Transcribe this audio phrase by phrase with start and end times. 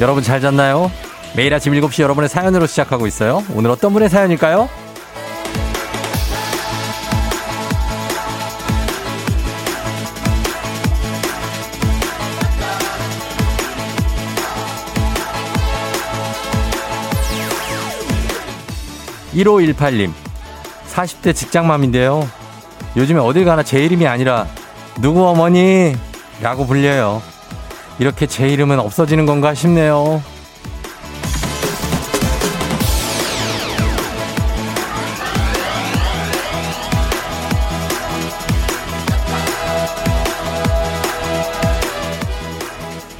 [0.00, 0.92] 여러분 잘 잤나요?
[1.34, 3.42] 매일 아침 7시 여러분의 사연으로 시작하고 있어요.
[3.52, 4.68] 오늘 어떤 분의 사연일까요?
[19.34, 20.12] 1518님,
[20.92, 22.28] 40대 직장맘인데요.
[22.96, 24.46] 요즘에 어딜 가나 제 이름이 아니라
[25.00, 25.94] 누구 어머니?
[26.40, 27.22] 라고 불려요.
[27.98, 30.22] 이렇게 제 이름은 없어지는 건가 싶네요.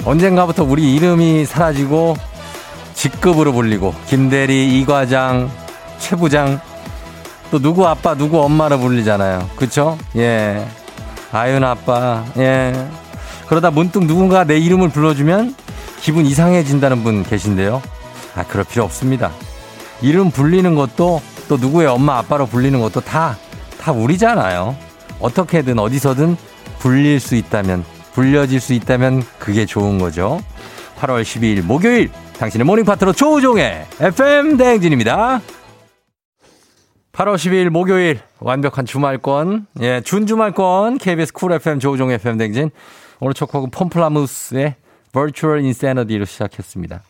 [0.05, 2.17] 언젠가부터 우리 이름이 사라지고
[2.95, 5.51] 직급으로 불리고 김대리, 이과장,
[5.99, 6.61] 최부장
[7.51, 9.51] 또 누구 아빠, 누구 엄마로 불리잖아요.
[9.56, 9.99] 그쵸?
[10.17, 10.67] 예.
[11.31, 12.73] 아윤 아빠, 예.
[13.49, 15.55] 그러다 문득 누군가 내 이름을 불러주면
[16.01, 17.83] 기분 이상해진다는 분 계신데요.
[18.35, 19.33] 아, 그럴 필요 없습니다.
[20.03, 23.37] 이름 불리는 것도 또 누구의 엄마 아빠로 불리는 것도 다,
[23.81, 24.77] 다 우리잖아요.
[25.19, 26.37] 어떻게든 어디서든
[26.79, 30.41] 불릴 수 있다면, 불려질 수 있다면 그게 좋은 거죠.
[31.01, 35.41] 8월 12일 목요일 당신의 모닝 파트너 조우종의 FM 대행진입니다.
[37.12, 42.71] 8월 12일 목요일 완벽한 주말권, 예, 준주말권 KBS 쿨 FM 조우종 FM 대행진
[43.21, 44.77] 오늘 첫 곡은 폼플라무스의
[45.13, 47.03] Virtual Insanity로 시작했습니다.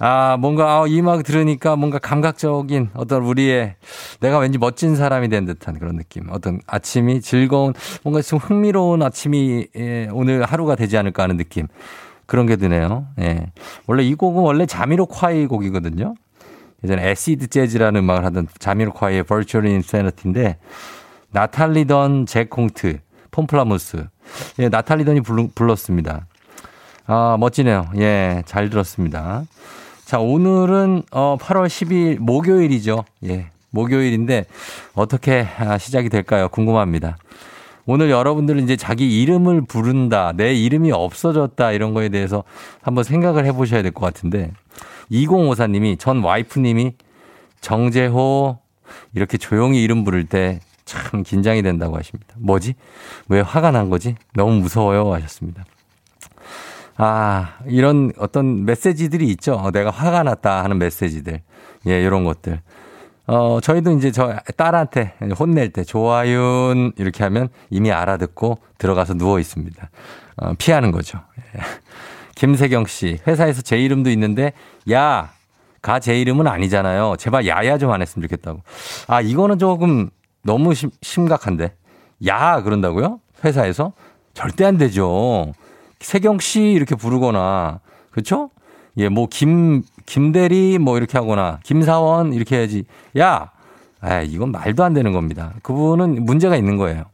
[0.00, 3.74] 아, 뭔가, 아, 이 음악 들으니까 뭔가 감각적인 어떤 우리의
[4.20, 6.28] 내가 왠지 멋진 사람이 된 듯한 그런 느낌.
[6.30, 7.74] 어떤 아침이 즐거운,
[8.04, 11.66] 뭔가 좀 흥미로운 아침이 예, 오늘 하루가 되지 않을까 하는 느낌.
[12.26, 13.06] 그런 게 드네요.
[13.18, 13.50] 예.
[13.86, 16.14] 원래 이 곡은 원래 자미로콰이 곡이거든요.
[16.84, 20.58] 예전에 acid 재즈라는 음악을 하던 자미로콰이의 Virtual Insanity인데
[21.30, 23.00] 나탈리 던 잭 콩트,
[23.32, 24.06] 폼플라무스.
[24.58, 25.20] 예, 나탈리던이
[25.54, 26.26] 불렀습니다.
[27.06, 27.90] 아, 멋지네요.
[27.96, 29.44] 예, 잘 들었습니다.
[30.04, 33.04] 자, 오늘은 어 8월 10일 목요일이죠.
[33.26, 33.50] 예.
[33.70, 34.46] 목요일인데
[34.94, 36.48] 어떻게 아, 시작이 될까요?
[36.48, 37.18] 궁금합니다.
[37.84, 42.44] 오늘 여러분들은 이제 자기 이름을 부른다, 내 이름이 없어졌다 이런 거에 대해서
[42.82, 44.52] 한번 생각을 해 보셔야 될 것 같은데
[45.10, 46.92] 2054님이 전 와이프님이
[47.62, 48.58] 정재호
[49.14, 52.34] 이렇게 조용히 이름 부를 때 참 긴장이 된다고 하십니다.
[52.38, 52.74] 뭐지?
[53.28, 54.16] 왜 화가 난 거지?
[54.34, 55.64] 너무 무서워요 하셨습니다.
[56.96, 59.54] 아, 이런 어떤 메시지들이 있죠.
[59.54, 61.40] 어, 내가 화가 났다 하는 메시지들.
[61.86, 62.60] 예, 이런 것들.
[63.26, 69.90] 어, 저희도 이제 저 딸한테 혼낼 때 조아윤 이렇게 하면 이미 알아듣고 들어가서 누워 있습니다.
[70.38, 71.20] 어, 피하는 거죠.
[71.54, 71.60] 예.
[72.34, 74.52] 김세경 씨, 회사에서 제 이름도 있는데,
[74.92, 75.30] 야,
[75.82, 77.16] 가 제 이름은 아니잖아요.
[77.18, 78.62] 제발 야야 좀 안 했으면 좋겠다고.
[79.08, 80.10] 아, 이거는 조금
[80.48, 81.74] 너무 심, 심각한데.
[82.26, 83.20] 야, 그런다고요?
[83.44, 83.92] 회사에서?
[84.32, 85.52] 절대 안 되죠.
[86.00, 88.48] 세경 씨 이렇게 부르거나 그렇죠?
[88.96, 92.84] 예, 뭐 김 김대리 뭐 이렇게 하거나 김사원 이렇게 해야지.
[93.18, 93.50] 야,
[94.00, 95.52] 아, 이건 말도 안 되는 겁니다.
[95.62, 97.04] 그분은 문제가 있는 거예요.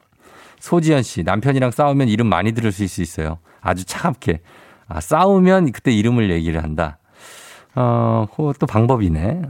[0.60, 3.38] 소지현 씨 남편이랑 싸우면 이름 많이 들을 수 있어요.
[3.60, 4.40] 아주 차갑게.
[4.86, 6.98] 아, 싸우면 그때 이름을 얘기를 한다.
[7.74, 9.42] 어, 그것도 방법이네.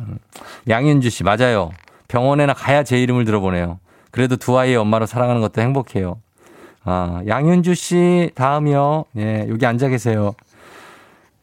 [0.71, 1.71] 양현주 씨 맞아요.
[2.09, 3.79] 병원에나 가야 제 이름을 들어보네요.
[4.11, 6.21] 그래도 두 아이의 엄마로 살아가는 것도 행복해요.
[6.85, 9.07] 아, 양현주 씨 다음이요.
[9.17, 10.35] 예, 여기 앉아 계세요.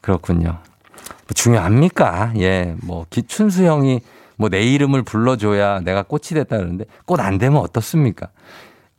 [0.01, 0.49] 그렇군요.
[0.49, 2.33] 뭐 중요합니까?
[2.37, 4.01] 예, 뭐 기춘수 형이
[4.37, 8.27] 뭐 내 이름을 불러줘야 내가 꽃이 됐다 그러는데 꽃 안 되면 어떻습니까?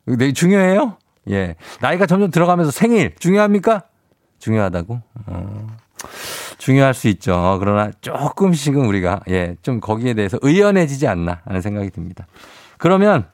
[0.05, 0.97] 내 중요해요?
[1.31, 3.83] 예, 나이가 점점 들어가면서 생일 중요합니까?
[4.39, 5.01] 중요하다고?
[5.27, 5.67] 어,
[6.63, 7.57] 중요할 수 있죠.
[7.59, 12.29] 그러나 조금씩은 우리가 예, 좀 거기에 대해서 의연해지지 않나 하는 생각이 듭니다.
[12.79, 13.27] 그러면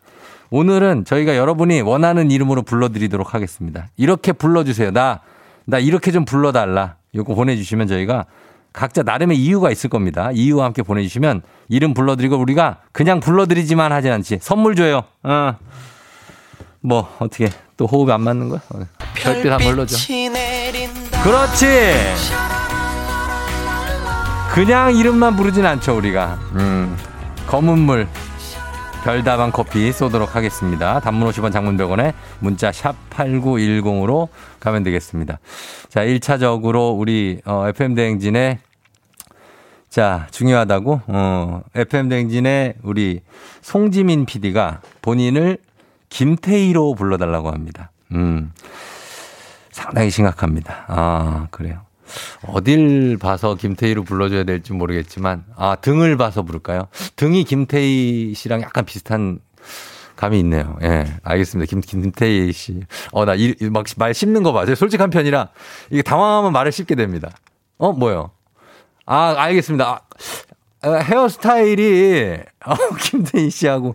[0.49, 3.89] 오늘은 저희가 여러분이 원하는 이름으로 불러드리도록 하겠습니다.
[3.99, 4.93] 이렇게 불러주세요.
[4.93, 5.21] 나,
[5.67, 6.97] 나 이렇게 좀 불러달라.
[7.13, 8.25] 이거 보내주시면 저희가
[8.73, 10.31] 각자 나름의 이유가 있을 겁니다.
[10.33, 14.39] 이유와 함께 보내주시면 이름 불러드리고 우리가 그냥 불러드리지만 하진 않지.
[14.41, 15.03] 선물 줘요.
[15.23, 15.55] 어.
[16.81, 18.61] 뭐, 어떻게 또 호흡이 안 맞는 거야?
[18.71, 18.81] 어.
[19.17, 19.97] 별빛 한번 불러줘.
[21.23, 22.58] 그렇지!
[24.59, 26.35] 그냥 이름만 부르진 않죠, 우리가.
[26.57, 26.97] 음.
[27.47, 28.09] 검은 물.
[29.05, 30.99] 별다방 커피 쏘도록 하겠습니다.
[30.99, 34.27] 단문 50원 장문 100원에 문자 샵 8910으로
[34.59, 35.39] 가면 되겠습니다.
[35.89, 38.59] 자, 1차적으로 우리 어, FM 대행진의
[39.91, 43.21] 자, 중요하다고 어, FM 대행진의 우리
[43.61, 45.59] 송지민 PD가 본인을
[46.09, 47.93] 김태희로 불러달라고 합니다.
[48.11, 48.51] 음.
[49.71, 50.85] 상당히 심각합니다.
[50.89, 51.88] 아, 그래요.
[52.47, 56.89] 어딜 봐서 김태희로 불러줘야 될지 모르겠지만, 아, 등을 봐서 부를까요?
[57.17, 59.41] 등이 김태희 씨랑 약간 비슷한
[60.17, 60.77] 감이 있네요.
[60.83, 61.71] 예, 알겠습니다.
[61.71, 62.81] 김, 김태희 씨.
[63.13, 64.75] 어, 나막말 씹는 거 맞아요.
[64.75, 65.51] 솔직한 편이라
[65.91, 67.31] 이게 당황하면 말을 씹게 됩니다.
[67.79, 68.33] 어, 뭐요?
[69.07, 70.03] 아, 알겠습니다.
[70.83, 73.95] 아, 헤어스타일이, 어, 김태희 씨하고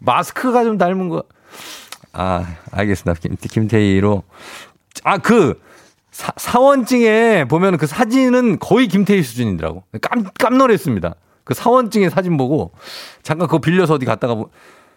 [0.00, 1.22] 마스크가 좀 닮은 거.
[2.12, 3.20] 아, 알겠습니다.
[3.20, 4.24] 김, 김태희로.
[5.04, 5.60] 아, 그,
[6.10, 9.84] 사, 사원증에 보면 그 사진은 거의 김태희 수준이더라고.
[10.00, 11.14] 깜, 깜놀했습니다.
[11.44, 12.72] 그 사원증의 사진 보고
[13.22, 14.50] 잠깐 그거 빌려서 어디 갔다가 보,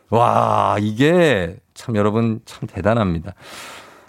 [0.10, 3.34] 와, 이게 참 여러분 참 대단합니다.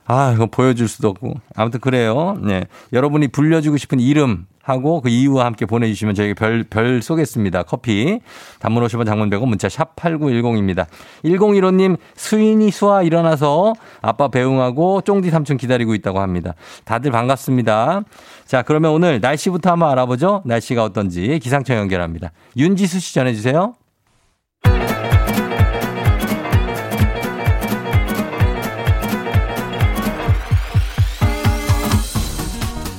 [0.06, 1.34] 아, 이거 보여줄 수도 없고.
[1.54, 2.38] 아무튼 그래요.
[2.42, 2.64] 네.
[2.92, 7.62] 여러분이 불려주고 싶은 이름 하고 그 이유와 함께 보내주시면 저희가 별, 별 쏘겠습니다.
[7.64, 8.20] 커피.
[8.60, 10.86] 단문 50원 장문 100원 문자 샵 8910입니다.
[11.24, 16.54] 1015님 수인이 수아 일어나서 아빠 배웅하고 쫑디 삼촌 기다리고 있다고 합니다.
[16.84, 18.02] 다들 반갑습니다.
[18.46, 20.42] 자, 그러면 오늘 날씨부터 한번 알아보죠.
[20.44, 22.32] 날씨가 어떤지 기상청 연결합니다.
[22.56, 23.74] 윤지수 씨 전해주세요.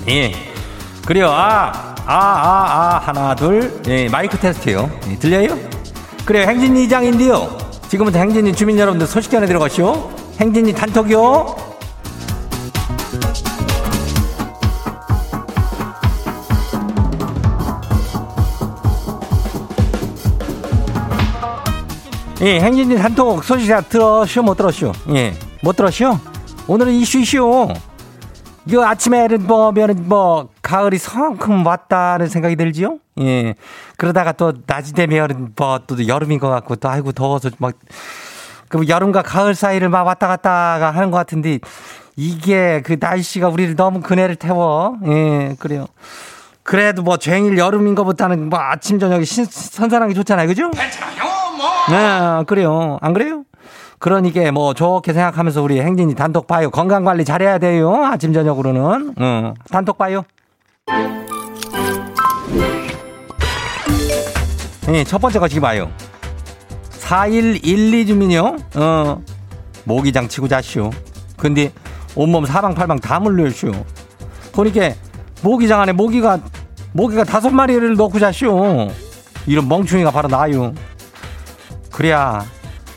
[0.08, 0.32] 예.
[1.06, 1.30] 그래요.
[1.30, 3.82] 아, 아, 아, 아, 하나, 둘.
[3.88, 4.90] 예, 마이크 테스트요.
[5.10, 5.58] 예, 들려요?
[6.26, 6.48] 그래요.
[6.48, 7.58] 행진이 이장인데요.
[7.90, 10.12] 지금부터 행진이 주민 여러분들 소식 전해 들어가시오.
[10.40, 11.56] 행진이 단톡이요.
[22.42, 24.92] 예, 행진이 단톡 소식 다 들었쇼, 못 들었쇼?
[25.16, 26.20] 예, 못 들었쇼?
[26.68, 27.68] 오늘은 이슈 이슈.
[28.68, 33.00] 이거 아침에는 보면은 뭐 가을이 성큼 왔다는 생각이 들지요?
[33.22, 33.56] 예.
[33.98, 37.74] 그러다가 또 낮이 되면 뭐또 여름인 것 같고 또 아이고 더워서 막
[38.68, 41.60] 그 여름과 가을 사이를 막 왔다 갔다가 하는 것 같은데
[42.16, 44.98] 이게 그 날씨가 우리를 너무 그네를 태워.
[45.06, 45.86] 예, 그래요.
[46.64, 50.48] 그래도 뭐 쟁일 여름인 것보다는 뭐 아침 저녁이 신, 선선한 게 좋잖아요.
[50.48, 50.72] 그죠?
[50.72, 51.24] 괜찮아요,
[51.58, 51.68] 뭐.
[51.90, 52.98] 네, 그래요.
[53.02, 53.44] 안 그래요?
[54.00, 56.70] 그러니까 뭐 좋게 생각하면서 우리 행진이 단톡 봐요.
[56.70, 58.04] 건강 관리 잘해야 돼요.
[58.06, 59.16] 아침 저녁으로는.
[59.20, 59.54] 응.
[59.72, 60.24] 단톡 봐요.
[64.88, 65.90] 네, 첫 번째 거시기 봐요.
[66.90, 68.58] 4112 주민요.
[68.76, 69.22] 어.
[69.84, 70.90] 모기장 치고 자시오.
[71.38, 71.72] 근데
[72.16, 73.72] 온몸 사방팔방 다 물려쇼.
[74.52, 74.92] 보니까
[75.42, 76.40] 모기장 안에 모기가
[76.94, 78.90] 모기가 다섯 마리를 넣고 자시오.
[79.48, 80.74] 이런 멍충이가 바로 나요.
[81.92, 82.44] 그래야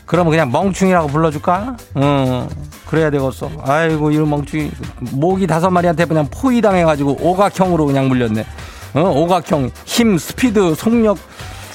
[0.09, 1.77] 그러면 그냥 멍충이라고 불러줄까?
[1.93, 2.47] 어,
[2.87, 3.51] 그래야 되겠어.
[3.61, 4.71] 아이고, 이런 멍충이.
[5.11, 8.43] 모기 다섯 마리한테 그냥 포위당해가지고 오각형으로 그냥 물렸네.
[8.95, 9.69] 어, 오각형.
[9.85, 11.19] 힘, 스피드, 속력,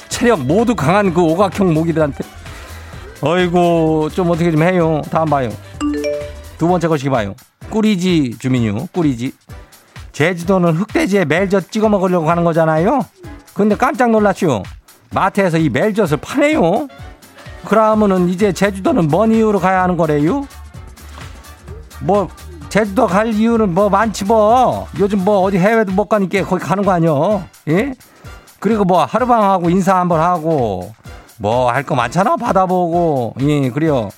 [0.08, 2.25] 체력 모두 강한 그 오각형 모기들한테.
[3.22, 5.00] 아이고, 좀 어떻게 좀 해요.
[5.12, 5.50] 다음 봐요.
[6.58, 7.37] 두 번째 것이 봐요.
[7.70, 9.32] 꾸리지 주민요, 꾸리지.
[10.10, 13.06] 제주도는 흑돼지에 멜젓 찍어 먹으려고 하는 거잖아요.
[13.54, 14.64] 근데 깜짝 놀랐죠.
[15.12, 16.88] 마트에서 이 멜젓을 파네요.
[17.64, 20.46] 그러면은 이제 제주도는 뭔 이유로 가야 하는 거래요?
[22.00, 22.28] 뭐
[22.69, 26.93] 제주도 갈 이유는 뭐 많지 뭐 요즘 뭐 어디 해외도 못 가니까 거기 가는 거
[26.93, 27.44] 아니요?
[27.69, 27.94] 예?
[28.61, 30.93] 그리고 뭐 하루방하고 인사 한번 하고
[31.38, 34.09] 뭐 할 거 많잖아 받아보고 예 그래요.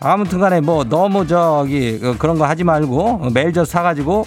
[0.00, 4.26] 아무튼간에 뭐 너무 저기 그 그런 거 하지 말고 멜젓 사가지고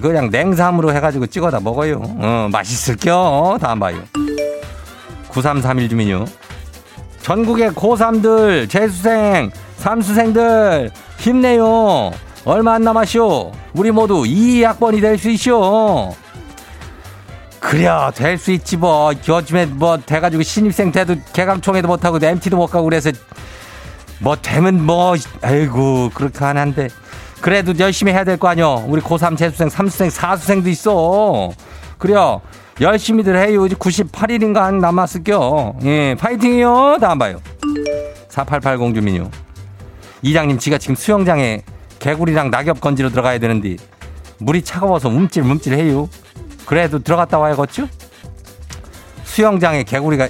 [0.00, 2.00] 그냥 냉삼으로 해가지고 찍어다 먹어요.
[2.04, 3.58] 어 맛있을 겨.
[3.60, 3.98] 다음 봐요.
[5.28, 6.24] 9331 주민요.
[7.22, 12.10] 전국의 고3들, 재수생, 삼수생들, 힘내요.
[12.44, 13.52] 얼마 안 남았쇼.
[13.74, 16.14] 우리 모두 2학번이 될 수 있쇼.
[17.60, 19.12] 그래, 될 수 있지, 뭐.
[19.28, 23.12] 요즘에 뭐, 돼가지고 신입생 때도 개강총회도 못하고 MT도 못 가고 그래서
[24.18, 26.88] 뭐, 되면 뭐, 아이고, 그렇게 하는데.
[27.40, 28.84] 그래도 열심히 해야 될 거 아니여.
[28.88, 31.50] 우리 고3 재수생, 삼수생, 사수생도 있어.
[31.98, 32.40] 그래요.
[32.80, 33.66] 열심히들 해요.
[33.66, 35.74] 이제 98일인가 남았을겨.
[35.84, 36.98] 예, 파이팅이요.
[37.00, 37.40] 다음 봐요.
[38.28, 39.30] 4880 주민요.
[40.22, 41.62] 이장님, 지가 지금 수영장에
[41.98, 43.76] 개구리랑 낙엽 건지러 들어가야 되는데
[44.38, 46.08] 물이 차가워서 움찔움찔 해요.
[46.66, 47.88] 그래도 들어갔다 와야겠죠?
[49.24, 50.28] 수영장에 개구리가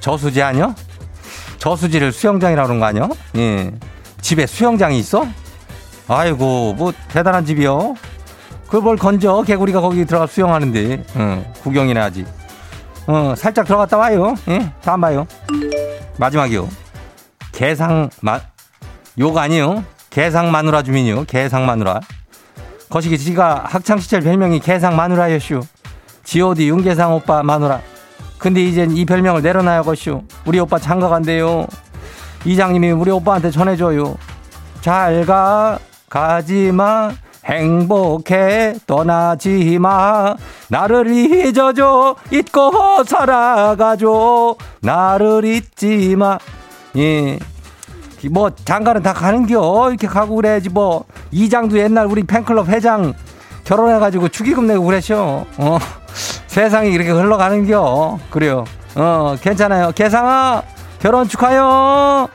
[0.00, 0.74] 저수지 아니요?
[1.58, 3.08] 저수지를 수영장이라고 그런 거 아니요?
[3.36, 3.72] 예.
[4.20, 5.26] 집에 수영장이 있어?
[6.08, 7.94] 아이고, 뭐 대단한 집이요.
[8.74, 9.44] 그걸 건져.
[9.46, 11.04] 개구리가 거기 들어가 수영하는데.
[11.14, 12.26] 어, 구경이나 하지
[13.06, 14.34] 어 살짝 들어갔다 와요.
[14.48, 15.28] 예 다음 봐요.
[16.16, 16.68] 마지막이요.
[17.52, 18.40] 개상 마
[19.16, 19.84] 요거 아니요.
[20.10, 21.24] 개상 마누라 주민이요.
[21.26, 22.00] 개상 마누라.
[22.90, 25.60] 거시기 지가 학창 시절 별명이 개상 마누라였슈.
[26.24, 27.80] G.O.D 윤계상 오빠 마누라.
[28.38, 30.22] 근데 이젠 이 별명을 내려놔야 것슈.
[30.46, 31.68] 우리 오빠 장가 간대요.
[32.44, 34.16] 이장님이 우리 오빠한테 전해줘요.
[34.80, 35.78] 잘가
[36.08, 37.12] 가지마
[37.44, 40.34] 행복해 떠나지 마
[40.68, 46.38] 나를 잊어줘 잊고 살아가줘 나를 잊지 마
[46.96, 47.38] 예.
[48.30, 53.12] 뭐 장가는 다 가는겨 이렇게 가고 그래야지 뭐 이장도 옛날 우리 팬클럽 회장
[53.64, 55.46] 결혼해가지고 축의금 내고 그랬죠.
[55.58, 55.78] 어.
[56.46, 58.18] 세상이 이렇게 흘러가는겨.
[58.30, 58.64] 그래요.
[58.94, 59.90] 어, 괜찮아요.
[59.92, 60.62] 개상아,
[61.00, 62.28] 결혼 축하요.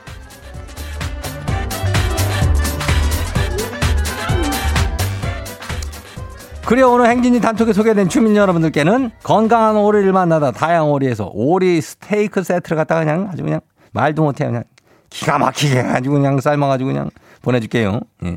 [6.70, 12.76] 그리고 오늘 행진이 단톡에 소개된 주민 여러분들께는 건강한 오리를 만나다 다양한 오리에서 오리 스테이크 세트를
[12.76, 13.60] 갖다가 그냥 아주 그냥
[13.90, 14.62] 말도 못해 그냥
[15.08, 17.10] 기가 막히게 해가지고 그냥 삶아가지고 그냥
[17.42, 17.98] 보내줄게요.
[18.24, 18.36] 예.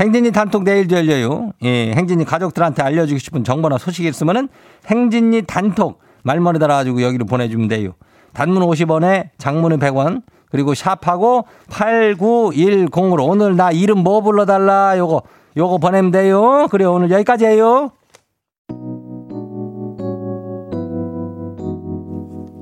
[0.00, 1.52] 행진이 단톡 내일도 열려요.
[1.62, 4.48] 예, 행진이 가족들한테 알려주고 싶은 정보나 소식이 있으면은
[4.86, 7.92] 행진이 단톡 말머리 달아가지고 여기로 보내주면 돼요.
[8.32, 15.20] 단문 50원에 장문은 100원 그리고 샵하고 8910으로 오늘 나 이름 뭐 불러달라 요거
[15.56, 16.68] 요거 보내면 돼요.
[16.70, 17.92] 그래 오늘 여기까지예요.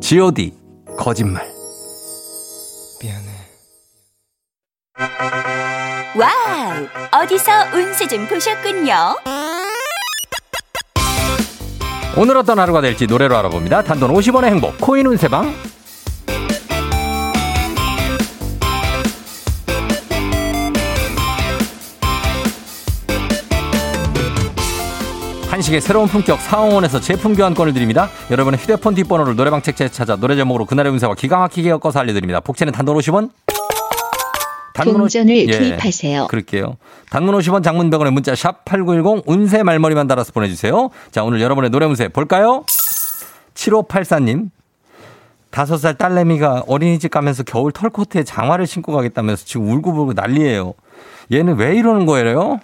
[0.01, 0.55] G.O.D.
[0.97, 1.47] 거짓말.
[3.03, 3.29] 미안해.
[6.19, 7.23] 와우!
[7.23, 8.95] 어디서 운세 좀 보셨군요.
[12.17, 13.83] 오늘 어떤 하루가 될지 노래로 알아봅니다.
[13.83, 15.55] 단돈 50원의 행복 코인 운세방.
[25.59, 28.09] 한식의 새로운 품격 사홍원에서 제품 교환권을 드립니다.
[28.31, 32.39] 여러분의 휴대폰 뒷번호를 노래방 책자에 찾아 노래 제목으로 그날의 운세와 기가 막히게 엮어서 알려드립니다.
[32.39, 33.31] 복채는 단돈 50원.
[34.75, 35.39] 동전을 오...
[35.39, 36.29] 예, 투입하세요.
[36.29, 36.77] 그럴게요.
[37.11, 40.91] 단문 50원 장문 100원의 문자 샵 8910 운세 말머리만 달아서 보내주세요.
[41.11, 42.65] 자 오늘 여러분의 노래 운세 볼까요?
[43.55, 44.51] 7584님
[45.51, 50.75] 5살 딸내미가 어린이집 가면서 겨울 털코트에 장화를 신고 가겠다면서 지금 울고불고 난리예요.
[51.33, 52.61] 얘는 왜 이러는 거예요?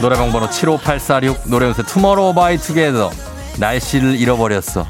[0.00, 3.10] 노래방 번호 75846 노래 연세 투모로우 바이 투게더
[3.58, 4.86] 날씨를 잃어버렸어.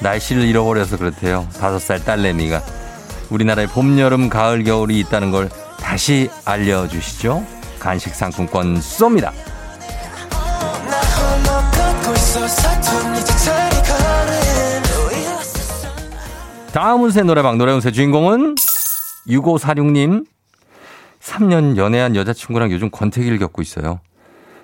[0.00, 1.48] 날씨를 잃어버려서 그렇대요.
[1.58, 2.62] 다섯 살 딸내미가.
[3.30, 5.48] 우리나라에 봄, 여름, 가을, 겨울이 있다는 걸
[5.80, 7.44] 다시 알려주시죠.
[7.80, 9.32] 간식 상품권 쏩니다
[16.72, 18.54] 다음 운세 노래방 노래 운세 주인공은
[19.26, 20.24] 6546님
[21.20, 24.00] 3년 연애한 여자친구랑 요즘 권태기를 겪고 있어요.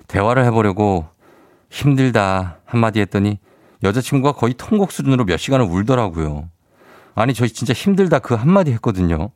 [0.07, 1.05] 대화를 해보려고
[1.69, 3.39] 힘들다 한마디 했더니
[3.83, 6.49] 여자친구가 거의 통곡 수준으로 몇 시간을 울더라고요.
[7.13, 9.29] 아니, 저 진짜 힘들다 그 한마디 했거든요.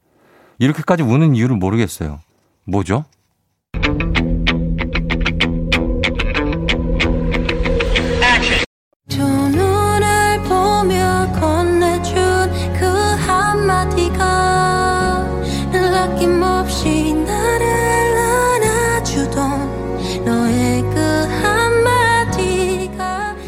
[0.60, 2.20] 이렇게까지 우는 이유를 모르겠어요.
[2.66, 3.04] 뭐죠?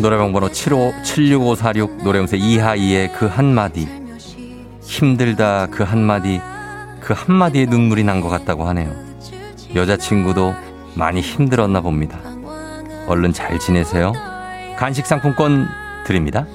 [0.04, 3.88] 노래방 번호 75, 76546 노래음새 이하이의 그 한마디.
[4.82, 6.42] 힘들다 그 한마디.
[7.00, 8.94] 그 한마디에 눈물이 난 것 같다고 하네요.
[9.74, 10.54] 여자친구도
[10.96, 12.20] 많이 힘들었나 봅니다.
[13.08, 14.12] 얼른 잘 지내세요.
[14.78, 15.70] 간식 상품권
[16.06, 16.46] 드립니다.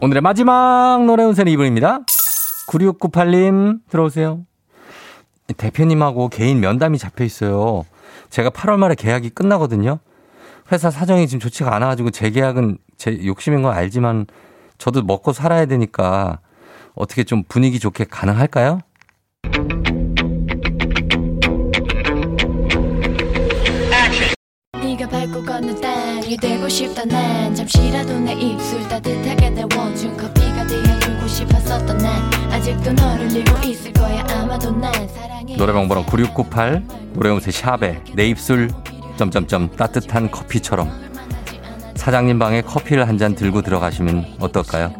[0.00, 2.00] 오늘의 마지막 노래 운세는 이분입니다.
[2.66, 4.46] 9698님 들어오세요.
[5.54, 7.84] 대표님하고 개인 면담이 잡혀 있어요.
[8.30, 9.98] 제가 8월 말에 계약이 끝나거든요.
[10.72, 14.26] 회사 사정이 지금 좋지가 않아가지고 재계약은 제 욕심인 건 알지만
[14.78, 16.38] 저도 먹고 살아야 되니까
[16.94, 18.80] 어떻게 좀 분위기 좋게 가능할까요?
[24.82, 25.80] 네가 밟고 걷는
[31.30, 36.82] 싶었었던 난 아직도 너를 잃고 있을 거야 아마도 난 사랑해 노래방 번호 9698
[37.14, 38.68] 노래음새 샵에 내 입술
[39.16, 40.90] 점점점 따뜻한 커피처럼
[41.94, 44.92] 사장님 방에 커피를 한 잔 들고 들어가시면 어떨까요?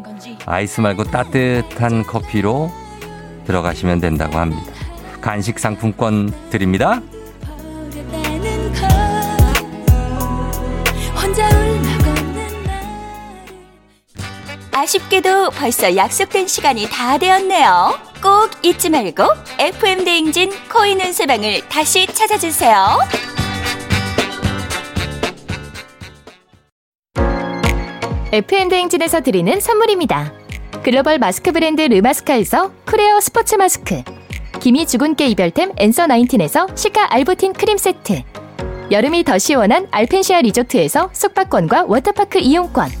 [0.45, 2.71] 아이스 말고 따뜻한 커피로
[3.45, 4.61] 들어가시면 된다고 합니다.
[5.19, 7.01] 간식 상품권 드립니다.
[14.81, 17.99] 아쉽게도 벌써 약속된 시간이 다 되었네요.
[18.19, 19.23] 꼭 잊지 말고
[19.59, 22.97] FM 대행진 코인 운세방을 다시 찾아주세요.
[28.31, 30.33] FM 대행진에서 드리는 선물입니다.
[30.83, 34.01] 글로벌 마스크 브랜드 르마스카에서 크레어 스포츠 마스크.
[34.59, 38.23] 기미 주근깨 이별템 앤서 나인틴에서 시카 알부틴 크림 세트.
[38.89, 43.00] 여름이 더 시원한 알펜시아 리조트에서 숙박권과 워터파크 이용권.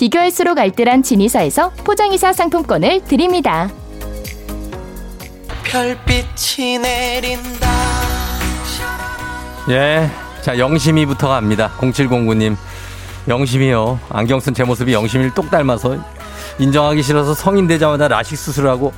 [0.00, 3.68] 비교할수록 알뜰한 진이사에서 포장이사 상품권을 드립니다.
[5.62, 7.68] 별빛이 내린다.
[9.68, 10.10] 예.
[10.40, 11.70] 자, 영심이부터 갑니다.
[11.78, 12.56] 0709님.
[13.28, 14.00] 영심이요.
[14.08, 15.98] 안경 쓴 제 모습이 영심이를 똑 닮아서
[16.58, 18.94] 인정하기 싫어서 성인 되자마자 라식 수술하고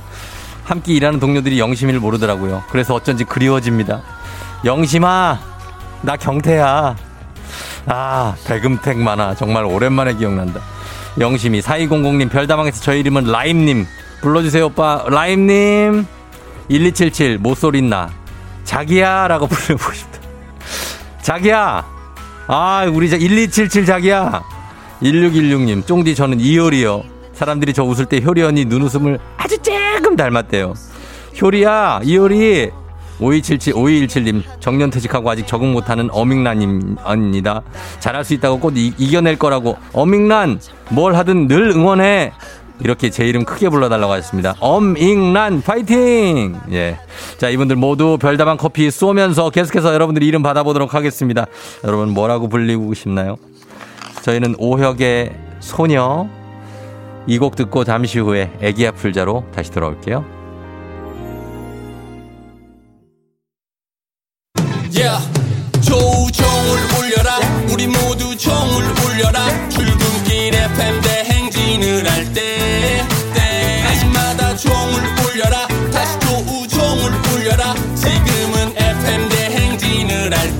[0.63, 2.63] 함께 일하는 동료들이 영심이를 모르더라고요.
[2.71, 4.01] 그래서 어쩐지 그리워집니다.
[4.63, 5.37] 영심아,
[6.01, 6.95] 나 경태야.
[7.87, 9.35] 아, 배금택 만화.
[9.35, 10.61] 정말 오랜만에 기억난다.
[11.19, 13.85] 영심이 4200님 별다방에서 저 이름은 라임님.
[14.21, 15.03] 불러주세요 오빠.
[15.07, 16.05] 라임님.
[16.69, 18.09] 1277 모쏠있나.
[18.63, 20.19] 자기야 라고 불러보고 싶다.
[21.21, 21.85] 자기야.
[22.47, 24.43] 아 우리 1277 자기야.
[25.01, 27.03] 1616님 쫑디 저는 이효리요.
[27.33, 30.73] 사람들이 저 웃을 때 효리 언니 눈웃음을 아주 조금 닮았대요.
[31.41, 32.69] 효리야 이효리
[33.23, 37.61] 5277, 5217님, 정년 퇴직하고 아직 적응 못하는 어밍란입니다.
[37.99, 39.77] 잘할 수 있다고 꼭 이, 겨낼 거라고.
[39.93, 40.59] 어밍란,
[40.89, 42.33] 뭘 하든 늘 응원해.
[42.79, 44.55] 이렇게 제 이름 크게 불러달라고 하셨습니다.
[44.59, 46.59] 엄잉란 파이팅!
[46.71, 46.97] 예.
[47.37, 51.45] 자, 이분들 모두 별다방 커피 쏘면서 계속해서 여러분들 이름 받아보도록 하겠습니다.
[51.85, 53.37] 여러분 뭐라고 불리고 싶나요?
[54.23, 56.27] 저희는 오혁의 소녀
[57.27, 60.42] 이 곡 듣고 잠시 후에 애기야 풀자로 다시 돌아올게요.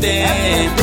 [0.04, 0.83] 대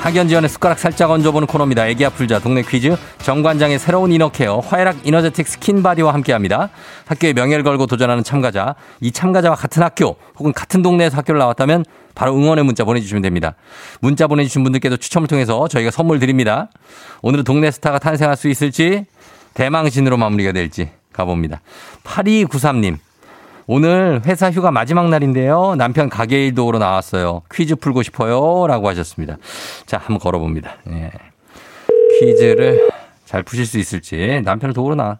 [0.00, 1.86] 학연 지연에 숟가락 살짝 얹어보는 코너입니다.
[1.88, 6.70] 애기야 풀자 동네 퀴즈 정관장의 새로운 inner care 화애락 이너제틱 스킨바디와 함께합니다.
[7.06, 11.84] 학교에 명예를 걸고 도전하는 참가자 이 참가자와 같은 학교 혹은 같은 동네에서 학교를 나왔다면
[12.14, 13.54] 바로 응원의 문자 보내주시면 됩니다.
[14.00, 16.70] 문자 보내주신 분들께도 추첨을 통해서 저희가 선물 드립니다.
[17.22, 19.04] 오늘은 동네 스타가 탄생할 수 있을지
[19.54, 21.60] 대망신으로 마무리가 될지 가봅니다.
[22.04, 22.98] 8293님
[23.78, 25.74] 오늘 회사 휴가 마지막 날인데요.
[25.76, 27.42] 남편 가게 일 도우러 나왔어요.
[27.52, 28.66] 퀴즈 풀고 싶어요.
[28.66, 29.36] 라고 하셨습니다.
[29.84, 30.76] 자, 한번 걸어봅니다.
[30.88, 31.10] 예.
[32.18, 32.88] 퀴즈를
[33.26, 34.40] 잘 푸실 수 있을지.
[34.42, 35.18] 남편을 도우러 나.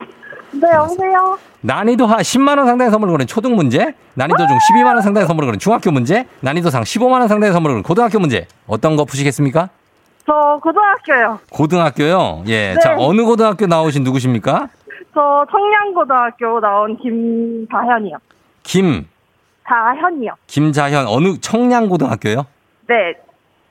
[0.51, 1.39] 네, 여보세요.
[1.61, 5.49] 난이도 하 10만 원 상당의 선물을 거는 초등 문제, 난이도 중 12만 원 상당의 선물을
[5.49, 8.47] 거는 중학교 문제, 난이도 상 15만 원 상당의 선물을 거는 고등학교 문제.
[8.67, 9.69] 어떤 거 푸시겠습니까?
[10.25, 11.39] 저 고등학교요.
[11.51, 12.45] 고등학교요?
[12.47, 12.73] 예.
[12.73, 12.81] 네.
[12.81, 14.71] 자, 어느 고등학교 나오신 누구십니까?
[15.13, 18.17] 저 청량고등학교 나온 김다현이요.
[18.69, 19.09] 김.
[19.67, 20.33] 자현이요.
[20.47, 22.45] 김자현 어느 청량고등학교요?
[22.87, 23.15] 네.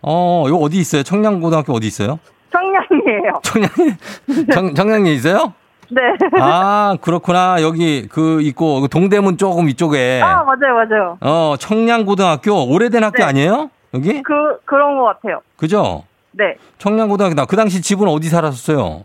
[0.01, 1.03] 어, 이거 어디 있어요?
[1.03, 2.19] 청량고등학교 어디 있어요?
[2.51, 3.39] 청량이에요.
[3.43, 3.69] 청량
[4.51, 5.53] 청, 청량에 있어요?
[5.89, 6.01] 네.
[6.41, 7.61] 아, 그렇구나.
[7.61, 11.17] 여기 그 있고 그 동대문 조금 이쪽에 아, 맞아요, 맞아요.
[11.21, 13.23] 어, 청량고등학교 오래된 학교 네.
[13.23, 13.69] 아니에요?
[13.93, 14.23] 여기?
[14.23, 14.33] 그,
[14.65, 15.41] 그런 것 같아요.
[15.57, 16.05] 그죠?
[16.31, 16.55] 네.
[16.79, 17.45] 청량고등학교.
[17.45, 19.03] 그 당시 집은 어디 살았었어요?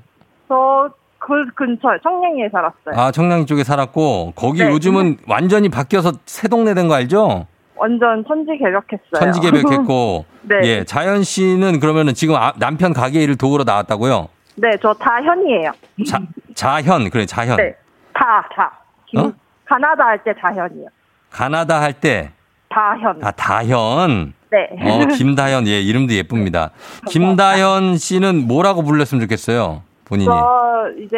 [0.48, 0.90] 저,
[1.25, 2.95] 그 근처에, 청량리에 살았어요.
[3.01, 4.71] 아, 청량 쪽에 살았고 거기 네.
[4.71, 7.47] 요즘은 완전히 바뀌어서 새 동네 된 거 알죠?
[7.77, 9.13] 완전 천지 개벽했어요.
[9.19, 10.57] 천지 개벽했고 네.
[10.65, 14.29] 예, 자연 씨는 그러면은 지금 아- 남편 가게 일을 도우러 나왔다고요?
[14.57, 15.71] 네, 저 다현이에요.
[16.07, 16.21] 자,
[16.55, 17.57] 자현 그래 자현.
[17.57, 17.75] 네.
[18.13, 18.73] 다, 다.
[19.07, 19.33] 김- 어?
[19.65, 20.87] 가나다 할 때 다현이요.
[21.31, 22.31] 가나다 할 때
[22.69, 23.21] 다현.
[23.25, 24.35] 아, 다현.
[24.51, 24.69] 네.
[24.91, 26.71] 어, 김다현 예, 이름도 예쁩니다.
[27.09, 29.83] 김다현 씨는 뭐라고 불렀으면 좋겠어요?
[30.12, 30.27] 본인이.
[30.27, 31.16] 저 이제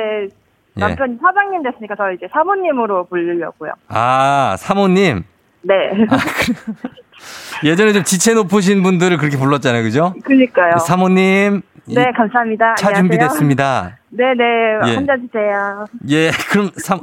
[0.76, 0.80] 예.
[0.80, 3.72] 남편이 사장님 됐으니까 저 이제 사모님으로 불리려고요.
[3.88, 5.24] 아, 사모님.
[5.62, 5.74] 네.
[7.64, 9.82] 예전에 좀 지체 높으신 분들을 그렇게 불렀잖아요.
[9.82, 10.14] 그죠?
[10.24, 10.78] 그니까요.
[10.78, 11.62] 사모님.
[11.86, 12.76] 이 네, 감사합니다.
[12.76, 13.02] 차 안녕하세요.
[13.02, 13.98] 준비됐습니다.
[14.10, 14.44] 네네,
[14.86, 14.94] 예.
[14.94, 15.84] 한잔 주세요.
[16.08, 16.98] 예, 그럼 사,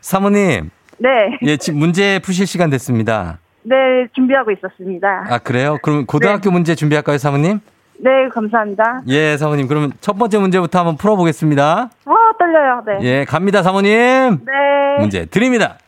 [0.00, 0.70] 사모님.
[0.98, 1.38] 네.
[1.42, 3.38] 예, 지금 문제 푸실 시간 됐습니다.
[3.62, 3.74] 네,
[4.14, 5.26] 준비하고 있었습니다.
[5.28, 5.78] 아, 그래요?
[5.82, 7.60] 그럼 고등학교 문제 준비할까요, 사모님?
[7.98, 9.02] 네, 감사합니다.
[9.08, 9.66] 예, 사모님.
[9.68, 11.90] 그러면 첫 번째 문제부터 한번 풀어보겠습니다.
[12.04, 12.82] 아, 떨려요.
[12.86, 13.06] 네.
[13.06, 13.90] 예, 갑니다, 사모님.
[13.90, 15.00] 네.
[15.00, 15.78] 문제 드립니다.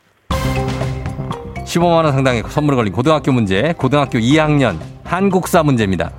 [1.64, 6.10] 15만원 상당의 선물 걸린 고등학교 문제, 고등학교 2학년 한국사 문제입니다.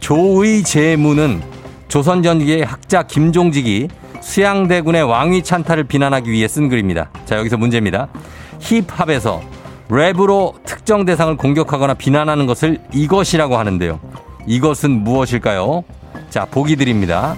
[0.00, 1.40] 조의 제무는
[1.88, 3.88] 조선전기의 학자 김종직이
[4.20, 7.10] 수양대군의 왕위 찬탈을 비난하기 위해 쓴 글입니다.
[7.24, 8.08] 자, 여기서 문제입니다.
[8.60, 9.40] 힙합에서
[9.88, 13.98] 랩으로 특정 대상을 공격하거나 비난하는 것을 이것이라고 하는데요.
[14.46, 15.84] 이것은 무엇일까요?
[16.30, 17.36] 자, 보기 드립니다.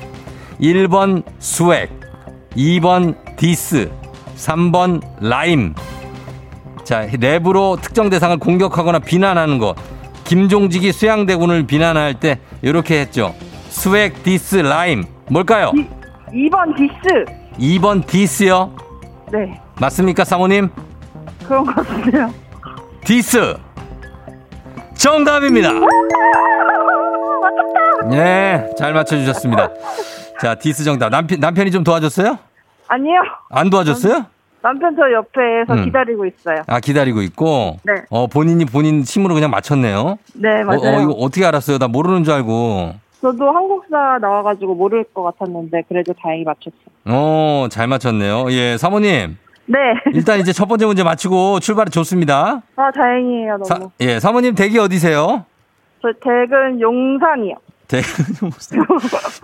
[0.60, 1.88] 1번 swag,
[2.56, 3.90] 2번 디스,
[4.36, 5.74] 3번 rhyme.
[6.84, 9.74] 자, 랩으로 특정 대상을 공격하거나 비난하는 것.
[10.24, 13.34] 김종직이 수양대군을 비난할 때 이렇게 했죠.
[13.68, 15.04] swag, diss, rhyme.
[15.28, 15.72] 뭘까요?
[16.30, 17.24] 2번 디스.
[17.58, 18.72] 2번 diss요.
[19.32, 19.60] 네.
[19.80, 20.68] 맞습니까, 사모님?
[21.46, 22.32] 그런 것 같은데요.
[23.04, 23.56] 디스.
[24.96, 25.70] 정답입니다.
[28.10, 29.70] 네, 잘 맞춰주셨습니다.
[30.40, 31.10] 자, 디스 정답.
[31.10, 32.38] 남편, 남편이 좀 도와줬어요?
[32.88, 33.20] 아니요.
[33.50, 34.26] 안 도와줬어요?
[34.62, 35.84] 남편 저 옆에서 음.
[35.84, 36.62] 기다리고 있어요.
[36.66, 37.78] 아, 기다리고 있고.
[37.84, 37.92] 네.
[38.10, 40.18] 어, 본인이 본인 힘으로 그냥 맞췄네요.
[40.34, 40.96] 네, 어, 맞아요.
[40.98, 41.78] 어, 이거 어떻게 알았어요?
[41.78, 42.94] 나 모르는 줄 알고.
[43.20, 46.74] 저도 한국사 나와가지고 모를 것 같았는데 그래도 다행히 맞췄어요.
[47.06, 48.50] 어, 잘 맞췄네요.
[48.52, 49.36] 예, 사모님.
[49.66, 49.78] 네.
[50.12, 52.60] 일단 이제 첫 번째 문제 마치고 출발이 좋습니다.
[52.76, 53.64] 아, 다행이에요, 너무.
[53.64, 55.46] 사, 예, 사모님 댁이 어디세요?
[56.04, 57.54] 저 댁은 용산이요.
[57.88, 58.02] 댁,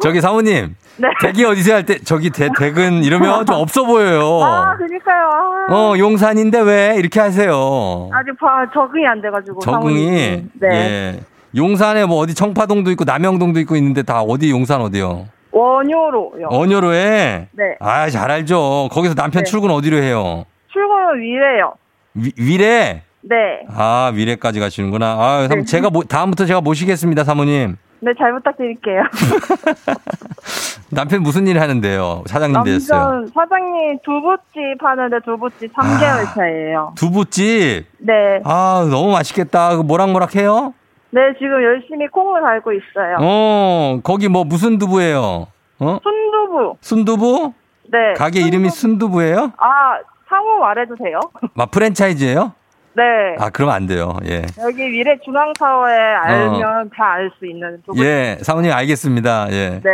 [0.03, 0.77] 저기 사모님.
[0.99, 1.09] 네.
[1.23, 4.43] 댁이 어디세요 할 때, 저기 댁, 댁은 이러면 좀 없어 보여요.
[4.43, 5.31] 아, 그니까요.
[5.33, 5.75] 아.
[5.75, 6.97] 어, 용산인데 왜?
[6.99, 8.11] 이렇게 하세요.
[8.13, 9.61] 아직 봐, 적응이 안 돼가지고.
[9.61, 9.83] 적응이.
[9.83, 10.45] 사모님이.
[10.61, 10.69] 네.
[10.71, 11.21] 예.
[11.57, 15.29] 용산에 뭐 어디 청파동도 있고 남영동도 있고 있는데 다 어디 용산 어디요?
[15.53, 16.49] 원효로요.
[16.51, 17.49] 언효로에?
[17.53, 17.65] 네.
[17.81, 18.89] 아, 잘 알죠.
[18.93, 19.51] 거기서 남편 네.
[19.51, 20.45] 출근 어디로 해요?
[20.73, 21.73] 출근은 위래요.
[22.15, 23.03] 위, 위례?
[23.23, 23.65] 네.
[23.69, 25.07] 아, 위례까지 가시는구나.
[25.19, 25.65] 아, 그럼 네.
[25.65, 27.77] 제가 모- 다음부터 제가 모시겠습니다, 사모님.
[28.03, 29.03] 네, 잘 부탁드릴게요.
[30.91, 32.25] 남편 무슨 일 하는데요?
[32.27, 33.27] 사장님 되셨어요.
[33.35, 36.35] 사장님 두부집 하는데 두부집 3개월 아.
[36.35, 36.93] 차예요.
[36.97, 37.87] 두부집.
[37.99, 38.41] 네.
[38.45, 39.77] 아, 너무 맛있겠다.
[39.77, 40.73] 그 모락모락 해요?
[41.11, 43.17] 네, 지금 열심히 콩을 달고 있어요.
[43.21, 45.47] 어, 거기 뭐 무슨 두부예요?
[45.81, 45.99] 어?
[46.03, 46.77] 순두부.
[46.81, 47.53] 순두부?
[47.93, 48.15] 네.
[48.17, 49.53] 가게 이름이 순두- 순두부예요?
[49.59, 51.21] 아, 상호 말해도 돼요?
[51.55, 52.53] 막 프랜차이즈예요?
[52.95, 53.03] 네.
[53.39, 54.17] 아, 그러면 안 돼요.
[54.27, 54.43] 예.
[54.63, 57.81] 여기 위례 중앙타워에 알면 다알 수 있는.
[57.87, 57.93] 어.
[57.99, 59.47] 예, 사모님 알겠습니다.
[59.51, 59.81] 예.
[59.83, 59.91] 네.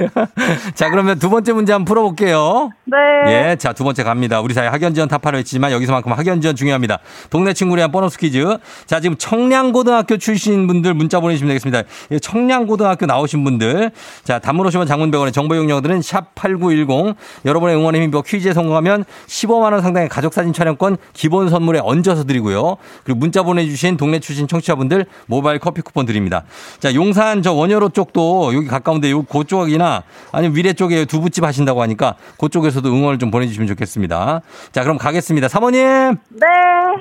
[0.74, 2.70] 자, 그러면 두 번째 문제 한번 풀어볼게요.
[2.84, 2.96] 네.
[3.26, 4.40] 예, 자, 두 번째 갑니다.
[4.40, 7.00] 우리 사회 학연지원 타파를 했지만 여기서만큼 학연지원 중요합니다.
[7.28, 8.56] 동네 친구를 위한 보너스 퀴즈.
[8.86, 11.82] 자, 지금 청량고등학교 출신 분들 문자 보내주시면 되겠습니다.
[12.12, 13.90] 예, 청량고등학교 나오신 분들.
[14.24, 17.14] 자, 단문 오시면 장문병원의 정보 용역들은 샵8910.
[17.44, 22.76] 여러분의 응원의 힘입어 퀴즈에 성공하면 15만원 상당의 가족사진 촬영권 기본 선물에 얹어서 드리고요.
[23.04, 26.44] 그리고 문자 보내주신 동네 출신 청취자분들 모바일 커피 쿠폰 드립니다.
[26.78, 32.16] 자, 용산 저 원효로 쪽도 여기 가까운데 요 그쪽이나 아니면 위례 쪽에 두부집 하신다고 하니까
[32.38, 34.40] 그쪽에서도 응원을 좀 보내주시면 좋겠습니다.
[34.72, 35.48] 자, 그럼 가겠습니다.
[35.48, 36.46] 사모님 네.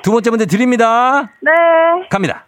[0.03, 1.31] 두 번째 문제 드립니다.
[1.41, 1.51] 네.
[2.09, 2.45] 갑니다.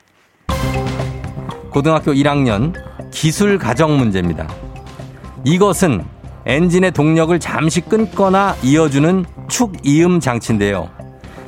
[1.71, 2.73] 고등학교 1학년
[3.11, 4.47] 기술 가정 문제입니다.
[5.45, 6.03] 이것은
[6.45, 10.89] 엔진의 동력을 잠시 끊거나 이어주는 축 이음 장치인데요.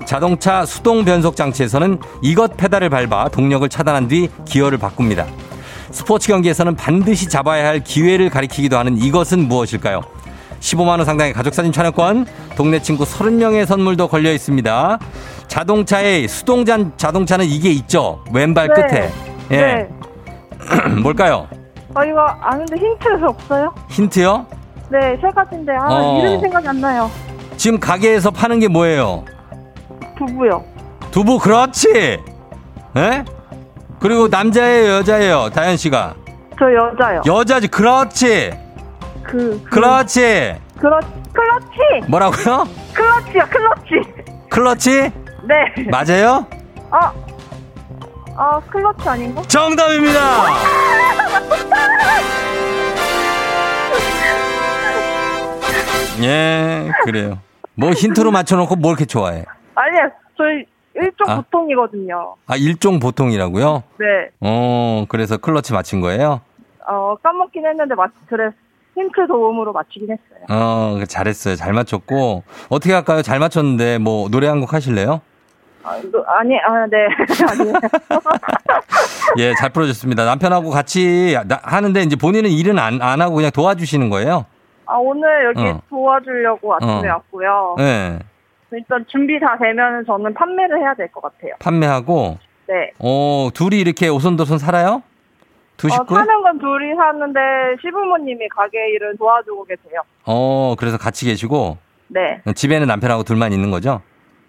[0.05, 5.25] 자동차 수동 변속 장치에서는 이것 페달을 밟아 동력을 차단한 뒤 기어를 바꿉니다.
[5.91, 10.01] 스포츠 경기에서는 반드시 잡아야 할 기회를 가리키기도 하는 이것은 무엇일까요?
[10.59, 14.97] 15만원 상당의 가족사진 촬영권, 동네 친구 30명의 선물도 걸려 있습니다.
[15.47, 18.23] 자동차에 수동잔 자동차는 이게 있죠?
[18.33, 18.73] 왼발 네.
[18.73, 19.11] 끝에.
[19.51, 19.57] 예.
[19.57, 19.89] 네.
[21.03, 21.47] 뭘까요?
[21.93, 23.73] 아, 이거 아는데 힌트가 없어요?
[23.89, 24.45] 힌트요?
[24.89, 26.19] 네, 세 가지인데, 아, 어.
[26.19, 27.11] 이름이 생각이 안 나요.
[27.57, 29.25] 지금 가게에서 파는 게 뭐예요?
[30.27, 30.63] 두부요.
[31.11, 32.19] 두부, 그렇지!
[32.97, 33.25] 예?
[33.99, 36.15] 그리고 남자예요, 여자예요, 다현 씨가?
[36.59, 37.21] 저 여자요.
[37.25, 38.51] 여자지, 그렇지!
[39.23, 40.55] 그, 그, 그렇지!
[40.77, 40.99] 그렇,
[41.33, 42.07] 클러치!
[42.09, 42.67] 뭐라고요?
[42.93, 44.13] 클러치요, 클러치!
[44.49, 45.11] 클러치?
[45.47, 45.83] 네.
[45.89, 46.45] 맞아요?
[46.91, 46.99] 어,
[48.35, 49.41] 어, 클러치 아닌가?
[49.47, 50.19] 정답입니다!
[56.21, 57.39] 예, 그래요.
[57.75, 59.45] 뭐 힌트로 맞춰놓고 뭘 이렇게 좋아해?
[59.75, 61.35] 아니요, 저희 일종 아.
[61.37, 62.35] 보통이거든요.
[62.47, 63.83] 아, 일종 보통이라고요?
[63.99, 64.05] 네.
[64.41, 66.41] 어, 그래서 클러치 맞힌 거예요?
[66.87, 68.49] 어, 까먹긴 했는데, 맞, 그래,
[68.95, 70.45] 힌트 도움으로 맞추긴 했어요.
[70.49, 71.55] 어, 잘했어요.
[71.55, 72.43] 잘 맞췄고.
[72.69, 73.21] 어떻게 할까요?
[73.23, 75.21] 잘 맞췄는데, 뭐, 노래 한 곡 하실래요?
[75.83, 77.07] 아, 너- 아니, 아, 네.
[77.49, 77.73] 아니에요.
[79.39, 80.25] 예, 잘 풀어줬습니다.
[80.25, 84.45] 남편하고 같이 나- 하는데, 이제 본인은 일은 안, 안 하고 그냥 도와주시는 거예요?
[84.85, 85.81] 아, 오늘 여기 어.
[85.89, 87.13] 도와주려고 아침에 어.
[87.13, 87.75] 왔고요.
[87.79, 88.19] 네.
[88.75, 91.53] 일단 준비 다 되면 저는 판매를 해야 될 것 같아요.
[91.59, 92.91] 판매하고, 네.
[92.99, 95.03] 어, 둘이 이렇게 오손도손 살아요?
[95.77, 96.05] 두 어?
[96.07, 97.39] 사는 건 둘이 사는데
[97.81, 100.01] 시부모님이 가게 일을 도와주고 계세요.
[100.25, 102.41] 어, 그래서 같이 계시고, 네.
[102.55, 104.01] 집에는 남편하고 둘만 있는 거죠?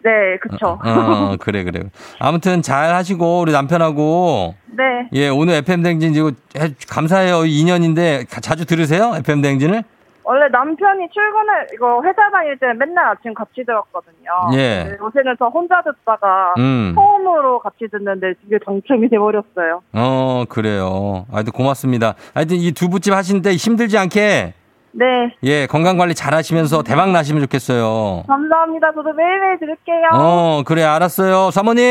[0.03, 0.79] 네, 그쵸.
[0.85, 1.81] 어, 그래, 그래.
[2.19, 4.85] 아무튼 잘 하시고, 우리 남편하고, 네.
[5.15, 7.37] 예, 오늘 FM대행진 이거 해- 감사해요.
[7.39, 9.15] 2년인데 자주 들으세요?
[9.17, 9.83] FM대행진을?
[10.25, 14.31] 원래 남편이 출근을, 이거 회사 다닐 때 맨날 아침 같이 들었거든요.
[14.55, 14.85] 예.
[14.85, 16.93] 네, 요새는 저 혼자 듣다가 음.
[16.95, 19.83] 처음으로 같이 듣는데 이게 당첨이 돼버렸어요.
[19.93, 21.27] 어, 그래요.
[21.31, 22.15] 하여튼 고맙습니다.
[22.35, 24.55] 하여튼 이 두부집 하시는데 힘들지 않게,
[24.97, 25.05] 네.
[25.43, 28.23] 예, 건강 관리 잘 하시면서 대박 나시면 좋겠어요.
[28.27, 28.93] 감사합니다.
[28.95, 30.09] 저도 매일매일 들을게요.
[30.13, 31.51] 어, 그래, 알았어요.
[31.51, 31.83] 사모님,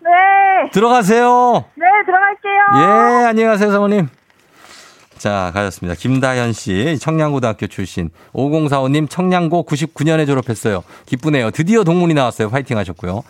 [0.00, 0.10] 네.
[0.72, 1.64] 들어가세요.
[1.74, 2.62] 네, 들어갈게요.
[2.76, 4.08] 예, 안녕히 가세요, 사모님.
[5.24, 5.98] 자, 가셨습니다.
[5.98, 8.10] 김다현 씨, 청량고등학교 출신.
[8.34, 10.84] 5045님, 청량고 99년에 졸업했어요.
[11.06, 11.50] 기쁘네요.
[11.50, 12.50] 드디어 동문이 나왔어요.
[12.50, 13.22] 파이팅 하셨고요.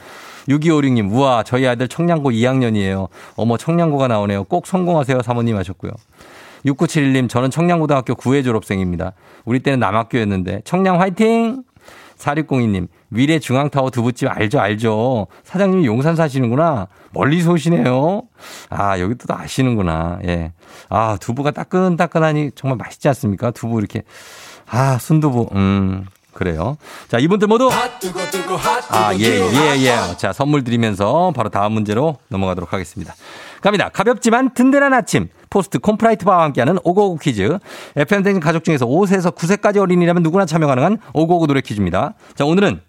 [0.48, 3.06] 6256님, 우와, 저희 아들 청량고 2학년이에요.
[3.36, 4.42] 어머, 청량고가 나오네요.
[4.42, 5.92] 꼭 성공하세요, 사모님 하셨고요.
[6.66, 9.12] 6971님, 저는 청량고등학교 9회 졸업생입니다.
[9.44, 11.62] 우리 때는 남학교였는데, 청량 화이팅!
[12.18, 15.26] 4602님, 위례 중앙타워 두부집 알죠, 알죠.
[15.44, 16.88] 사장님이 용산 사시는구나.
[17.12, 18.22] 멀리서 오시네요.
[18.70, 20.18] 아, 여기 또 아시는구나.
[20.24, 20.52] 예.
[20.88, 23.50] 아, 두부가 따끈따끈하니 정말 맛있지 않습니까?
[23.50, 24.02] 두부 이렇게.
[24.68, 25.50] 아, 순두부.
[25.54, 26.76] 음, 그래요.
[27.08, 27.70] 자, 이분들 모두.
[28.90, 30.16] 아, 예, 예, 예.
[30.16, 33.14] 자, 선물 드리면서 바로 다음 문제로 넘어가도록 하겠습니다.
[33.60, 33.88] 갑니다.
[33.88, 35.28] 가볍지만 든든한 아침.
[35.54, 37.58] 포스트 콘푸라이트 바와 함께하는 오고오고 퀴즈.
[37.94, 42.14] FM댕진 가족 중에서 5세에서 9세까지 어린이라면 누구나 참여 가능한 오고오고 노래 퀴즈입니다.
[42.34, 42.80] 자, 오늘은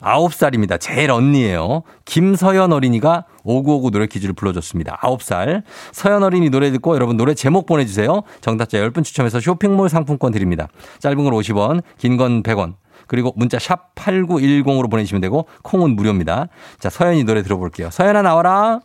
[0.00, 0.80] 9살입니다.
[0.80, 1.82] 제일 언니예요.
[2.06, 4.96] 김서연 어린이가 오구오구 노래 퀴즈를 불러줬습니다.
[5.02, 5.62] 9살.
[5.92, 8.22] 서연 어린이 노래 듣고 여러분 노래 제목 보내주세요.
[8.40, 10.68] 정답자 10분 추첨해서 쇼핑몰 상품권 드립니다.
[11.00, 12.76] 짧은 건 50원, 긴 건 100원.
[13.06, 16.46] 그리고 문자 샵 8910으로 보내주시면 되고 콩은 무료입니다.
[16.78, 17.90] 자, 서연이 노래 들어볼게요.
[17.90, 18.80] 서연아 나와라.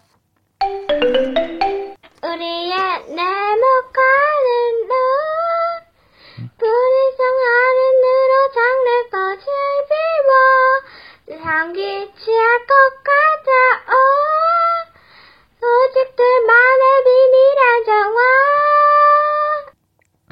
[11.54, 13.52] 향기 취할 것 같아
[13.86, 13.96] 어
[15.60, 18.20] 소식들만의 비밀한 정화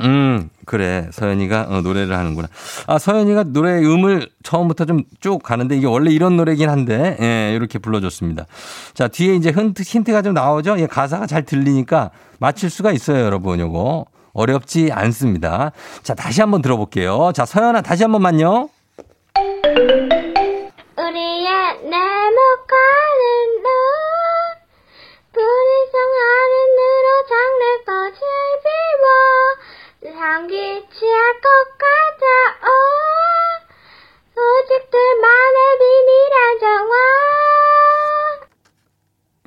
[0.03, 1.07] 음, 그래.
[1.11, 2.47] 서연이가 어, 노래를 하는구나.
[2.87, 7.77] 아, 서연이가 노래 음을 처음부터 좀 쭉 가는데 이게 원래 이런 노래긴 한데, 예, 이렇게
[7.77, 8.47] 불러줬습니다.
[8.95, 10.79] 자, 뒤에 이제 힌트, 힌트가 좀 나오죠?
[10.79, 13.59] 예, 가사가 잘 들리니까 맞힐 수가 있어요, 여러분.
[13.59, 14.05] 요거.
[14.33, 15.71] 어렵지 않습니다.
[16.01, 17.31] 자, 다시 한번 들어볼게요.
[17.35, 18.69] 자, 서연아, 다시 한 번만요.
[20.97, 21.47] 우리의
[21.83, 21.93] 네모가는
[23.63, 23.67] 눈
[25.31, 28.19] 분이성 하늘으로 장래까지
[28.65, 30.55] 비워 향기
[30.91, 32.25] 취할 것 같아
[32.61, 32.69] 어
[34.35, 36.93] 소식들만의 비밀한 정화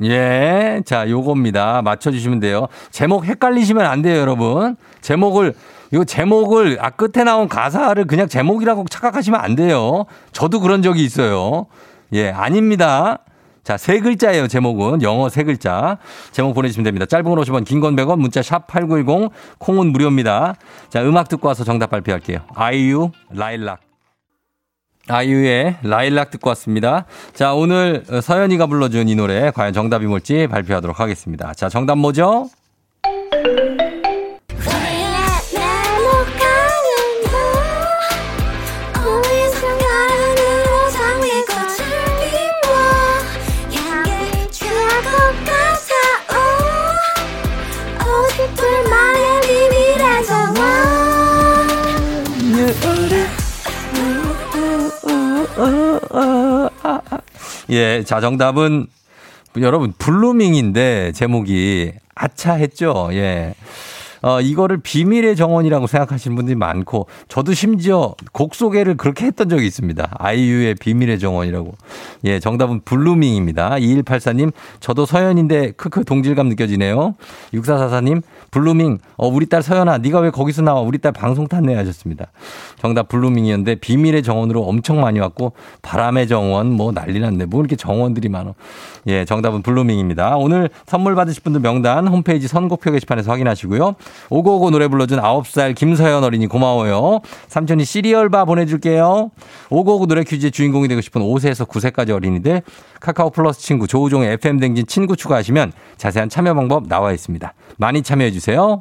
[0.02, 1.80] 예, 자, 요겁니다.
[1.82, 2.66] 맞춰주시면 돼요.
[2.90, 4.76] 제목 헷갈리시면 안 돼요, 여러분.
[5.00, 5.54] 제목을,
[5.94, 10.04] 요 제목을, 아, 끝에 나온 가사를 그냥 제목이라고 착각하시면 안 돼요.
[10.32, 11.66] 저도 그런 적이 있어요.
[12.12, 13.18] 예, 아닙니다.
[13.62, 15.00] 자, 세 글자예요, 제목은.
[15.02, 15.96] 영어 세 글자.
[16.32, 17.06] 제목 보내주시면 됩니다.
[17.06, 20.54] 짧은 건 50원, 긴 건 100원, 문자 샵 8910, 콩은 무료입니다.
[20.90, 22.40] 자, 음악 듣고 와서 정답 발표할게요.
[22.54, 23.80] 아이유, 라일락.
[25.08, 27.04] 아이유의 라일락 듣고 왔습니다.
[27.34, 31.52] 자, 오늘 서연이가 불러준 이 노래 과연 정답이 뭘지 발표하도록 하겠습니다.
[31.54, 32.48] 자, 정답 뭐죠?
[57.70, 58.86] 예, 자, 정답은
[59.60, 63.08] 여러분, 블루밍인데 제목이 아차 했죠?
[63.12, 63.54] 예.
[64.24, 70.16] 어, 이거를 비밀의 정원이라고 생각하시는 분들이 많고, 저도 심지어 곡 소개를 그렇게 했던 적이 있습니다.
[70.18, 71.74] 아이유의 비밀의 정원이라고.
[72.24, 73.72] 예, 정답은 블루밍입니다.
[73.72, 77.16] 2184님, 저도 서연인데 크크 동질감 느껴지네요.
[77.52, 80.80] 6444님, 블루밍, 어, 우리 딸 서연아, 네가 왜 거기서 나와?
[80.80, 82.28] 우리 딸 방송 탔네 하셨습니다.
[82.80, 87.44] 정답 블루밍이었는데 비밀의 정원으로 엄청 많이 왔고, 바람의 정원, 뭐 난리 났네.
[87.44, 88.54] 뭐 이렇게 정원들이 많어.
[89.06, 90.36] 예, 정답은 블루밍입니다.
[90.36, 93.96] 오늘 선물 받으실 분들 명단 홈페이지 선곡표 게시판에서 확인하시고요.
[94.30, 97.20] 오고오고 노래 불러준 9살 김서연 어린이 고마워요.
[97.48, 99.30] 삼촌이 시리얼바 보내줄게요.
[99.70, 102.62] 오고오고 노래 퀴즈의 주인공이 되고 싶은 5세에서 9세까지 어린이들
[103.00, 107.52] 카카오 플러스 친구 조우종의 FM 대행진 친구 추가하시면 자세한 참여 방법 나와 있습니다.
[107.76, 108.80] 많이 참여해 주세요.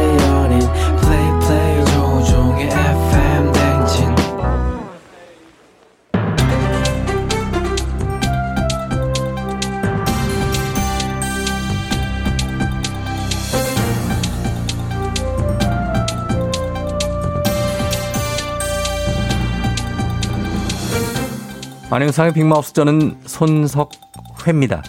[21.93, 24.81] 안녕상의 빅마우스 저는 손석회입니다.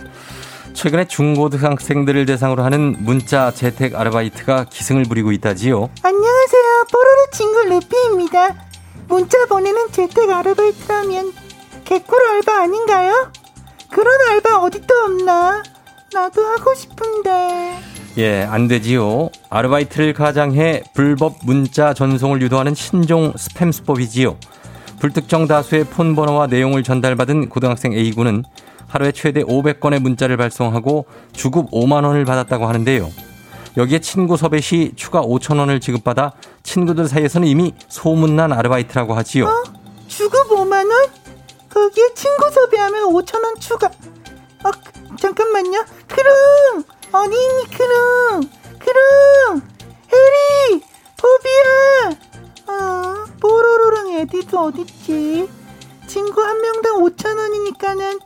[0.73, 5.91] 최근에 중고등학생들을 대상으로 하는 문자 재택 아르바이트가 기승을 부리고 있다지요.
[6.01, 6.85] 안녕하세요.
[6.93, 8.55] 뽀로로 친구 루피입니다.
[9.09, 11.33] 문자 보내는 재택 아르바이트라면
[11.85, 13.33] 개꿀 알바 아닌가요?
[13.91, 15.61] 그런 알바 어디도 없나?
[16.15, 17.81] 나도 하고 싶은데.
[18.19, 19.29] 예, 안 되지요.
[19.51, 24.37] 아르바이트를 가장해 불법 문자 전송을 유도하는 신종 스팸 수법이지요.
[25.03, 28.45] 불특정 다수의 폰 번호와 내용을 전달받은 고등학생 A군은
[28.87, 33.11] 하루에 최대 500건의 문자를 발송하고 주급 5만 원을 받았다고 하는데요.
[33.77, 39.47] 여기에 친구 섭외 시 추가 5천 원을 지급받아 친구들 사이에서는 이미 소문난 아르바이트라고 하지요.
[39.47, 39.62] 어?
[40.07, 41.07] 주급 5만 원?
[41.69, 43.88] 거기에 친구 섭외하면 5천 원 추가.
[43.88, 44.71] 어,
[45.19, 45.85] 잠깐만요.
[47.11, 48.41] 어디 있니 크롱?
[48.79, 49.62] 크롱!
[50.12, 50.81] 해리!
[51.17, 52.32] 포비야!
[52.66, 55.48] 어, 뽀로로랑 에디도 어딨지?
[56.07, 58.18] 친구 한 명당 5천 원이니까는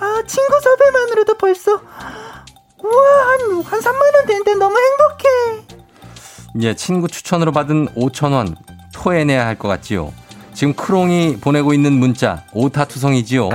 [0.00, 5.66] 아 친구 섭외만으로도 벌써 우와 한, 한 3만 원 되는데 너무 행복해.
[6.60, 8.54] 예, 친구 추천으로 받은 5천 원
[8.92, 10.12] 토해내야 할 것 같지요.
[10.52, 13.50] 지금 크롱이 보내고 있는 문자 오타투성이지요.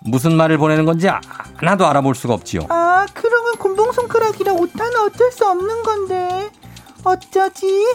[0.00, 1.08] 무슨 말을 보내는 건지
[1.56, 2.62] 하나도 알아볼 수가 없지요.
[2.68, 6.50] 아 크롱은 곤봉손가락이라 오타는 어쩔 수 없는 건데
[7.04, 7.86] 어쩌지?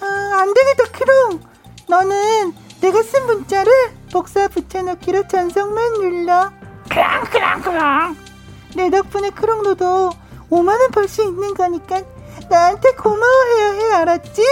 [0.00, 1.40] 아, 안 되겠다, 크롱.
[1.88, 3.72] 너는 내가 쓴 문자를
[4.12, 6.50] 복사 붙여넣기로 전송만 눌러.
[6.88, 8.16] 크롱, 크롱, 크롱.
[8.76, 10.10] 내 덕분에 크롱 너도
[10.50, 12.00] 5만원 벌 수 있는 거니까
[12.48, 14.42] 나한테 고마워해야 해, 알았지?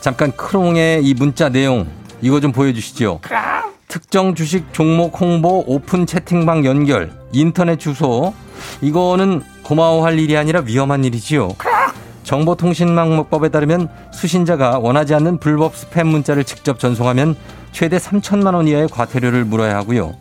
[0.00, 1.88] 잠깐 크롱의 이 문자 내용,
[2.20, 3.20] 이거 좀 보여주시죠.
[3.22, 3.40] 크롱.
[3.88, 8.34] 특정 주식 종목 홍보 오픈 채팅방 연결, 인터넷 주소.
[8.82, 11.48] 이거는 고마워할 일이 아니라 위험한 일이지요.
[11.58, 11.79] 크롱.
[12.22, 17.36] 정보통신망법에 따르면 수신자가 원하지 않는 불법 스팸 문자를 직접 전송하면
[17.72, 20.14] 최대 3천만 원 이하의 과태료를 물어야 하고요.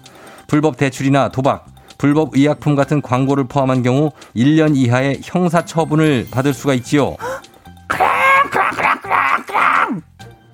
[0.47, 1.65] 불법 대출이나 도박,
[1.97, 7.17] 불법 의약품 같은 광고를 포함한 경우 1년 이하의 형사 처분을 받을 수가 있지요.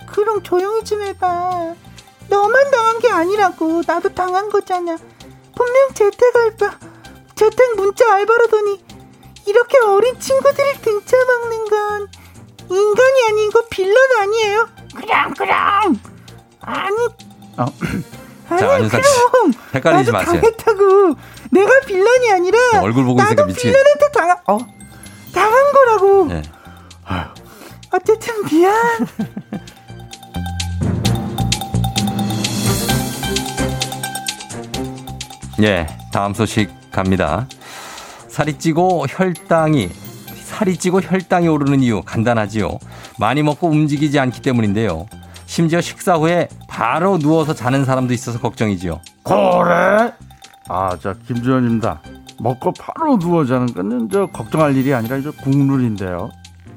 [0.07, 1.75] 그럼 조용히 좀 해봐.
[2.29, 3.83] 너만 당한 게 아니라고.
[3.85, 4.97] 나도 당한 거잖아.
[5.55, 6.79] 분명 재택 알바,
[7.35, 8.84] 재택 문자 알바라더니
[9.45, 12.07] 이렇게 어린 친구들을 등쳐먹는 건
[12.69, 14.69] 인간이 아니고 빌런 아니에요?
[14.95, 15.99] 그럼 그럼
[16.61, 16.95] 아니
[17.57, 17.65] 어.
[18.59, 19.09] 자, 안윤상 씨.
[19.73, 20.41] 헷갈리지 나도 마세요.
[20.41, 21.15] 당했다고.
[21.51, 24.57] 내가 빌런이 아니라 얼굴 보고 나도 미치겠 빌런한테 당한 어
[25.33, 26.25] 당한 거라고.
[26.25, 26.41] 네.
[27.91, 28.75] 어쨌든 미안.
[35.61, 37.47] 예, 다음 소식 갑니다.
[38.35, 39.87] 살이 찌고 혈당이
[40.43, 42.79] 살이 찌고 혈당이 오르는 이유 간단하지요.
[43.17, 45.05] 많이 먹고 움직이지 않기 때문인데요.
[45.45, 48.99] 심지어 식사 후에 바로 누워서 자는 사람도 있어서 걱정이지요.
[49.23, 50.11] 그래?
[50.67, 52.01] 아, 저 김주현입니다.
[52.41, 56.29] 먹고 바로 누워 자는 저 걱정할 일이 아니라 저 국룰인데요.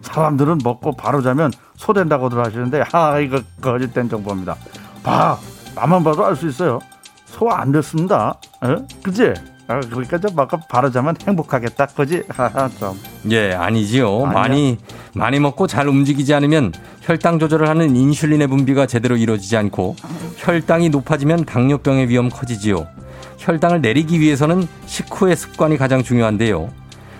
[0.02, 4.54] 사람들은 먹고 바로 자면 소된다고들 하시는데 아 이거 거짓된 정보입니다.
[5.02, 5.36] 봐,
[5.74, 6.78] 나만 봐도 알 수 있어요.
[7.26, 8.36] 소안 됐습니다.
[8.62, 8.76] 에?
[9.02, 9.34] 그지?
[9.70, 12.22] 아, 그러니까 좀 먹고 바로 자면 행복하겠다, 그지?
[12.30, 12.98] 하하, 좀.
[13.30, 14.24] 예, 아니지요.
[14.24, 14.32] 아니야?
[14.32, 14.78] 많이,
[15.14, 19.96] 많이 먹고 잘 움직이지 않으면 혈당 조절을 하는 인슐린의 분비가 제대로 이루어지지 않고
[20.38, 22.86] 혈당이 높아지면 당뇨병의 위험 커지지요.
[23.36, 26.70] 혈당을 내리기 위해서는 식후의 습관이 가장 중요한데요.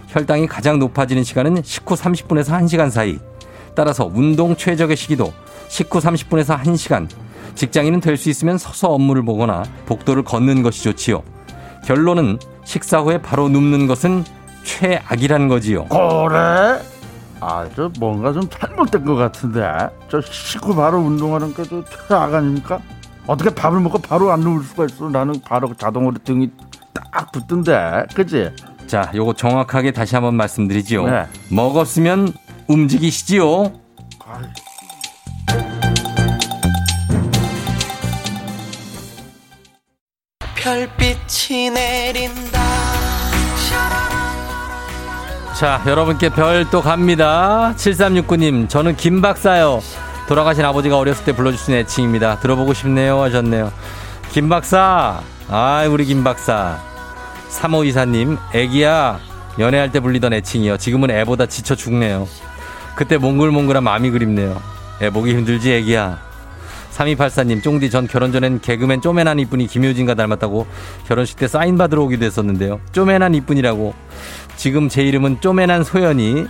[0.09, 3.18] 혈당이 가장 높아지는 시간은 식후 30분에서 1시간 사이.
[3.74, 5.34] 따라서 운동 최적의 시기도
[5.68, 7.09] 식후 30분에서 1시간.
[7.55, 11.22] 직장인은 될 수 있으면 서서 업무를 보거나 복도를 걷는 것이 좋지요.
[11.93, 14.22] 결론은 식사 후에 바로 눕는 것은
[14.62, 15.86] 최악이라는 거지요.
[15.86, 16.82] 그래?
[17.41, 19.89] 아, 저 뭔가 좀 잘못된 것 같은데.
[20.11, 22.78] 저 식후 바로 운동하는 게 저 최악 아닙니까?
[23.26, 25.09] 어떻게 밥을 먹고 바로 안 누울 수가 있어?
[25.09, 26.51] 나는 바로 자동으로 등이
[26.93, 28.05] 딱 붙던데.
[28.14, 28.51] 그지?
[28.86, 31.07] 자, 요거 정확하게 다시 한번 말씀드리지요.
[31.07, 31.24] 네.
[31.51, 32.34] 먹었으면
[32.66, 33.72] 움직이시지요.
[34.26, 34.43] 아이.
[40.69, 42.61] 별빛이 내린다.
[45.59, 47.73] 자, 여러분께 별 또 갑니다.
[47.75, 49.81] 7369님, 저는 김 박사요.
[50.29, 52.41] 돌아가신 아버지가 어렸을 때 불러주신 애칭입니다.
[52.41, 53.19] 들어보고 싶네요.
[53.23, 53.73] 하셨네요.
[54.31, 55.23] 김 박사.
[55.49, 56.79] 아, 우리 김 박사.
[57.49, 59.21] 3호 이사님, 애기야.
[59.59, 60.77] 연애할 때 불리던 애칭이요.
[60.77, 62.29] 지금은 애보다 지쳐 죽네요.
[62.95, 64.61] 그때 몽글몽글한 마음이 그립네요.
[65.01, 66.28] 애 보기 힘들지, 애기야.
[66.99, 70.66] 3284님, 쫑디 전 결혼 전엔 개그맨 쪼매난 이쁜이 김효진과 닮았다고
[71.07, 72.80] 결혼식 때 사인 받으러 오기도 했었는데요.
[72.92, 73.94] 쪼매난 이쁜이라고.
[74.57, 76.46] 지금 제 이름은 쪼매난 소연이.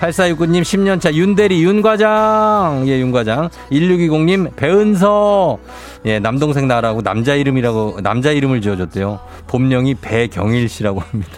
[0.00, 2.84] 8469님 10년차 윤대리 윤과장.
[2.86, 3.48] 예 윤과장.
[3.72, 5.58] 1620님 배은서.
[6.04, 9.18] 예 남동생 나라고 남자 이름이라고 남자 이름을 지어줬대요.
[9.48, 11.32] 본명이 배경일 씨라고 합니다.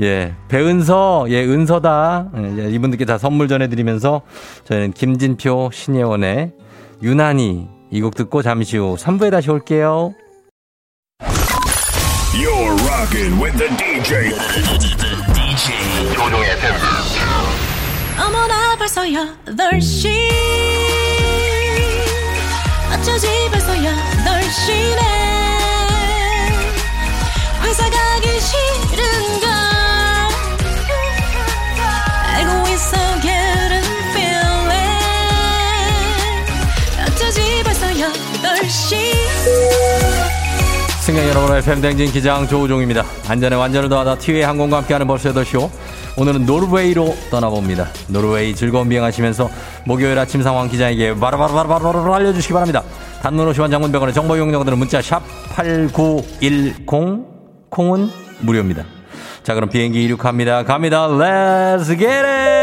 [0.00, 1.26] 예 배은서.
[1.30, 2.28] 예 은서다.
[2.58, 4.22] 예, 이분들께 다 선물 전해드리면서
[4.64, 6.52] 저희는 김진표 신예원의
[7.02, 10.14] 유난히 이 곡 듣고 잠시 후 3부에 다시 올게요.
[12.32, 14.30] You're rocking with the DJ.
[15.34, 16.72] DJ 조종의 팬.
[18.18, 20.08] 어머나 벌써 8시
[22.94, 25.02] 어쩌지 벌써 8시네
[27.64, 29.48] 회사 가기 싫은걸
[32.36, 33.51] 알고 있어 getting
[38.02, 38.96] 8시
[41.02, 43.04] 승객 여러분의 팬댕진 기장 조우종입니다.
[43.28, 45.70] 안전에 완전을 더하다 티웨이 항공과 함께하는 벌써 8시오.
[46.16, 47.88] 오늘은 노르웨이로 떠나봅니다.
[48.08, 49.50] 노르웨이 즐거운 비행하시면서
[49.86, 52.82] 목요일 아침 상황 기자에게 바로바로바로바로 알려주시기 바랍니다.
[53.22, 55.22] 단문 50원 장문병원의 정보 이용료들은 문자 샵
[55.54, 56.86] 8910
[57.70, 58.84] 콩은 무료입니다.
[59.42, 60.64] 자 그럼 비행기 이륙합니다.
[60.64, 61.08] 갑니다.
[61.08, 62.61] Let's get it!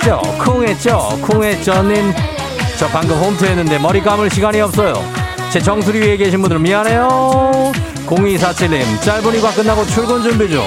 [0.00, 2.14] 콩했죠 콩했죠 콩했죠님
[2.80, 4.94] 저 방금 홈트 했는데 머리 감을 시간이 없어요.
[5.52, 7.72] 제 정수리 위에 계신 분들 미안해요.
[8.06, 10.64] 0247님, 짧은 휴가 끝나고 출근 준비 중.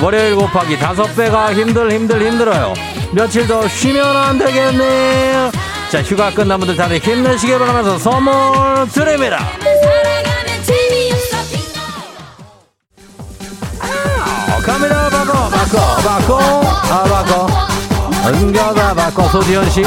[0.00, 2.72] 월요일 곱하기 다섯 배가 힘들, 힘들, 힘들어요.
[3.12, 5.50] 며칠 더 쉬면 안 되겠네.
[5.90, 8.32] 자, 휴가 끝난 분들 다들 힘내시길 바라면서 선물
[8.94, 9.46] 드립니다.
[14.64, 16.38] 카메라 바꿔, 바꿔, 바꿔,
[16.90, 17.69] 아, 바꿔.
[18.26, 19.28] 응가가 바꿔.
[19.28, 19.82] 소지현 씨,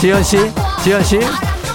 [0.00, 0.50] 지현 씨.
[0.82, 1.20] 지현 씨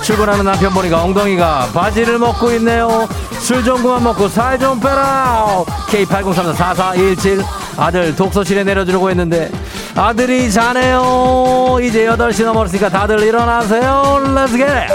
[0.04, 3.08] 출근하는 남편 보니까 엉덩이가 바지를 먹고 있네요.
[3.40, 5.64] 술 좀 그만 먹고 살 좀 빼라.
[5.90, 7.44] K80344417
[7.78, 9.52] 아들 독서실에 내려주려고 했는데
[9.96, 11.78] 아들이 자네요.
[11.82, 14.22] 이제 8시 넘었으니까 다들 일어나세요.
[14.48, 14.94] Get it.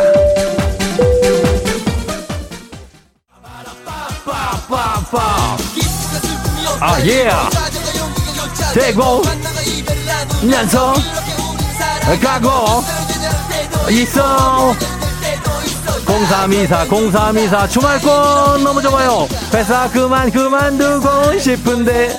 [6.81, 7.31] 아, 예.
[8.75, 9.23] 대고,
[10.51, 10.95] 연성,
[12.23, 12.85] 가고,
[13.91, 14.75] 있어.
[16.07, 19.29] 0324 0324 주말권 너무 좋아요.
[19.53, 22.19] 회사 그만 그만두고 싶은데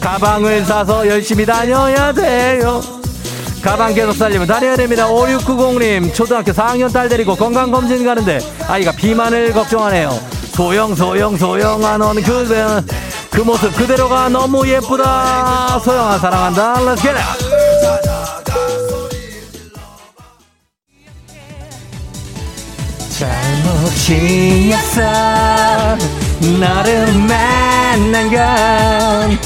[0.00, 2.82] 가방을 사서 열심히 다녀야 돼요.
[3.62, 5.06] 가방 계속 살리면 다녀야 됩니다.
[5.08, 8.38] 5690님 초등학교 4학년 딸 데리고 건강검진 가는데
[8.68, 10.18] 아이가 비만을 걱정하네요.
[10.52, 12.84] 소영 소영 소영아 넌그
[13.30, 15.78] 그 모습 그대로가 너무 예쁘다.
[15.80, 16.74] 소영아 사랑한다.
[16.76, 17.45] Let's
[23.96, 25.00] 잘못이었어.
[26.60, 29.38] 너를 만난 건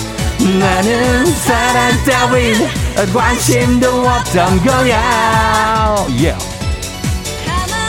[0.59, 2.69] 나는 사랑 따윈
[3.13, 5.95] 관심도 없던 거야.
[6.09, 6.37] Yeah.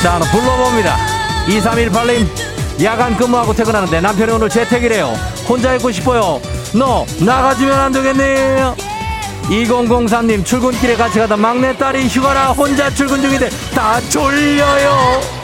[0.02, 0.98] 자 하나 불러봅니다.
[1.48, 5.14] 2318님 야간 근무하고 퇴근하는데 남편이 오늘 재택이래요.
[5.48, 6.40] 혼자 있고 싶어요.
[6.74, 8.74] 너 나가주면 안 되겠네
[9.50, 15.41] 2003님 출근길에 같이 가다 막내딸이 휴가라 혼자 출근 중인데 다 졸려요.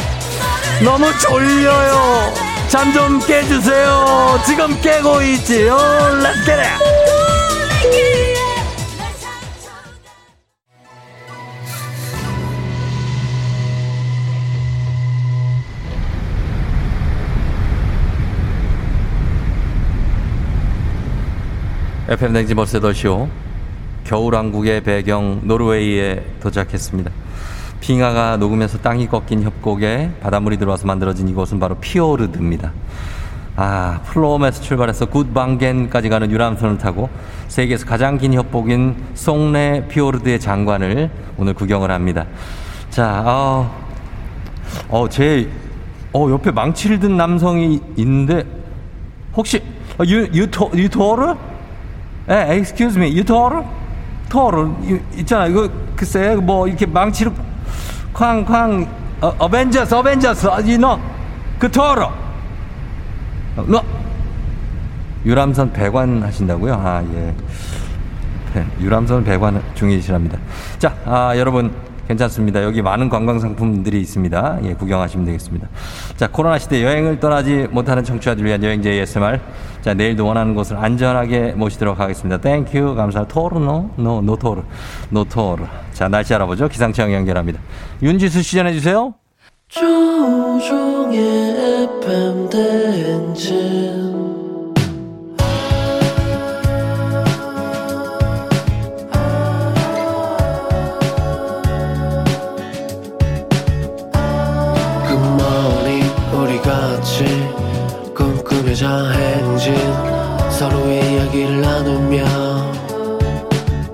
[0.84, 2.34] 너무 졸려요.
[2.70, 4.40] 잠 좀 깨주세요.
[4.46, 5.76] 지금 깨고 있지요.
[6.22, 7.88] Let's get it.
[22.10, 23.30] FM 대행진 버스 더쇼
[24.06, 27.12] 겨울왕국의 배경 노르웨이에 도착했습니다.
[27.80, 32.72] 빙하가 녹으면서 땅이 꺾인 협곡에 바닷물이 들어와서 만들어진 이곳은 바로 피오르드입니다.
[33.56, 37.10] 아, 플롬에서 출발해서 구드방엔까지 가는 유람선을 타고
[37.48, 42.26] 세계에서 가장 긴 협곡인 송네 피오르드의 장관을 오늘 구경을 합니다.
[42.92, 43.88] 자, 어,
[44.90, 45.50] 어, 제,
[46.14, 48.44] 어, 옆에 망치를 든 남성이 있는데,
[49.36, 49.62] 혹시,
[50.06, 51.36] 유, 유토, 유토르?
[52.30, 53.64] 에, excuse me, 유토르?
[54.30, 54.72] 토르,
[55.18, 57.32] 있잖아, 이거, 글쎄, 뭐, 이렇게 망치로,
[58.18, 58.88] 쾅, 쾅,
[59.22, 61.00] 어, 어벤져스, 어벤져스, you know,
[61.60, 62.02] 그 토르.
[63.68, 63.84] 너
[65.24, 66.74] 유람선 배관 하신다고요?
[66.74, 67.36] 아, 예.
[68.56, 70.40] 네, 유람선 배관 중이시랍니다.
[70.80, 71.72] 자, 아, 여러분
[72.08, 72.64] 괜찮습니다.
[72.64, 74.60] 여기 많은 관광 상품들이 있습니다.
[74.64, 75.68] 예, 구경하시면 되겠습니다.
[76.16, 79.40] 자, 코로나 시대 여행을 떠나지 못하는 청취자들 위한 여행제 ASMR.
[79.82, 82.38] 자, 내일도 원하는 곳을 안전하게 모시도록 하겠습니다.
[82.40, 82.96] Thank you.
[82.96, 83.28] 감사합니다.
[83.28, 83.90] 토르, No?
[83.98, 84.62] No, no 토르.
[85.10, 85.64] No 토르.
[85.94, 86.68] 자, 날씨 알아보죠.
[86.68, 87.60] 기상청 연결합니다.
[88.02, 89.14] 윤지수 씨 전해주세요.
[89.70, 91.18] 조우종의
[92.02, 94.07] FM 대행진
[108.78, 109.74] 꿈꾸며자 행진
[110.52, 112.24] 서로의 이야기를 나누며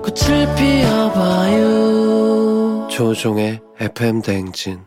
[0.02, 1.68] 꽃을 피워봐요
[2.90, 4.80] 조종의 FM 대행진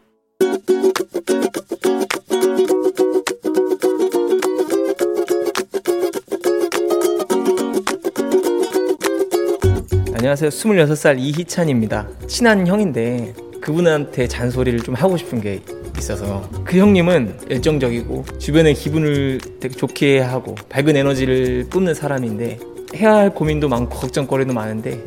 [10.14, 10.50] 안녕하세요.
[10.50, 12.08] 26살 이희찬입니다.
[12.28, 15.62] 친한 형인데 그분한테 잔소리를 좀 하고 싶은 게
[15.98, 22.60] 있어서 그 형님은 열정적이고 주변의 기분을 되게 좋게 하고 밝은 에너지를 뿜는 사람인데
[22.95, 25.04] 해야 할 고민도 많고 걱정거리도 많은데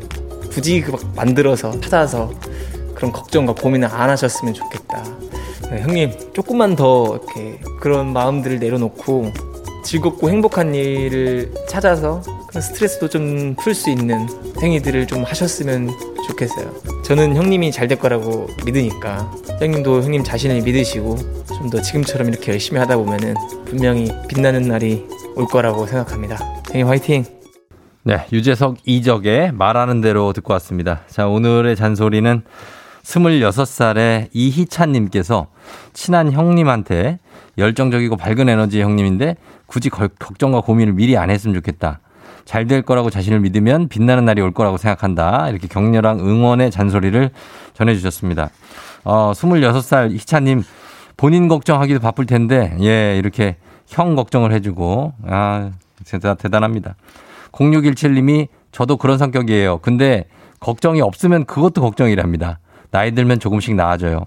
[0.51, 2.31] 굳이 그 막 만들어서 찾아서
[2.95, 5.03] 그런 걱정과 고민을 안 하셨으면 좋겠다.
[5.71, 9.31] 네, 형님 조금만 더 이렇게 그런 마음들을 내려놓고
[9.83, 12.21] 즐겁고 행복한 일을 찾아서
[12.53, 14.27] 스트레스도 좀 풀 수 있는
[14.61, 15.89] 행위들을 좀 하셨으면
[16.27, 16.71] 좋겠어요.
[17.11, 22.79] 저는 형님이 잘 될 거라고 믿으니까 형님도 형님 자신을 믿으시고 좀 더 지금처럼 이렇게 열심히
[22.79, 23.35] 하다 보면은
[23.65, 25.05] 분명히 빛나는 날이
[25.35, 26.37] 올 거라고 생각합니다.
[26.67, 27.25] 형님 화이팅!
[28.03, 31.01] 네, 유재석 이적의 말하는 대로 듣고 왔습니다.
[31.07, 32.43] 자, 오늘의 잔소리는
[33.03, 35.47] 26살의 이희찬님께서
[35.91, 37.19] 친한 형님한테
[37.57, 39.35] 열정적이고 밝은 에너지 형님인데
[39.65, 41.99] 굳이 걱정과 고민을 미리 안 했으면 좋겠다.
[42.45, 45.49] 잘 될 거라고 자신을 믿으면 빛나는 날이 올 거라고 생각한다.
[45.49, 47.29] 이렇게 격렬한 응원의 잔소리를
[47.73, 48.49] 전해주셨습니다.
[49.03, 50.63] 어, 26살 희찬님
[51.17, 55.71] 본인 걱정하기도 바쁠 텐데, 예, 이렇게 형 걱정을 해주고, 아,
[56.03, 56.95] 진짜 대단합니다.
[57.51, 59.79] 0617님이 저도 그런 성격이에요.
[59.79, 60.25] 근데
[60.59, 62.59] 걱정이 없으면 그것도 걱정이랍니다.
[62.91, 64.25] 나이 들면 조금씩 나아져요.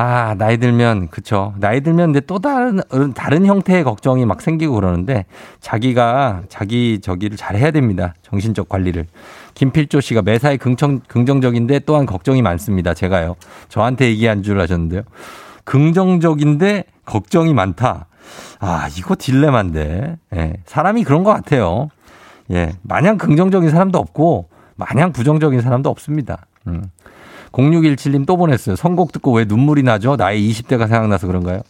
[0.00, 1.54] 아, 나이 들면, 그쵸.
[1.58, 2.80] 나이 들면 근데 또 다른,
[3.16, 5.24] 다른 형태의 걱정이 막 생기고 그러는데
[5.60, 8.14] 자기가 자기 저기를 잘 해야 됩니다.
[8.22, 9.06] 정신적 관리를.
[9.54, 12.94] 김필조 씨가 매사에 긍정, 긍정적인데 또한 걱정이 많습니다.
[12.94, 13.34] 제가요.
[13.68, 15.02] 저한테 얘기한 줄 아셨는데요.
[15.64, 18.06] 긍정적인데 걱정이 많다.
[18.60, 20.16] 아, 이거 딜레마인데.
[20.36, 20.52] 예.
[20.64, 21.88] 사람이 그런 것 같아요.
[22.52, 22.70] 예.
[22.82, 26.46] 마냥 긍정적인 사람도 없고, 마냥 부정적인 사람도 없습니다.
[26.68, 26.84] 음.
[27.52, 28.76] 0617님 또 보냈어요.
[28.76, 30.16] 선곡 듣고 왜 눈물이 나죠?
[30.16, 31.60] 나이 20대가 생각나서 그런가요?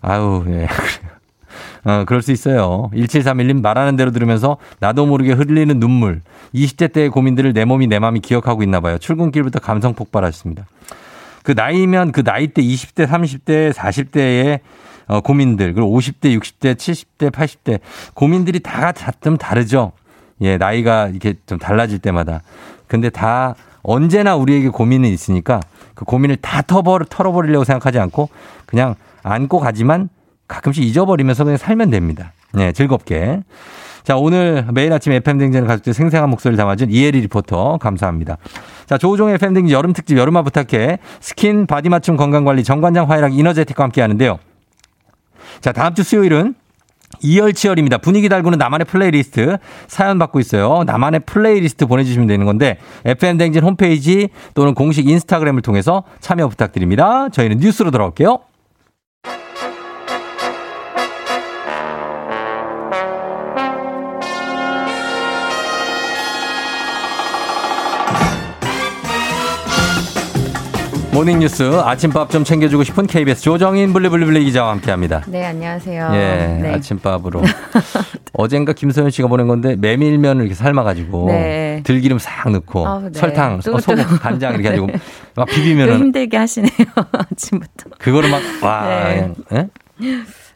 [0.00, 0.68] 아유, 예.
[1.84, 2.90] 어, 그럴 수 있어요.
[2.94, 6.20] 1731님 말하는 대로 들으면서 나도 모르게 흘리는 눈물.
[6.54, 8.98] 20대 때의 고민들을 내 몸이 내 마음이 기억하고 있나 봐요.
[8.98, 10.66] 출근길부터 감성 폭발하셨습니다.
[11.42, 14.60] 그 나이면 그 나이 때 20대, 30대, 40대의
[15.06, 17.80] 어, 고민들, 그리고 50대, 60대, 70대, 80대
[18.14, 19.92] 고민들이 다좀 다르죠.
[20.42, 22.42] 예, 나이가 이렇게 좀 달라질 때마다.
[22.86, 25.60] 근데 다 언제나 우리에게 고민은 있으니까
[25.94, 28.28] 그 고민을 다 터버, 털어버리려고 생각하지 않고
[28.66, 30.08] 그냥 안고 가지만
[30.46, 32.32] 가끔씩 잊어버리면서 그냥 살면 됩니다.
[32.52, 33.42] 네, 즐겁게.
[34.02, 38.38] 자, 오늘 매일 아침 FM대행진을 가족들 생생한 목소리를 담아준 이혜리 리포터 감사합니다.
[38.86, 44.00] 자, 조우종의 FM대행진 여름 특집 여름아 부탁해 스킨 바디 맞춤 건강관리 정관장 화애락 이너제틱과 함께
[44.00, 44.38] 하는데요.
[45.60, 46.54] 자, 다음 주 수요일은
[47.20, 47.98] 이열치열입니다.
[47.98, 50.84] 분위기 달구는 나만의 플레이리스트 사연 받고 있어요.
[50.84, 57.28] 나만의 플레이리스트 보내주시면 되는 건데 FM댕진 홈페이지 또는 공식 인스타그램을 통해서 참여 부탁드립니다.
[57.30, 58.40] 저희는 뉴스로 돌아올게요.
[71.18, 75.24] 모닝뉴스 아침밥 좀 챙겨주고 싶은 KBS 조정인 블리블리블리 기자와 함께합니다.
[75.26, 76.10] 네 안녕하세요.
[76.12, 76.74] 예 네.
[76.74, 77.42] 아침밥으로
[78.34, 81.82] 어젠가 김소연 씨가 보낸 건데 메밀면을 이렇게 삶아가지고 네.
[81.84, 83.18] 들기름 싹 넣고 아, 네.
[83.18, 84.16] 설탕, 또, 소금, 또.
[84.20, 84.92] 간장 이렇게 해가지고 네.
[85.34, 86.70] 막또 비비면은 힘들게 하시네요
[87.10, 87.90] 아침부터.
[87.98, 89.32] 그거를 막와 네.
[89.54, 89.68] 예?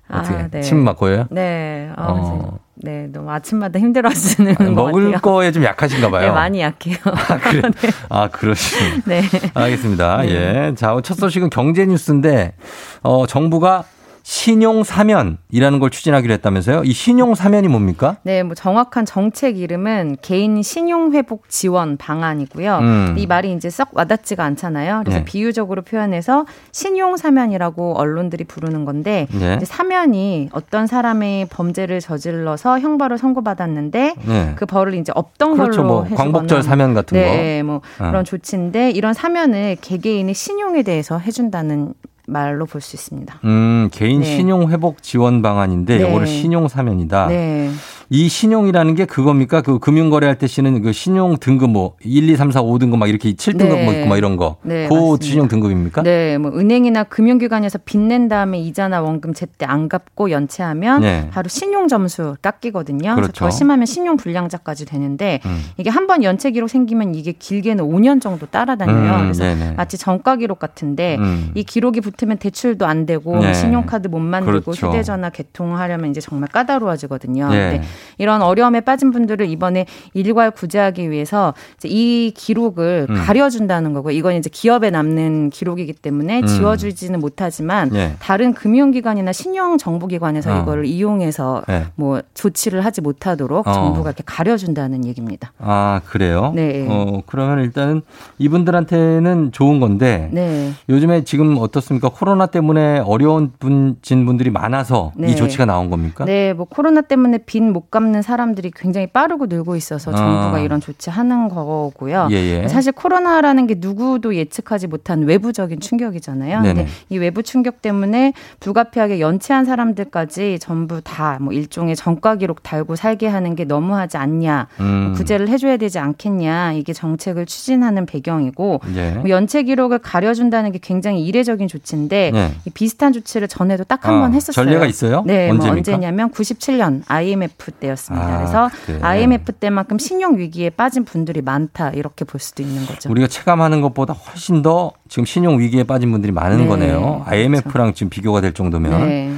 [0.09, 0.61] 어떻게 아, 네.
[0.61, 1.27] 침막 고여요?
[1.33, 1.91] 네.
[1.97, 2.59] 아, 어.
[2.85, 5.21] 네 너무 아침마다 힘들어하시는 아니, 것 먹을 같아요.
[5.21, 6.23] 거에 좀 약하신가 봐요.
[6.27, 6.97] 네 많이 약해요.
[7.05, 7.63] 아, 그래.
[8.09, 9.03] 아, 그러시네.
[9.05, 9.23] 네.
[9.55, 10.23] 알겠습니다.
[10.23, 10.29] 네.
[10.69, 10.75] 예.
[10.75, 12.55] 자, 첫 소식은 경제 뉴스인데,
[13.03, 13.85] 어, 정부가
[14.23, 16.83] 신용 사면이라는 걸 추진하기로 했다면서요?
[16.85, 18.17] 이 신용 사면이 뭡니까?
[18.23, 22.79] 네, 뭐 정확한 정책 이름은 개인 신용 회복 지원 방안이고요.
[22.79, 23.15] 음.
[23.19, 25.01] 이 말이 이제 썩 와닿지가 않잖아요.
[25.05, 25.25] 그래서 네.
[25.25, 29.59] 비유적으로 표현해서 신용 사면이라고 언론들이 부르는 건데 네.
[29.63, 34.53] 사면이 어떤 사람의 범죄를 저질러서 형벌을 선고받았는데 네.
[34.57, 35.71] 그 벌을 이제 없던 그렇죠.
[35.71, 37.25] 걸로 뭐 해주거나 광복절 사면 같은 거.
[37.25, 38.09] 네, 뭐 어.
[38.09, 41.95] 그런 조치인데 이런 사면을 개개인의 신용에 대해서 해준다는
[42.27, 43.41] 말로 볼 수 있습니다.
[43.45, 44.37] 음, 개인 네.
[44.37, 46.09] 신용 회복 지원 방안인데 네.
[46.09, 47.27] 이거를 신용 사면이다.
[47.29, 47.71] 네.
[48.15, 49.63] 이 신용이라는 게 그겁니까?
[49.63, 53.09] 그 금융 거래할 때 쓰는 그 신용 등급 뭐 1, 2, 3, 4, 5등급 막
[53.09, 53.85] 이렇게 7등급 네.
[53.87, 54.57] 뭐 있고 막 이런 거.
[54.61, 55.25] 네, 그 맞습니다.
[55.25, 56.03] 신용 등급입니까?
[56.03, 61.31] 네, 뭐 은행이나 금융기관에서 빚낸 다음에 이자나 원금 제때 안 갚고 연체하면 네.
[61.33, 63.15] 바로 신용 점수 깎이거든요.
[63.15, 63.47] 그래서 그렇죠.
[63.47, 65.63] 더 심하면 신용 불량자까지 되는데 음.
[65.79, 69.15] 이게 한 번 연체 기록 생기면 이게 길게는 5년 정도 따라다녀요.
[69.15, 69.73] 음, 그래서 네네.
[69.79, 71.53] 마치 전과 기록 같은데 음.
[71.55, 73.55] 이 기록이 붙으면 대출도 안 되고 네.
[73.55, 74.89] 신용카드 못 만들고 그렇죠.
[74.89, 77.49] 휴대전화 개통하려면 이제 정말 까다로워지거든요.
[77.49, 77.71] 네.
[77.71, 77.87] 근데
[78.19, 83.15] 이런 어려움에 빠진 분들을 이번에 일괄 구제하기 위해서 이 기록을 음.
[83.15, 86.47] 가려준다는 거고 이건 이제 기업에 남는 기록이기 때문에 음.
[86.47, 88.17] 지워주지는 못하지만 네.
[88.19, 90.63] 다른 금융기관이나 신용 정보기관에서 어.
[90.63, 91.87] 이거를 이용해서 네.
[91.95, 93.73] 뭐 조치를 하지 못하도록 어.
[93.73, 95.53] 정부가 이렇게 가려준다는 얘기입니다.
[95.59, 96.53] 아, 그래요?
[96.55, 96.87] 네.
[96.89, 98.03] 어, 그러면 일단은
[98.39, 100.73] 이분들한테는 좋은 건데 네.
[100.89, 102.09] 요즘에 지금 어떻습니까?
[102.09, 105.29] 코로나 때문에 어려운 분 진 분들이 많아서 네.
[105.29, 106.25] 이 조치가 나온 겁니까?
[106.25, 110.59] 네, 뭐 코로나 때문에 빚못 갚는 사람들이 굉장히 빠르고 늘고 있어서 정부가 아.
[110.59, 112.27] 이런 조치하는 거고요.
[112.33, 112.69] 예, 예.
[112.69, 116.63] 사실 코로나라는 게 누구도 예측하지 못한 외부적인 충격이잖아요.
[116.63, 116.75] 네네.
[116.75, 122.97] 근데 이 외부 충격 때문에 불가피하게 연체한 사람들까지 전부 다 뭐 일종의 전과 기록 달고
[122.97, 125.13] 살게 하는 게 너무하지 않냐, 음.
[125.17, 129.11] 구제를 해줘야 되지 않겠냐 이게 정책을 추진하는 배경이고 예.
[129.13, 132.53] 뭐 연체 기록을 가려준다는 게 굉장히 이례적인 조치인데 네.
[132.65, 134.65] 이 비슷한 조치를 전에도 딱 한번 아, 했었어요.
[134.65, 135.23] 전례가 있어요?
[135.27, 135.93] 네, 뭐 언제입니까?
[135.93, 138.27] 언제냐면 97년 IMF 때였습니다.
[138.27, 138.99] 아, 그래서 그래.
[139.03, 143.11] IMF 때만큼 신용 위기에 빠진 분들이 많다 이렇게 볼 수도 있는 거죠.
[143.11, 147.23] 우리가 체감하는 것보다 훨씬 더 지금 신용 위기에 빠진 분들이 많은 네, 거네요.
[147.27, 149.09] IMF랑 지금 비교가 될 정도면.
[149.09, 149.33] 네.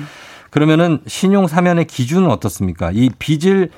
[0.51, 2.91] 그러면은 신용 사면의 기준은 어떻습니까?
[2.93, 3.71] 이 빚을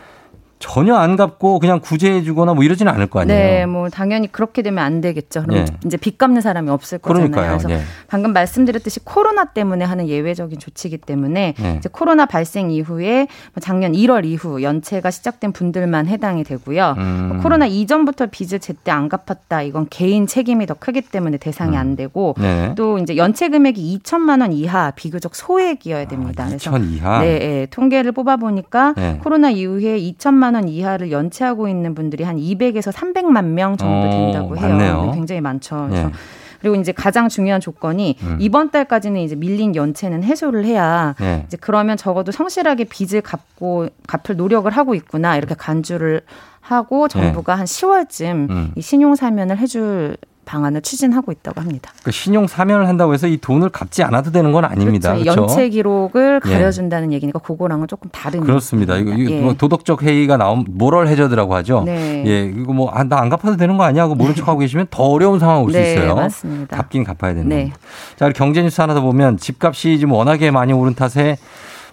[0.58, 3.38] 전혀 안 갚고 그냥 구제해 주거나 뭐 이러지는 않을 거 아니에요.
[3.38, 5.42] 네, 뭐 당연히 그렇게 되면 안 되겠죠.
[5.42, 5.64] 그럼 예.
[5.84, 7.30] 이제 빚 갚는 사람이 없을 거잖아요.
[7.30, 7.58] 그러니까요.
[7.58, 7.82] 그래서 예.
[8.08, 11.76] 방금 말씀드렸듯이 코로나 때문에 하는 예외적인 조치이기 때문에 네.
[11.78, 16.94] 이제 코로나 발생 이후에 뭐 작년 1월 이후 연체가 시작된 분들만 해당이 되고요.
[16.96, 17.28] 음.
[17.32, 19.62] 뭐 코로나 이전부터 빚을 제때 안 갚았다.
[19.62, 22.72] 이건 개인 책임이 더 크기 때문에 대상이 안 되고 네.
[22.76, 26.46] 또 이제 연체 금액이 2천만 원 이하 비교적 소액이어야 됩니다.
[26.46, 27.20] 그래서 2천 이하.
[27.20, 29.20] 네, 예, 통계를 뽑아 보니까 네.
[29.22, 34.56] 코로나 이후에 2천만 원 이하를 연체하고 있는 분들이 한 200에서 300만 명 정도 어, 된다고
[34.56, 34.68] 해요.
[34.68, 35.06] 많네요.
[35.06, 35.86] 네, 굉장히 많죠.
[35.88, 36.12] 그래서 네.
[36.60, 38.38] 그리고 이제 가장 중요한 조건이 음.
[38.40, 41.44] 이번 달까지는 이제 밀린 연체는 해소를 해야 네.
[41.46, 46.22] 이제 그러면 적어도 성실하게 빚을 갚고 갚을 노력을 하고 있구나 이렇게 간주를
[46.60, 48.52] 하고 정부가 한 10월쯤 네.
[48.52, 48.72] 음.
[48.74, 50.16] 이 신용 사면을 해줄
[50.46, 51.92] 방안을 추진하고 있다고 합니다.
[52.04, 55.12] 그 신용 사면을 한다고 해서 이 돈을 갚지 않아도 되는 건 아닙니다.
[55.12, 55.24] 그렇죠.
[55.32, 55.42] 그렇죠?
[55.42, 56.50] 연체 기록을 예.
[56.52, 58.96] 가려준다는 얘기니까 그거랑은 조금 다른 그렇습니다.
[58.96, 59.40] 이거, 예.
[59.40, 61.82] 뭐 도덕적 회의가 나온 모럴 해저드라고 하죠.
[61.84, 62.22] 네.
[62.26, 64.04] 예, 이거 뭐 나 안 갚아도 되는 거 아니야?
[64.04, 66.14] 하고 모른 척하고 계시면 더 어려운 상황 올수 네, 있어요.
[66.14, 66.76] 맞습니다.
[66.76, 67.72] 갚긴 갚아야 되는 네.
[68.16, 71.36] 자, 경제 뉴스 하나 더 보면 집값이 지금 워낙에 많이 오른 탓에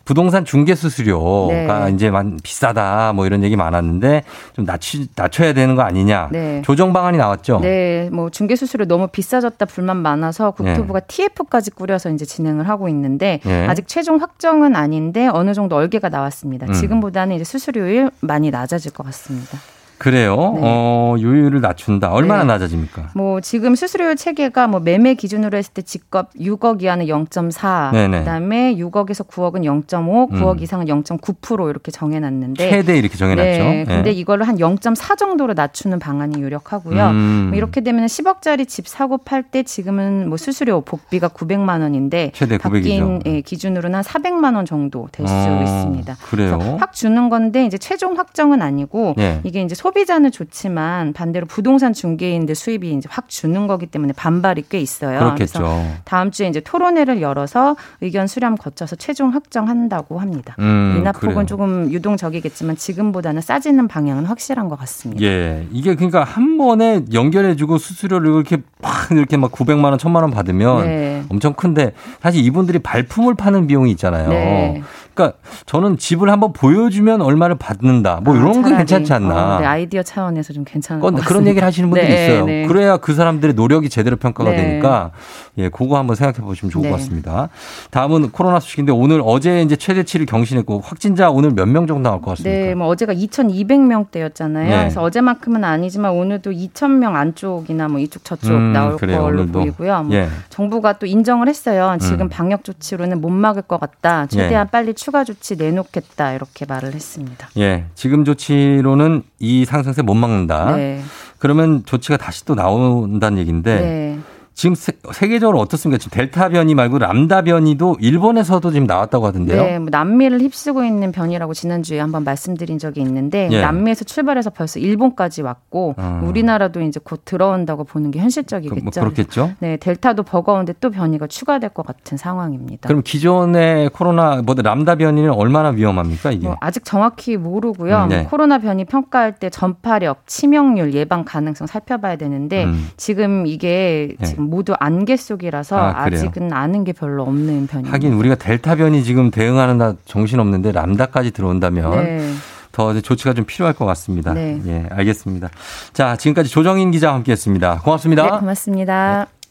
[0.06, 1.92] 부동산 중개 수수료가 네.
[1.94, 4.24] 이제 만 비싸다 뭐 이런 얘기 많았는데
[4.54, 6.30] 좀 낮추, 낮춰야 되는 거 아니냐.
[6.32, 6.62] 네.
[6.66, 7.60] 조정 방안이 나왔죠.
[7.62, 13.40] 네, 뭐 중개 수수료 너무 비싸졌다 불만 많아서 국토부가 TF까지 꾸려서 이제 진행을 하고 있는데
[13.46, 13.66] 예.
[13.68, 16.68] 아직 최종 확정은 아닌데 어느 정도 얼개가 나왔습니다.
[16.68, 16.74] 음.
[16.74, 19.58] 지금보다는 이제 수수료율 많이 낮아질 것 같습니다.
[20.04, 20.36] 그래요?
[20.56, 20.62] 네.
[20.62, 22.12] 어, 요율을 낮춘다.
[22.12, 22.48] 얼마나 네.
[22.48, 23.12] 낮아집니까?
[23.16, 28.20] 뭐 지금 수수료율 체계가 뭐 매매 기준으로 했을 때 직업 6억 이하는 0.4, 네네.
[28.20, 30.60] 그다음에 6억에서 9억은 0.5, 9억 음.
[30.60, 33.64] 이상은 0.9% 이렇게 정해놨는데 최대 이렇게 정해놨죠.
[33.64, 33.86] 네.
[33.88, 37.08] 근데 이거를 한0.4 정도로 낮추는 방안이 유력하고요.
[37.12, 37.46] 음.
[37.52, 42.58] 뭐 이렇게 되면 10억짜리 집 사고 팔 때 지금은 뭐 수수료 복비가 900만 원인데 최대
[42.58, 43.26] 900이죠.
[43.26, 46.18] 예, 기준으로는 한 400만 원 정도 될수 어, 있습니다.
[46.30, 46.78] 그래요?
[46.80, 49.40] 확 주는 건데 이제 최종 확정은 아니고 네.
[49.46, 54.66] 이게 이제 소 비자는 좋지만 반대로 부동산 중개인들 수입이 이제 확 주는 거기 때문에 반발이
[54.70, 55.20] 꽤 있어요.
[55.20, 55.60] 그렇겠죠.
[55.60, 60.56] 그래서 다음 주에 이제 토론회를 열어서 의견 수렴 거쳐서 최종 확정한다고 합니다.
[60.60, 61.46] 음, 인하폭은 그래요.
[61.46, 65.24] 조금 유동적이겠지만 지금보다는 싸지는 방향은 확실한 것 같습니다.
[65.24, 70.32] 예, 이게 그러니까 한 번에 연결해주고 수수료를 이렇게 막 이렇게 막 900만 원, 1000만 원
[70.32, 71.24] 받으면 네.
[71.30, 74.30] 엄청 큰데 사실 이분들이 발품을 파는 비용이 있잖아요.
[74.30, 74.84] 네.
[75.14, 78.20] 그러니까 저는 집을 한번 보여주면 얼마를 받는다.
[78.24, 79.56] 뭐 아, 이런 게 괜찮지 않나.
[79.56, 82.46] 어, 네, 아이디어 차원에서 좀 괜찮은 것 그런 얘기를 하시는 분들이 네, 있어요.
[82.46, 82.66] 네.
[82.68, 84.58] 그래야 그 사람들의 노력이 제대로 평가가 네.
[84.58, 85.12] 되니까
[85.60, 86.96] 예, 그거 한번 생각해 보시면 좋을 것 네.
[86.96, 87.50] 같습니다.
[87.92, 92.32] 다음은 코로나 소식인데 오늘 어제 이제 최대치를 경신했고 확진자 오늘 몇 명 정도 나올 것
[92.32, 92.50] 같습니까?
[92.58, 94.68] 네, 뭐 어제가 2,200명대였잖아요.
[94.68, 99.60] 그래서 어제만큼은 아니지만 오늘도 2,000명 안쪽이나 뭐 이쪽 저쪽 음, 나올 그래요, 걸로 오늘도.
[99.60, 100.04] 보이고요.
[100.04, 100.28] 뭐 예.
[100.50, 101.98] 정부가 또 인정을 했어요.
[102.00, 102.30] 지금 음.
[102.30, 104.26] 방역 조치로는 못 막을 것 같다.
[104.28, 104.72] 최대한 예.
[104.72, 107.50] 빨리 추가 조치 내놓겠다 이렇게 말을 했습니다.
[107.58, 110.76] 예, 지금 조치로는 이 상승세 못 막는다.
[110.78, 111.02] 네.
[111.40, 114.20] 그러면 조치가 다시 또 나온다는 얘기인데 네.
[114.54, 114.94] 지금 세,
[115.28, 115.98] 계적으로 어떻습니까?
[115.98, 119.62] 지금 델타 변이 말고 람다 변이도 일본에서도 지금 나왔다고 하던데요.
[119.62, 123.62] 네, 뭐 남미를 휩쓰고 있는 변이라고 지난주에 한번 말씀드린 적이 있는데 예.
[123.62, 126.22] 남미에서 출발해서 벌써 일본까지 왔고 어.
[126.24, 128.76] 우리나라도 이제 곧 들어온다고 보는 게 현실적이겠죠.
[128.76, 129.54] 그, 뭐 그렇겠죠.
[129.60, 132.88] 네, 델타도 버거운데 또 변이가 추가될 것 같은 상황입니다.
[132.88, 136.48] 그럼 기존의 코로나 뭐 람다 변이는 얼마나 위험합니까 이게?
[136.48, 138.04] 뭐 아직 정확히 모르고요.
[138.04, 138.24] 음, 네.
[138.26, 142.90] 코로나 변이 평가할 때 전파력, 치명률, 예방 가능성 살펴봐야 되는데 음.
[142.98, 144.26] 지금 이게 네.
[144.26, 147.94] 지금 모두 안개 속이라서 아, 직은 아는 게 별로 없는 편입니다.
[147.94, 152.34] 하긴 우리가 델타 변이 지금 대응하는 다 정신 없는데 람다까지 들어온다면 네.
[152.72, 154.34] 더 조치가 좀 필요할 것 같습니다.
[154.34, 154.60] 네.
[154.66, 155.50] 예, 알겠습니다.
[155.94, 157.82] 자, 지금까지 조정인 기자와 함께했습니다.
[157.84, 158.24] 고맙습니다.
[158.24, 159.28] 네, 고맙습니다.
[159.28, 159.44] 네.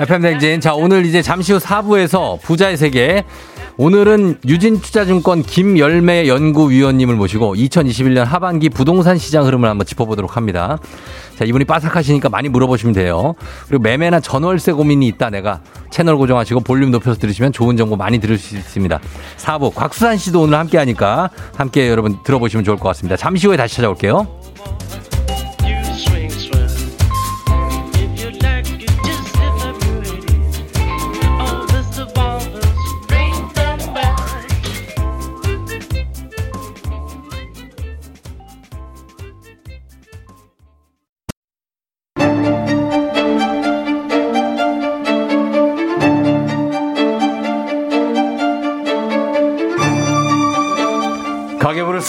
[0.00, 0.60] FM 댕진.
[0.60, 3.24] 자, 오늘 이제 잠시 후 4부에서 부자의 세계
[3.80, 10.78] 오늘은 유진투자증권 김열매 연구위원님을 모시고 2021년 하반기 부동산 시장 흐름을 한번 짚어보도록 합니다.
[11.38, 13.34] 자, 이분이 빠삭하시니까 많이 물어보시면 돼요.
[13.68, 18.36] 그리고 매매나 전월세 고민이 있다 내가 채널 고정하시고 볼륨 높여서 들으시면 좋은 정보 많이 들을
[18.36, 19.00] 수 있습니다.
[19.38, 23.16] 4부 곽수산 씨도 오늘 함께 하니까 함께 여러분 들어보시면 좋을 것 같습니다.
[23.16, 24.26] 잠시 후에 다시 찾아올게요.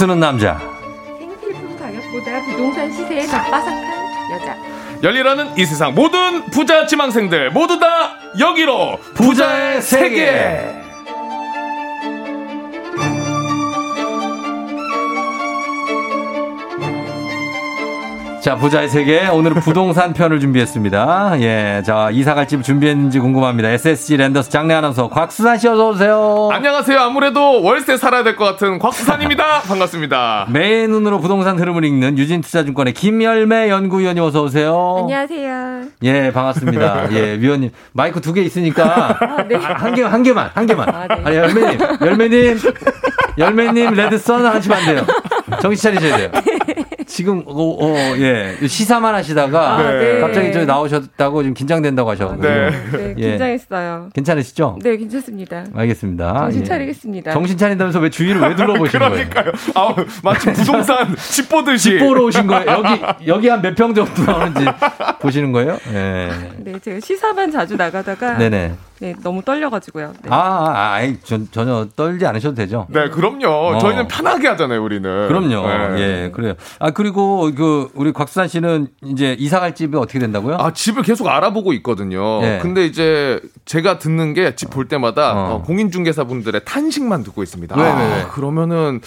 [0.02, 0.58] 쓰는 남자.
[1.20, 3.84] 생필품 가격보다 부동산 시세에 더 빠삭한
[4.32, 4.58] 여자.
[5.04, 10.81] 열리라는 이 세상 모든 부자 지망생들 모두 다 여기로 부자의 세계.
[18.42, 19.28] 자, 부자의 세계.
[19.28, 21.34] 오늘은 부동산 편을 준비했습니다.
[21.42, 21.84] 예.
[21.86, 23.70] 자, 이사 갈 집 준비했는지 궁금합니다.
[23.70, 26.50] SSG 랜더스 장례 아나운서 곽수산 씨 어서오세요.
[26.52, 27.00] 안녕하세요.
[27.00, 29.62] 아무래도 월세 살아야 될 것 같은 곽수산입니다.
[29.70, 30.48] 반갑습니다.
[30.50, 34.98] 매의 눈으로 부동산 흐름을 읽는 유진투자증권의 김열매 연구위원님 어서오세요.
[35.02, 35.82] 안녕하세요.
[36.02, 37.12] 예, 반갑습니다.
[37.14, 37.70] 예, 위원님.
[37.94, 39.18] 마이크 두 개 있으니까.
[39.22, 39.56] 아, 네.
[39.56, 40.90] 한 개, 한 개만, 한 개만.
[40.90, 41.22] 아, 네.
[41.26, 42.60] 아니, 열매님, 열매님,
[43.38, 45.06] 열매님, 레드썬 하시면 안 돼요.
[45.62, 46.30] 정신 차리셔야 돼요.
[47.12, 50.20] 지금 어, 어, 예 시사만 하시다가 아, 네.
[50.22, 53.30] 갑자기 저 나오셨다고 좀 긴장된다고 하셔가지고 네, 네 예.
[53.32, 54.10] 긴장했어요.
[54.14, 54.80] 괜찮으시죠?
[54.82, 55.66] 네 괜찮습니다.
[55.76, 56.34] 알겠습니다.
[56.40, 56.66] 정신 예.
[56.66, 57.34] 차리겠습니다.
[57.34, 58.84] 정신 차린다면서 왜 주위를 왜 거예요?
[58.90, 59.52] 그러니까요.
[59.76, 59.94] 아
[60.24, 62.66] 마치 부동산 집 보듯이 집 보러 오신 거예요.
[62.72, 64.66] 여기 여기 한 몇 평 정도 나오는지
[65.20, 65.78] 보시는 거예요?
[65.94, 66.30] 예.
[66.60, 68.72] 네 제가 시사만 자주 나가다가 네네.
[69.02, 70.14] 네, 너무 떨려가지고요.
[70.22, 70.30] 네.
[70.30, 72.86] 아, 아, 아 전, 전혀 떨지 않으셔도 되죠.
[72.90, 73.48] 네, 그럼요.
[73.48, 73.80] 어.
[73.80, 75.28] 저희는 편하게 하잖아요, 우리는.
[75.28, 75.68] 그럼요.
[75.96, 76.00] 네.
[76.26, 76.54] 예, 그래요.
[76.78, 80.58] 아, 그리고 그, 우리 곽수산 씨는 이제 이사 갈 집이 어떻게 된다고요?
[80.60, 82.44] 아, 집을 계속 알아보고 있거든요.
[82.44, 82.60] 예.
[82.62, 85.56] 근데 이제 제가 듣는 게 집 볼 때마다 어.
[85.56, 87.76] 어, 공인중개사분들의 탄식만 듣고 있습니다.
[87.76, 88.22] 왜, 왜, 왜?
[88.22, 89.02] 아, 그러면은.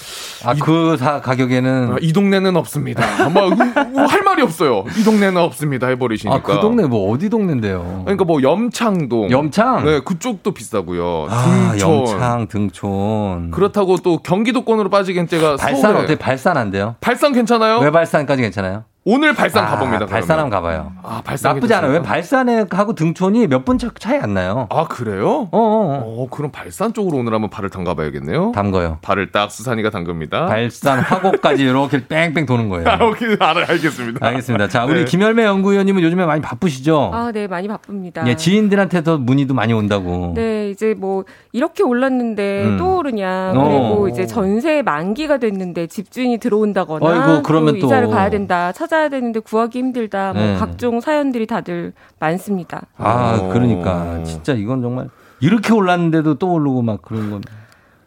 [0.44, 1.92] 아, 그 사 가격에는.
[1.92, 3.28] 아, 이 동네는 없습니다.
[3.30, 4.84] 뭐, 뭐, 할 말이 없어요.
[4.98, 5.86] 이 동네는 없습니다.
[5.88, 6.36] 해버리시니까.
[6.36, 8.02] 아, 그 동네 뭐 어디 동네인데요?
[8.04, 9.30] 그러니까 뭐 염창동.
[9.30, 9.83] 염창?
[9.84, 9.92] 영창.
[9.92, 11.26] 네, 그쪽도 비싸고요.
[11.30, 11.90] 아, 등촌.
[11.90, 13.50] 영창, 등촌.
[13.50, 16.04] 그렇다고 또 경기도권으로 빠지기엔 제가 발산 서울에.
[16.04, 16.16] 어때?
[16.16, 16.96] 발산 안 돼요?
[17.00, 17.78] 발산 괜찮아요?
[17.78, 18.84] 왜 발산까지 괜찮아요?
[19.06, 20.06] 오늘 발산 아, 가봅니다.
[20.06, 20.92] 발산 한번 가봐요.
[21.02, 21.92] 아, 발산 나쁘지 않아요.
[21.92, 24.66] 왜 발산에 하고 등촌이 몇 분 차이 안 나요?
[24.70, 25.48] 아, 그래요?
[25.50, 26.22] 어, 어, 어.
[26.22, 28.52] 어, 그럼 발산 쪽으로 오늘 한번 발을 담가봐야겠네요.
[28.54, 28.98] 담궈요.
[29.02, 30.46] 발을 딱 수산이가 담급니다.
[30.46, 32.88] 발산 화곡까지 이렇게 뺑뺑 도는 거예요.
[32.88, 33.36] 아, 오케이.
[33.38, 34.26] 알아, 알겠습니다.
[34.26, 34.68] 알겠습니다.
[34.68, 35.04] 자, 우리 네.
[35.04, 37.10] 김열매 연구위원님은 요즘에 많이 바쁘시죠?
[37.12, 38.26] 아, 네, 많이 바쁩니다.
[38.26, 40.32] 예, 지인들한테도 문의도 많이 온다고.
[40.34, 42.76] 네, 이제 뭐 이렇게 올랐는데 음.
[42.78, 43.52] 또 오르냐.
[43.52, 44.08] 그리고 어.
[44.08, 48.72] 이제 전세 만기가 됐는데 집주인이 들어온다거나 아이고, 그러면 또 이사를 가야 된다.
[48.72, 50.32] 찾아 야 되는데 구하기 힘들다.
[50.32, 50.56] 뭐 네.
[50.56, 52.86] 각종 사연들이 다들 많습니다.
[52.96, 55.08] 아, 그러니까 진짜 이건 정말
[55.40, 57.42] 이렇게 올랐는데도 또 오르고 막 그런 건.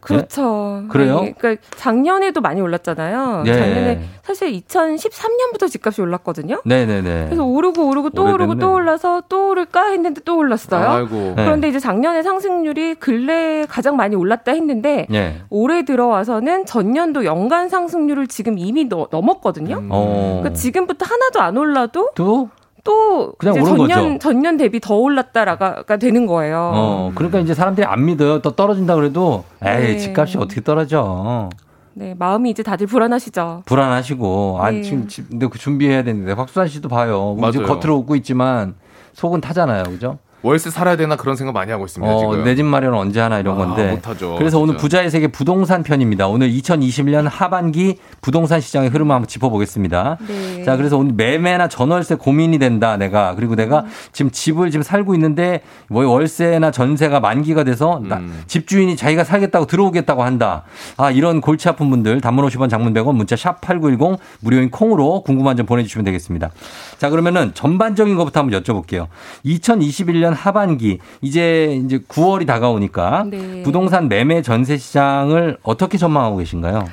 [0.07, 0.79] 그렇죠.
[0.83, 0.87] 네?
[0.89, 1.21] 그래요?
[1.21, 3.43] 네, 그러니까 작년에도 많이 올랐잖아요.
[3.45, 3.53] 네.
[3.53, 6.61] 작년에 사실 2013년부터 집값이 올랐거든요.
[6.65, 7.25] 네네네.
[7.25, 8.43] 그래서 오르고 오르고 또 오래됐네.
[8.43, 10.87] 오르고 또 올라서 또 오를까 했는데 또 올랐어요.
[10.87, 11.33] 아이고.
[11.35, 15.41] 그런데 이제 작년에 상승률이 근래 가장 많이 올랐다 했는데 네.
[15.49, 19.77] 올해 들어와서는 전년도 연간 상승률을 지금 이미 너, 넘었거든요.
[19.77, 19.89] 음.
[19.89, 22.49] 그러니까 지금부터 하나도 안 올라도 또
[22.87, 24.19] 또 그냥 이제 전년 거죠.
[24.19, 26.71] 전년 대비 더 올랐다라가 되는 거예요.
[26.73, 28.41] 어, 그러니까 이제 사람들이 안 믿어요.
[28.41, 29.97] 또 떨어진다 그래도 에이 네.
[29.97, 31.49] 집값이 어떻게 떨어져?
[31.93, 33.63] 네, 마음이 이제 다들 불안하시죠.
[33.65, 34.81] 불안하시고 아 네.
[34.81, 37.35] 지금 근데 그 준비해야 되는데 박수환 씨도 봐요.
[37.39, 37.63] 맞아요.
[37.65, 38.75] 겉으로 웃고 있지만
[39.13, 40.19] 속은 타잖아요, 그죠?
[40.43, 42.13] 월세 살아야 되나 그런 생각 많이 하고 있습니다.
[42.13, 42.43] 어, 지금.
[42.43, 43.91] 내 집 마련 언제 하나 이런 아, 건데.
[43.91, 44.35] 못하죠.
[44.37, 44.63] 그래서 진짜.
[44.63, 46.27] 오늘 부자의 세계 부동산 편입니다.
[46.27, 50.17] 오늘 2021년 하반기 부동산 시장의 흐름을 한번 짚어보겠습니다.
[50.27, 50.63] 네.
[50.63, 52.97] 자, 그래서 오늘 매매나 전월세 고민이 된다.
[52.97, 53.85] 내가 그리고 내가 음.
[54.11, 58.43] 지금 집을 지금 살고 있는데 뭐 월세나 전세가 만기가 돼서 음.
[58.47, 60.63] 집주인이 자기가 살겠다고 들어오겠다고 한다.
[60.97, 65.57] 아 이런 골치 아픈 분들 단문 50원 장문 100원 문자 샵 #8910 무료인 콩으로 궁금한
[65.57, 66.51] 점 보내주시면 되겠습니다.
[66.99, 69.07] 자 그러면은 전반적인 것부터 한번 여쭤볼게요.
[69.45, 73.63] 2021년 하반기 이제 이제 9월이 다가오니까 네.
[73.63, 76.85] 부동산 매매 전세 시장을 어떻게 전망하고 계신가요?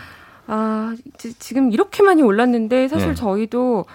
[0.47, 0.95] 아,
[1.39, 3.15] 지금 이렇게 많이 올랐는데 사실 네.
[3.15, 3.87] 저희도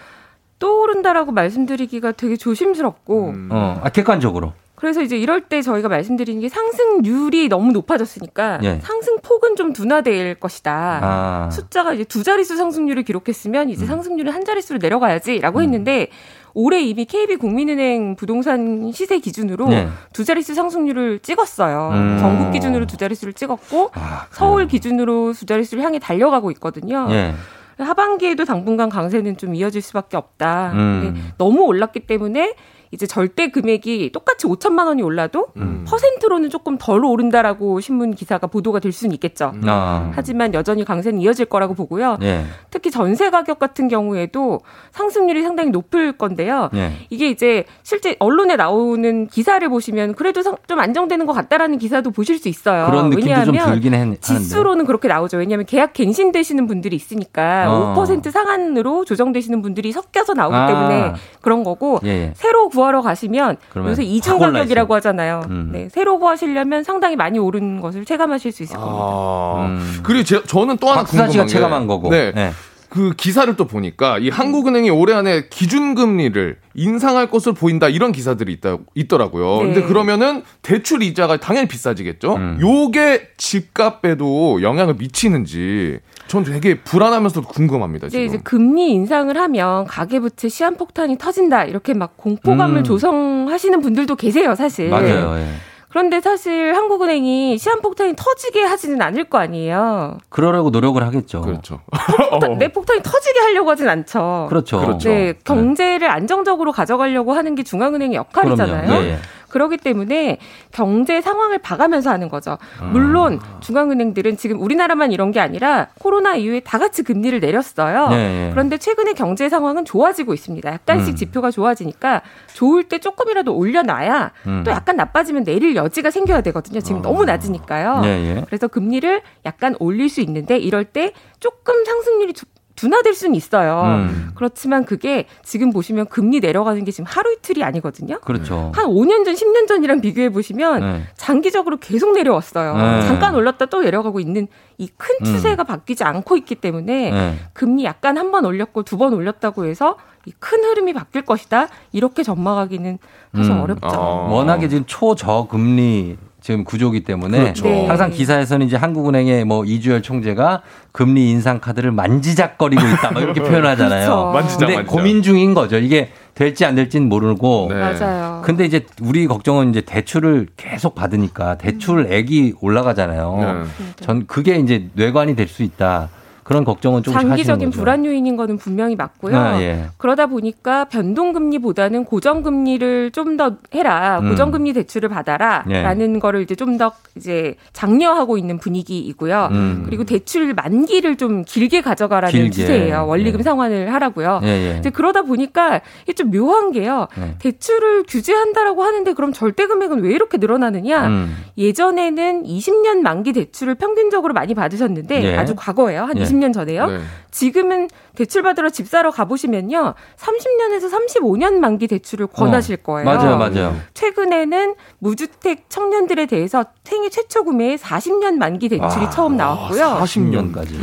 [0.60, 3.50] 떠오른다라고 말씀드리기가 되게 조심스럽고 음.
[3.52, 4.54] 어, 아, 객관적으로.
[4.80, 8.80] 그래서 이제 이럴 때 저희가 말씀드리는 게 상승률이 너무 높아졌으니까 예.
[8.82, 11.00] 상승폭은 좀 둔화될 것이다.
[11.04, 11.50] 아.
[11.52, 13.88] 숫자가 이제 두 자릿수 상승률을 기록했으면 이제 음.
[13.88, 15.64] 상승률이 한 자릿수로 내려가야지라고 음.
[15.64, 16.08] 했는데
[16.54, 19.88] 올해 이미 KB 국민은행 부동산 시세 기준으로 네.
[20.14, 21.91] 두 자릿수 상승률을 찍었어요.
[21.93, 22.18] 음.
[22.20, 27.08] 전국 기준으로 두 자릿수를 찍었고 아, 서울 기준으로 두 자릿수를 향해 달려가고 있거든요.
[27.08, 27.34] 네.
[27.78, 30.72] 하반기에도 당분간 강세는 좀 이어질 수밖에 없다.
[30.74, 31.32] 음.
[31.38, 32.56] 너무 올랐기 때문에
[32.92, 35.86] 이제 절대 금액이 똑같이 5천만 원이 올라도 음.
[35.88, 39.52] 퍼센트로는 조금 덜 오른다라고 신문 기사가 보도가 될 수는 있겠죠.
[39.56, 39.62] 음.
[39.68, 40.12] 아.
[40.16, 42.18] 하지만 여전히 강세는 이어질 거라고 보고요.
[42.24, 42.46] 예.
[42.72, 44.62] 특히 전세 가격 같은 경우에도
[44.92, 46.70] 상승률이 상당히 높을 건데요.
[46.74, 46.94] 예.
[47.10, 52.50] 이게 이제 실제 언론에 나오는 기사를 보시면 그래도 좀 안정되는 것 같다라는 기사도 보실 수
[52.50, 52.88] 있어요.
[52.88, 55.38] 그런 느낌도 왜냐하면 좀 들긴 해, 지수로는 그렇게 나오죠.
[55.38, 57.94] 왜냐하면 계약 갱신되시는 분들이 있으니까 어.
[57.96, 60.68] 5% 상한으로 조정되시는 분들이 섞여서 나오기 아.
[60.68, 62.10] 때문에 그런 거고 예.
[62.10, 62.34] 예.
[62.36, 65.41] 새로 구 하러 가시면 요새 이중 가격이라고 하잖아요.
[65.49, 65.69] 음.
[65.71, 68.99] 네, 새로 구하시려면 상당히 많이 오른 것을 체감하실 수 있을 겁니다.
[69.01, 69.65] 아.
[69.67, 69.99] 음.
[70.03, 72.09] 그리고 제, 저는 또 하나 궁금한 게 체감한 거고.
[72.09, 72.32] 네.
[72.34, 72.51] 네.
[72.90, 78.78] 그 기사를 또 보니까 이 한국은행이 올해 안에 기준금리를 인상할 것으로 보인다 이런 기사들이 있다
[78.96, 79.64] 있더라고요.
[79.64, 79.74] 네.
[79.74, 82.36] 근데 그러면은 대출 이자가 당연히 비싸지겠죠.
[82.36, 82.58] 음.
[82.60, 88.10] 요게 집값에도 영향을 미치는지 전 되게 불안하면서도 궁금합니다.
[88.10, 88.20] 지금.
[88.22, 92.84] 네, 이제 금리 인상을 하면 가계부채 시한폭탄이 터진다 이렇게 막 공포감을 음.
[92.84, 94.90] 조성하시는 분들도 계세요, 사실.
[94.90, 95.36] 맞아요.
[95.38, 95.68] 예.
[95.90, 100.20] 그런데 사실 한국은행이 시한폭탄이 터지게 하지는 않을 거 아니에요.
[100.30, 101.42] 그러려고 노력을 하겠죠.
[101.42, 101.82] 그렇죠.
[102.30, 104.46] 폭탄, 내 폭탄이 터지게 하려고 하진 않죠.
[104.50, 104.80] 그렇죠.
[104.80, 105.10] 그렇죠.
[105.10, 109.18] 네, 경제를 안정적으로 가져가려고 하는 게 중앙은행의 역할이잖아요.
[109.50, 109.60] 예, 예.
[109.60, 110.38] 그렇기 때문에
[110.72, 112.58] 경제 상황을 봐가면서 하는 거죠.
[112.91, 113.60] 물론 아.
[113.60, 118.10] 중앙은행들은 지금 우리나라만 이런 게 아니라 코로나 이후에 다 같이 금리를 내렸어요.
[118.10, 118.18] 네.
[118.18, 118.50] 네.
[118.52, 120.72] 그런데 최근에 경제 상황은 좋아지고 있습니다.
[120.72, 121.16] 약간씩 음.
[121.16, 122.22] 지표가 좋아지니까
[122.54, 124.64] 좋을 때 조금이라도 올려놔야 음.
[124.66, 126.82] 또 약간 나빠지면 내릴 여지가 생겨야 되거든요.
[126.82, 127.02] 지금 아.
[127.02, 128.02] 너무 낮으니까요.
[128.02, 128.43] 네.
[128.47, 132.34] 그래서 금리를 약간 올릴 수 있는데 이럴 때 조금 상승률이
[132.80, 133.82] 둔화될 수는 있어요.
[133.84, 134.32] 음.
[134.36, 138.19] 그렇지만 그게 지금 보시면 금리 내려가는 게 지금 하루 이틀이 아니거든요.
[138.21, 138.71] 그렇죠.
[138.73, 141.03] 한 5년 전, 10년 전이랑 비교해 보시면 네.
[141.15, 142.77] 장기적으로 계속 내려왔어요.
[142.77, 143.01] 네.
[143.07, 145.25] 잠깐 올랐다 또 내려가고 있는 이큰 음.
[145.25, 145.65] 추세가 음.
[145.65, 147.36] 바뀌지 않고 있기 때문에 네.
[147.53, 151.67] 금리 약간 한 번 올렸고 두 번 올렸다고 해서 이큰 흐름이 바뀔 것이다.
[151.91, 152.99] 이렇게 전망하기는
[153.36, 153.61] 사실 음.
[153.61, 153.88] 어렵죠.
[153.88, 154.30] 어.
[154.32, 156.17] 워낙에 지금 초저금리
[156.50, 157.66] 지금 구조기 때문에 그렇죠.
[157.66, 157.86] 네.
[157.86, 164.06] 항상 기사에서는 이제 한국은행의 뭐 이주열 총재가 금리 인상 카드를 만지작거리고 있다 뭐 이렇게 표현하잖아요.
[164.10, 164.32] 그렇죠.
[164.34, 164.95] 만지작, 근데 만지작.
[164.97, 165.78] 고민 중인 거죠.
[165.78, 167.68] 이게 될지 안 될지는 모르고.
[167.72, 167.76] 네.
[167.80, 168.41] 맞아요.
[168.43, 173.36] 근데 이제 우리 걱정은 이제 대출을 계속 받으니까 대출액이 올라가잖아요.
[173.38, 174.04] 네.
[174.04, 176.10] 전 그게 이제 뇌관이 될 수 있다.
[176.50, 179.38] 그런 걱정은 좀 장기적인 불안 요인인 거는 분명히 맞고요.
[179.38, 179.86] 아, 예.
[179.97, 184.30] 그러다 보니까 변동금리보다는 고정금리를 좀 더 해라, 음.
[184.32, 186.20] 고정금리 대출을 받아라라는 예.
[186.20, 189.50] 거를 이제 좀 더 이제 장려하고 있는 분위기이고요.
[189.52, 189.84] 음.
[189.86, 192.50] 그리고 대출 만기를 좀 길게 가져가라는 길게.
[192.50, 193.06] 추세예요.
[193.08, 193.43] 원리금 예.
[193.43, 194.39] 상환을 하라고요.
[194.43, 194.78] 예, 예.
[194.80, 197.08] 이제 그러다 보니까 이게 좀 묘한 게요.
[197.20, 197.36] 예.
[197.39, 201.08] 대출을 규제한다라고 하는데 그럼 절대 금액은 왜 이렇게 늘어나느냐?
[201.08, 201.36] 음.
[201.58, 206.06] 예전에는 20년 만기 대출을 평균적으로 많이 받으셨는데 아주 과거예요.
[206.06, 206.88] 한 20년 20년 전에요.
[206.88, 207.00] 네.
[207.32, 209.94] 지금은 대출 받으러 집 사러 가보시면요.
[210.18, 213.06] 30년에서 35년 만기 대출을 권하실 어, 거예요.
[213.06, 213.76] 맞아요, 맞아요.
[213.94, 220.00] 최근에는 무주택 청년들에 대해서 생애 최초 구매에 40년 만기 대출이 아, 처음 나왔고요.
[220.02, 220.74] 40년까지.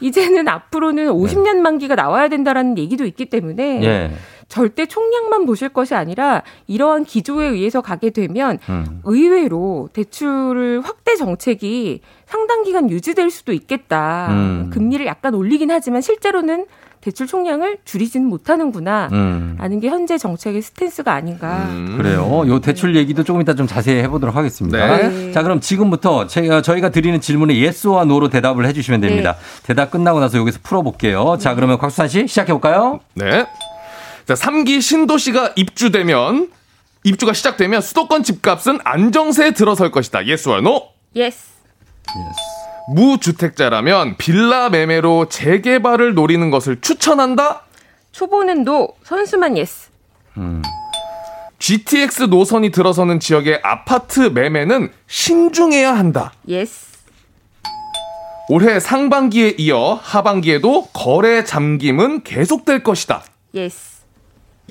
[0.00, 4.10] 이제는 앞으로는 50년 만기가 나와야 된다라는 얘기도 있기 때문에 예.
[4.54, 9.00] 절대 총량만 보실 것이 아니라 이러한 기조에 의해서 가게 되면 음.
[9.02, 14.28] 의외로 대출을 확대 정책이 상당 기간 유지될 수도 있겠다.
[14.30, 14.70] 음.
[14.72, 16.66] 금리를 약간 올리긴 하지만 실제로는
[17.00, 19.08] 대출 총량을 줄이지는 못하는구나.
[19.10, 19.56] 음.
[19.58, 21.66] 라는 게 현재 정책의 stance가 아닌가.
[21.70, 21.96] 음.
[21.98, 22.44] 그래요.
[22.46, 24.96] 요 대출 얘기도 조금 이따 좀 자세히 해보도록 하겠습니다.
[24.98, 25.32] 네.
[25.32, 29.32] 자, 그럼 지금부터 제가, 저희가 드리는 질문에 yes와 no로 대답을 해주시면 됩니다.
[29.32, 29.66] 네.
[29.66, 31.38] 대답 끝나고 나서 여기서 풀어볼게요.
[31.40, 33.00] 자, 그러면 곽수산 씨 시작해볼까요?
[33.14, 33.46] 네.
[34.26, 36.50] 자, 3기 신도시가 입주되면
[37.04, 40.26] 입주가 시작되면 수도권 집값은 안정세에 들어설 것이다.
[40.26, 40.88] Yes와 no?
[41.14, 41.38] Yes.
[42.88, 47.62] 무주택자라면 빌라 매매로 재개발을 노리는 것을 추천한다?
[48.12, 49.88] 초보는 노, 선수만 예스.
[50.38, 50.62] 음.
[51.58, 56.32] GTX 노선이 들어서는 지역의 아파트 매매는 신중해야 한다.
[56.48, 56.86] 예스.
[58.48, 63.22] 올해 상반기에 이어 하반기에도 거래 잠김은 계속될 것이다.
[63.54, 63.93] 예스.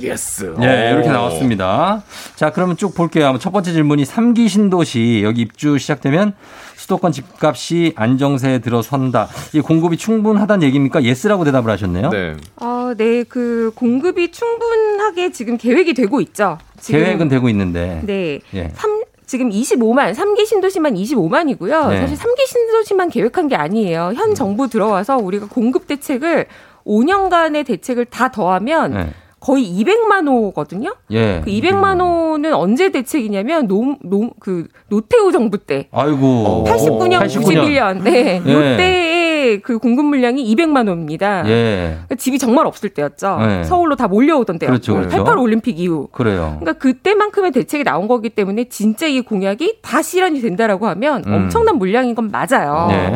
[0.02, 0.56] 예스.
[0.62, 2.04] 예, 이렇게 나왔습니다.
[2.36, 3.38] 자, 그러면 쭉 볼게요.
[3.39, 6.34] 첫 번째 질문이 3기 신도시 여기 입주 시작되면
[6.76, 9.28] 수도권 집값이 안정세에 들어선다.
[9.54, 11.04] 이 공급이 충분하다는 얘기입니까?
[11.04, 12.10] 예스라고 대답을 하셨네요.
[12.10, 12.36] 네.
[12.58, 16.58] 어, 네, 그 공급이 충분하게 지금 계획이 되고 있죠.
[16.80, 17.00] 지금.
[17.00, 18.02] 계획은 되고 있는데.
[18.04, 18.39] 네.
[18.56, 18.70] 예.
[18.74, 21.89] 3, 지금 25만, 3기 신도시만 25만이고요.
[21.89, 22.02] 네.
[22.02, 24.14] 사실 3기 신도시만 계획한 게 아니에요.
[24.16, 26.48] 현 정부 들어와서 우리가 공급 대책을
[26.86, 29.14] 5년간의 대책을 다 더하면 네.
[29.44, 30.96] 거의 200만 호거든요.
[31.12, 31.41] 예.
[31.44, 35.89] 그 200만 호는 언제 대책이냐면 노, 노, 그 노태우 정부 때.
[35.91, 36.64] 아이고.
[36.66, 38.00] 89년, 89년.
[38.00, 38.04] 91년.
[38.04, 38.41] 네.
[38.46, 38.54] 예.
[38.54, 41.44] 요때의 그 공급 물량이 200만 호입니다.
[41.50, 41.89] 예.
[41.91, 43.38] 그러니까 집이 정말 없을 때였죠.
[43.41, 43.64] 예.
[43.66, 44.72] 서울로 다 몰려오던 때였고.
[44.72, 45.10] 그렇죠, 그렇죠.
[45.10, 46.08] 88 올림픽 이후.
[46.14, 46.56] 그래요.
[46.62, 51.34] 그러니까 그때만큼의 대책이 나온 거기 때문에 진짜 이 공약이 다 실현이 된다라고 하면 음.
[51.34, 52.88] 엄청난 물량인 건 맞아요.
[52.91, 53.10] 예.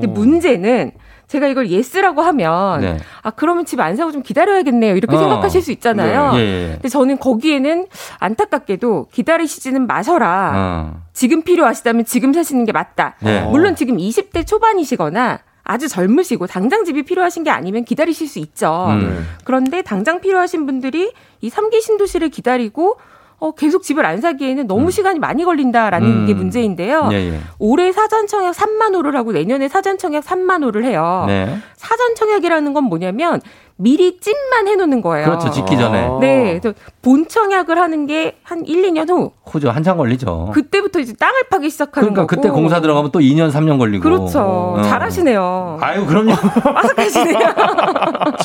[0.00, 0.92] 근데 문제는
[1.28, 2.98] 제가 이걸 예스라고 하면 네.
[3.22, 5.18] 아 그러면 집 안 사고 좀 기다려야겠네요 이렇게 어.
[5.18, 6.32] 생각하실 수 있잖아요.
[6.32, 6.38] 네.
[6.38, 6.72] 예, 예.
[6.74, 7.86] 근데 저는 거기에는
[8.20, 10.52] 안타깝게도 기다리시지는 마셔라.
[10.54, 11.02] 어.
[11.12, 13.16] 지금 필요하시다면 지금 사시는 게 맞다.
[13.20, 13.42] 네.
[13.42, 18.86] 물론 지금 20대 초반이시거나 아주 젊으시고 당장 집이 필요하신 게 아니면 기다리실 수 있죠.
[18.90, 19.26] 음.
[19.44, 22.98] 그런데 당장 필요하신 분들이 이 3기 신도시를 기다리고
[23.38, 24.90] 어, 계속 집을 안 사기에는 너무 음.
[24.90, 26.26] 시간이 많이 걸린다라는 음.
[26.26, 27.08] 게 문제인데요.
[27.12, 27.40] 예, 예.
[27.58, 31.24] 올해 사전 청약 3만 호를 하고 내년에 사전 청약 3만 호를 해요.
[31.26, 31.58] 네.
[31.76, 33.40] 사전 청약이라는 건 뭐냐면
[33.76, 35.26] 미리 찜만 해놓는 거예요.
[35.26, 35.50] 그렇죠.
[35.50, 36.08] 짓기 전에.
[36.20, 36.60] 네.
[37.02, 39.32] 본 청약을 하는 게 한 1, 2년 후.
[39.46, 39.70] 후죠.
[39.70, 40.50] 한참 걸리죠.
[40.52, 42.42] 그때부터 이제 땅을 파기 시작하는 그러니까 거고.
[42.42, 44.02] 그때 공사 들어가면 또 2년, 3년 걸리고.
[44.02, 44.40] 그렇죠.
[44.40, 44.82] 어.
[44.82, 45.78] 잘하시네요.
[45.80, 46.34] 아유, 그럼요.
[46.62, 47.38] 바삭하시네요.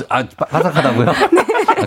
[0.09, 1.05] 아, 바삭하다고요?
[1.33, 1.45] 네.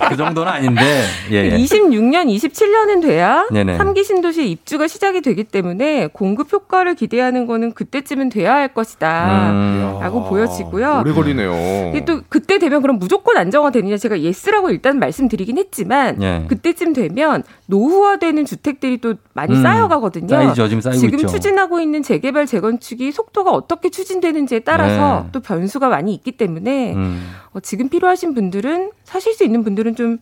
[0.08, 1.04] 그 정도는 아닌데.
[1.30, 1.56] 예, 예.
[1.56, 3.78] 26년, 27년은 돼야 네네.
[3.78, 9.50] 3기 신도시 입주가 시작이 되기 때문에 공급 효과를 기대하는 거는 그때쯤은 돼야 할 것이다.
[9.50, 9.98] 음.
[10.00, 11.00] 라고 보여지고요.
[11.04, 12.04] 오래 걸리네요.
[12.06, 16.44] 또 그때 되면 그럼 무조건 안정화되느냐 제가 예스라고 일단 말씀드리긴 했지만 예.
[16.48, 19.62] 그때쯤 되면 노후화되는 주택들이 또 많이 음.
[19.62, 20.28] 쌓여가거든요.
[20.28, 20.68] 쌓이죠.
[20.68, 20.80] 지금
[21.18, 21.26] 지금.
[21.26, 25.28] 추진하고 있는 재개발 재건축이 속도가 어떻게 추진되는지에 따라서 네.
[25.32, 27.30] 또 변수가 많이 있기 때문에 음.
[27.52, 30.18] 어, 지금 필요하신 분들은 사실 수 있는 분들은 좀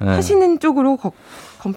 [0.00, 0.08] 네.
[0.08, 1.12] 하시는 쪽으로 거,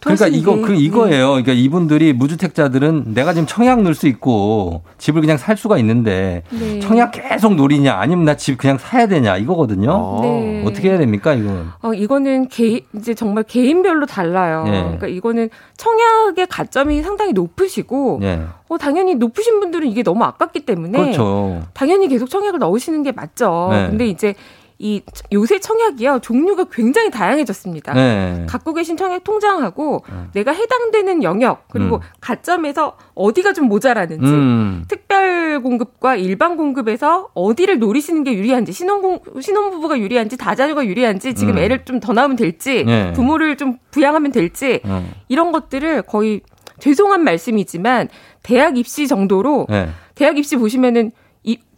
[0.02, 1.28] 그러니까 이거 그 이거예요.
[1.30, 6.80] 그러니까 이분들이 무주택자들은 내가 지금 청약 넣을 수 있고 집을 그냥 살 수가 있는데 네.
[6.80, 9.92] 청약 계속 노리냐 아니면 나 집 그냥 사야 되냐 이거거든요.
[9.92, 10.22] 아.
[10.22, 10.64] 네.
[10.66, 11.52] 어떻게 해야 됩니까 이거?
[11.82, 14.64] 어 이거는 개 이제 정말 개인별로 달라요.
[14.66, 14.72] 네.
[14.82, 18.42] 그러니까 이거는 청약의 가점이 상당히 높으시고 네.
[18.68, 21.62] 어 당연히 높으신 분들은 이게 너무 아깝기 때문에 그렇죠.
[21.74, 23.70] 당연히 계속 청약을 넣으시는 게 맞죠.
[23.72, 23.88] 네.
[23.90, 24.34] 근데 이제
[24.78, 25.02] 이
[25.32, 27.94] 요새 청약이요 종류가 굉장히 다양해졌습니다.
[27.94, 28.46] 네.
[28.48, 30.30] 갖고 계신 청약 통장하고 음.
[30.34, 32.02] 내가 해당되는 영역 그리고 음.
[32.20, 34.84] 가점에서 어디가 좀 모자라는지 음.
[34.88, 41.58] 특별 공급과 일반 공급에서 어디를 노리시는 게 유리한지 신혼공 신혼 부부가 유리한지 다자녀가 유리한지 지금
[41.58, 41.64] 음.
[41.64, 43.14] 애를 좀 더 낳으면 될지 네.
[43.14, 45.12] 부모를 좀 부양하면 될지 음.
[45.30, 46.42] 이런 것들을 거의
[46.80, 48.10] 죄송한 말씀이지만
[48.44, 49.90] 대학 입시 정도로 네.
[50.14, 51.12] 대학 입시 보시면은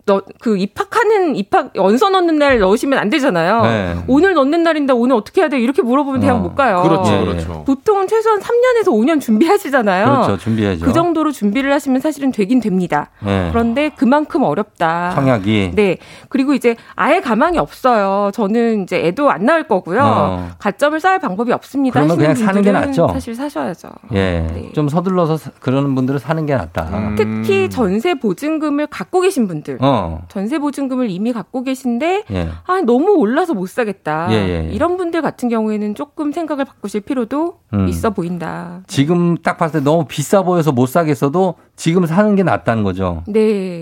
[0.08, 3.62] 너, 그 입학하는 입학 연서 넣는 날 넣으시면 안 되잖아요.
[3.64, 3.95] 네.
[4.08, 5.60] 오늘 넣는 날인데 오늘 어떻게 해야 돼?
[5.60, 6.39] 이렇게 물어보면 대학 어.
[6.39, 6.82] 못 가요.
[6.82, 7.26] 그렇죠, 네.
[7.26, 7.64] 그렇죠.
[7.66, 10.05] 보통은 최소한 3년에서 5년 준비하시잖아요.
[10.05, 10.86] 그렇죠, 준비하죠.
[10.86, 13.10] 그 정도로 준비를 하시면 사실은 되긴 됩니다.
[13.20, 13.49] 네.
[13.51, 15.12] 그런데 그만큼 어렵다.
[15.14, 15.72] 청약이.
[15.76, 15.97] 네.
[16.30, 18.32] 그리고 이제 아예 가망이 없어요.
[18.34, 19.99] 저는 이제 애도 안 낳을 거고요.
[20.01, 20.49] 어.
[20.58, 21.99] 가점을 쌓을 방법이 없습니다.
[21.99, 23.10] 그러면 그냥 사는 게 낫죠.
[23.12, 23.89] 사실 사셔야죠.
[24.14, 24.47] 예.
[24.53, 24.72] 네.
[24.74, 26.84] 좀 서둘러서 그러는 분들은 사는 게 낫다.
[26.93, 27.16] 음.
[27.18, 29.80] 특히 전세 보증금을 갖고 계신 분들.
[29.82, 29.97] 어.
[30.30, 32.50] 전세 보증금을 이미 갖고 계신데 예.
[32.66, 34.28] 아 너무 올라서 못 사겠다.
[34.32, 37.88] 예, 예, 예, 이런 분들 같은 경우에는 조금 생각을 바꾸실 필요도 음.
[37.88, 38.82] 있어 보인다.
[38.88, 43.24] 지금 딱 봤을 때 너무 비싸 보여서 못 사겠어도 지금 사는 게 낫다는 거죠.
[43.28, 43.39] 네.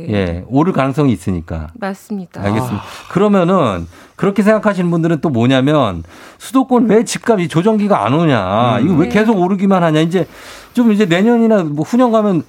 [0.09, 1.67] 예, 오를 가능성이 있으니까.
[1.75, 2.41] 맞습니다.
[2.41, 2.77] 알겠습니다.
[2.77, 3.11] 아.
[3.11, 6.03] 그러면은 그렇게 생각하시는 분들은 또 뭐냐면
[6.37, 8.77] 수도권 왜 집값이 조정기가 안 오냐.
[8.77, 8.85] 음.
[8.85, 9.13] 이거 왜 네.
[9.13, 9.99] 계속 오르기만 하냐.
[10.01, 10.27] 이제
[10.73, 12.43] 좀 이제 내년이나 뭐 후년 가면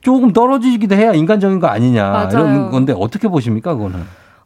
[0.00, 2.28] 조금 떨어지기도 해야 인간적인 거 아니냐 맞아요.
[2.30, 4.00] 이런 건데 어떻게 보십니까 그거는?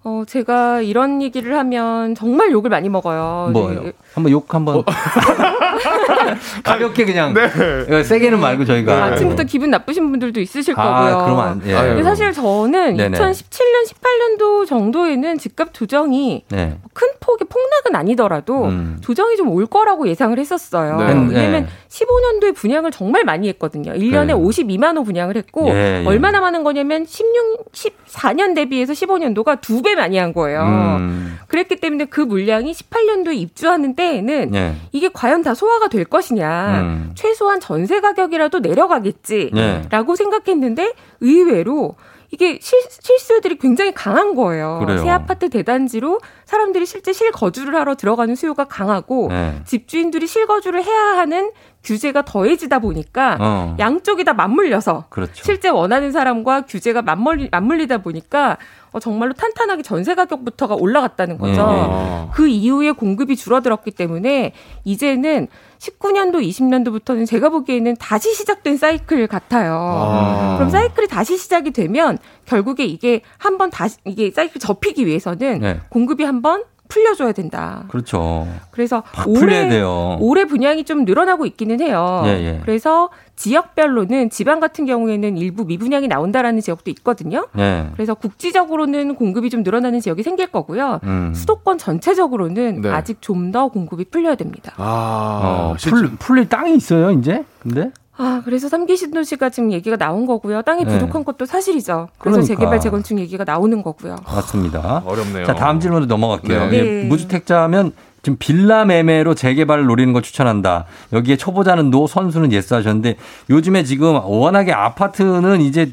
[0.04, 3.50] 어 제가 이런 얘기를 하면 정말 욕을 많이 먹어요.
[3.52, 3.82] 뭐요?
[3.84, 3.92] 네.
[4.14, 4.84] 한번 욕 한번 어.
[6.64, 7.48] 가볍게 그냥 네.
[7.88, 9.00] 예, 세게는 말고 저희가 네.
[9.02, 11.24] 아침부터 기분 나쁘신 분들도 있으실 아, 거고요.
[11.24, 11.74] 그러면 예.
[11.88, 13.16] 근데 사실 저는 네네.
[13.16, 16.78] 2017년 18년도 정도에는 집값 조정이 네.
[16.92, 18.98] 큰 폭의 폭락은 아니더라도 음.
[19.02, 20.96] 조정이 좀 올 거라고 예상을 했었어요.
[20.96, 21.06] 네.
[21.08, 23.92] 왜냐면 15년도에 분양을 정말 많이 했거든요.
[23.92, 24.32] 1년에 네.
[24.32, 26.06] 52만 호 분양을 했고 예, 예.
[26.06, 30.62] 얼마나 많은 거냐면 16 14년 대비해서 15년도가 두배 많이 한 거예요.
[30.62, 31.38] 음.
[31.48, 34.74] 그랬기 때문에 그 물량이 18년도에 입주하는 때에는 예.
[34.92, 36.80] 이게 과연 다 소화가 될 것이냐.
[36.80, 37.12] 음.
[37.14, 40.16] 최소한 전세 가격이라도 내려가겠지라고 예.
[40.16, 41.96] 생각했는데 의외로
[42.32, 44.80] 이게 실, 실수들이 굉장히 강한 거예요.
[44.84, 45.02] 그래요.
[45.02, 49.60] 새 아파트 대단지로 사람들이 실제 실거주를 하러 들어가는 수요가 강하고 네.
[49.66, 51.50] 집주인들이 실거주를 해야 하는
[51.84, 53.76] 규제가 더해지다 보니까 어.
[53.78, 55.42] 양쪽이 다 맞물려서 그렇죠.
[55.44, 58.56] 실제 원하는 사람과 규제가 맞물리, 맞물리다 보니까
[58.92, 61.66] 어, 정말로 탄탄하게 전세 가격부터가 올라갔다는 거죠.
[61.66, 62.28] 네.
[62.34, 64.52] 그 이후에 공급이 줄어들었기 때문에
[64.84, 69.74] 이제는 19년도, 20년도부터는 제가 보기에는 다시 시작된 사이클 같아요.
[69.74, 70.54] 아.
[70.56, 75.80] 그럼 사이클이 다시 시작이 되면 결국에 이게 한번 다시 이게 사이클 접히기 위해서는 네.
[75.88, 76.62] 공급이 한번
[76.92, 77.84] 풀려줘야 된다.
[77.88, 78.46] 그렇죠.
[78.70, 79.82] 그래서 올해
[80.20, 82.22] 올해 분양이 좀 늘어나고 있기는 해요.
[82.26, 82.60] 예, 예.
[82.64, 87.46] 그래서 지역별로는 지방 같은 경우에는 일부 미분양이 나온다라는 지역도 있거든요.
[87.58, 87.88] 예.
[87.94, 91.00] 그래서 국지적으로는 공급이 좀 늘어나는 지역이 생길 거고요.
[91.04, 91.32] 음.
[91.34, 92.90] 수도권 전체적으로는 네.
[92.90, 94.72] 아직 좀 더 공급이 풀려야 됩니다.
[94.76, 97.44] 아, 어, 풀, 풀릴 땅이 있어요, 이제?
[97.58, 97.90] 근데?
[98.22, 100.62] 아, 그래서 삼기 신도시가 지금 얘기가 나온 거고요.
[100.62, 100.92] 땅이 네.
[100.92, 102.08] 부족한 것도 사실이죠.
[102.18, 102.46] 그래서 그러니까.
[102.46, 104.16] 재개발 재건축 얘기가 나오는 거고요.
[104.24, 105.02] 맞습니다.
[105.04, 105.44] 어렵네요.
[105.44, 106.70] 자, 다음 질문으로 넘어갈게요.
[106.70, 106.82] 네.
[106.82, 107.04] 네.
[107.04, 107.92] 무주택자면
[108.22, 110.84] 지금 빌라 매매로 재개발을 노리는 걸 추천한다.
[111.12, 113.16] 여기에 초보자는 노, 선수는 예스 하셨는데
[113.50, 115.90] 요즘에 지금 워낙에 아파트는 이제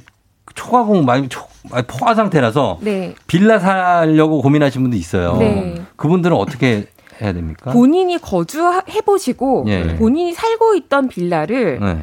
[0.53, 1.41] 초과공 많이 초,
[1.87, 3.15] 포화 상태라서 네.
[3.25, 5.37] 빌라 살려고 고민하시는 분도 있어요.
[5.37, 5.81] 네.
[5.95, 6.85] 그분들은 어떻게
[7.21, 7.71] 해야 됩니까?
[7.71, 9.95] 본인이 거주해 보시고 예.
[9.95, 11.97] 본인이 살고 있던 빌라를 네.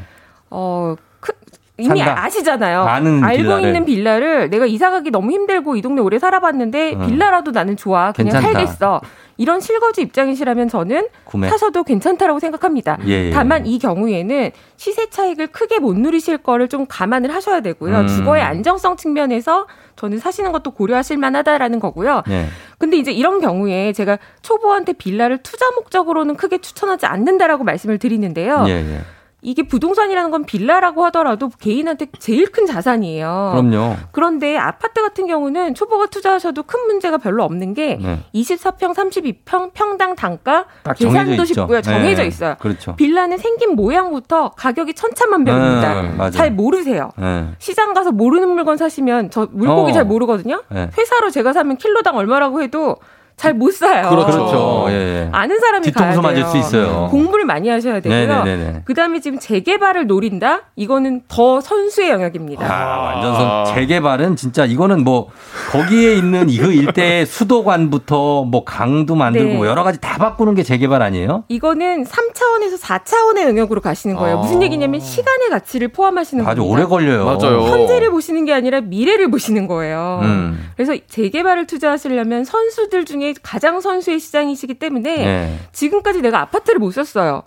[0.51, 1.33] 어 그,
[1.79, 2.25] 이미 산다.
[2.25, 2.83] 아시잖아요.
[2.85, 3.65] 알고 빌라를.
[3.65, 7.07] 있는 빌라를 내가 이사 가기 너무 힘들고 이 동네 오래 살아봤는데 음.
[7.07, 8.13] 빌라라도 나는 좋아.
[8.13, 8.59] 그냥 괜찮다.
[8.59, 9.01] 살겠어.
[9.39, 11.51] 이런 실거주 입장이시라면 저는 구매.
[11.51, 12.97] 사셔도 괜찮다라고 생각합니다.
[13.07, 13.31] 예, 예.
[13.31, 18.01] 다만 이 경우에는 시세 차익을 크게 못 누리실 거를 좀 감안을 하셔야 되고요.
[18.01, 18.09] 음.
[18.09, 19.67] 주거의 안정성 측면에서
[19.97, 22.23] 저는 사시는 것도 고려하실 만하다라는 거고요.
[22.31, 22.47] 예.
[22.79, 28.65] 근데 이제 이런 경우에 제가 초보한테 빌라를 투자 목적으로는 크게 추천하지 않는다라고 말씀을 드리는데요.
[28.69, 29.01] 예, 예.
[29.47, 33.53] 이게 부동산이라는 건 빌라라고 하더라도 개인한테 제일 큰 자산이에요.
[33.55, 33.95] 그럼요.
[34.11, 38.19] 그런데 아파트 같은 경우는 초보가 투자하셔도 큰 문제가 별로 없는 게 네.
[38.35, 40.67] 24평, 32평 평당 단가
[40.97, 41.81] 계산도 쉽고요.
[41.81, 42.29] 정해져 네.
[42.29, 42.57] 있어요.
[42.59, 42.97] 그렇죠.
[42.97, 46.03] 빌라는 생긴 모양부터 가격이 천차만별입니다.
[46.03, 47.13] 네, 잘 모르세요.
[47.17, 47.47] 네.
[47.61, 49.95] 시장 가서 모르는 물건 사시면 저 물고기 어.
[49.95, 50.65] 잘 모르거든요.
[50.71, 50.91] 네.
[50.99, 52.97] 회사로 제가 사면 킬로당 얼마라고 해도
[53.37, 54.09] 잘 못 사요.
[54.09, 54.27] 그렇죠.
[54.33, 54.87] 그렇죠.
[54.89, 55.29] 예, 예.
[55.31, 56.23] 아는 사람이 가야 돼요.
[56.23, 57.09] 맞을 수 있어요.
[57.11, 58.83] 공부를 많이 하셔야 되고요.
[58.87, 60.63] 그다음에 지금 재개발을 노린다?
[60.75, 62.65] 이거는 더 선수의 영역입니다.
[62.67, 65.29] 아, 완전 선 재개발은 진짜 이거는 뭐
[65.71, 69.57] 거기에 있는 그 일대의 수도관부터 뭐 강도 만들고 네.
[69.57, 71.45] 뭐 여러 가지 다 바꾸는 게 재개발 아니에요?
[71.49, 74.39] 이거는 3차원에서 4차원의 영역으로 가시는 거예요.
[74.39, 74.41] 아.
[74.41, 76.53] 무슨 얘기냐면 시간의 가치를 포함하시는 거예요.
[76.53, 77.27] 아주 오래 걸려요.
[77.27, 77.63] 맞아요.
[77.67, 80.21] 현재를 보시는 게 아니라 미래를 보시는 거예요.
[80.23, 80.71] 음.
[80.75, 85.59] 그래서 재개발을 투자하시려면 선수들 중에 중에 가장 선수의 시장이시기 때문에 네.
[85.73, 87.43] 지금까지 내가 아파트를 못 샀어요.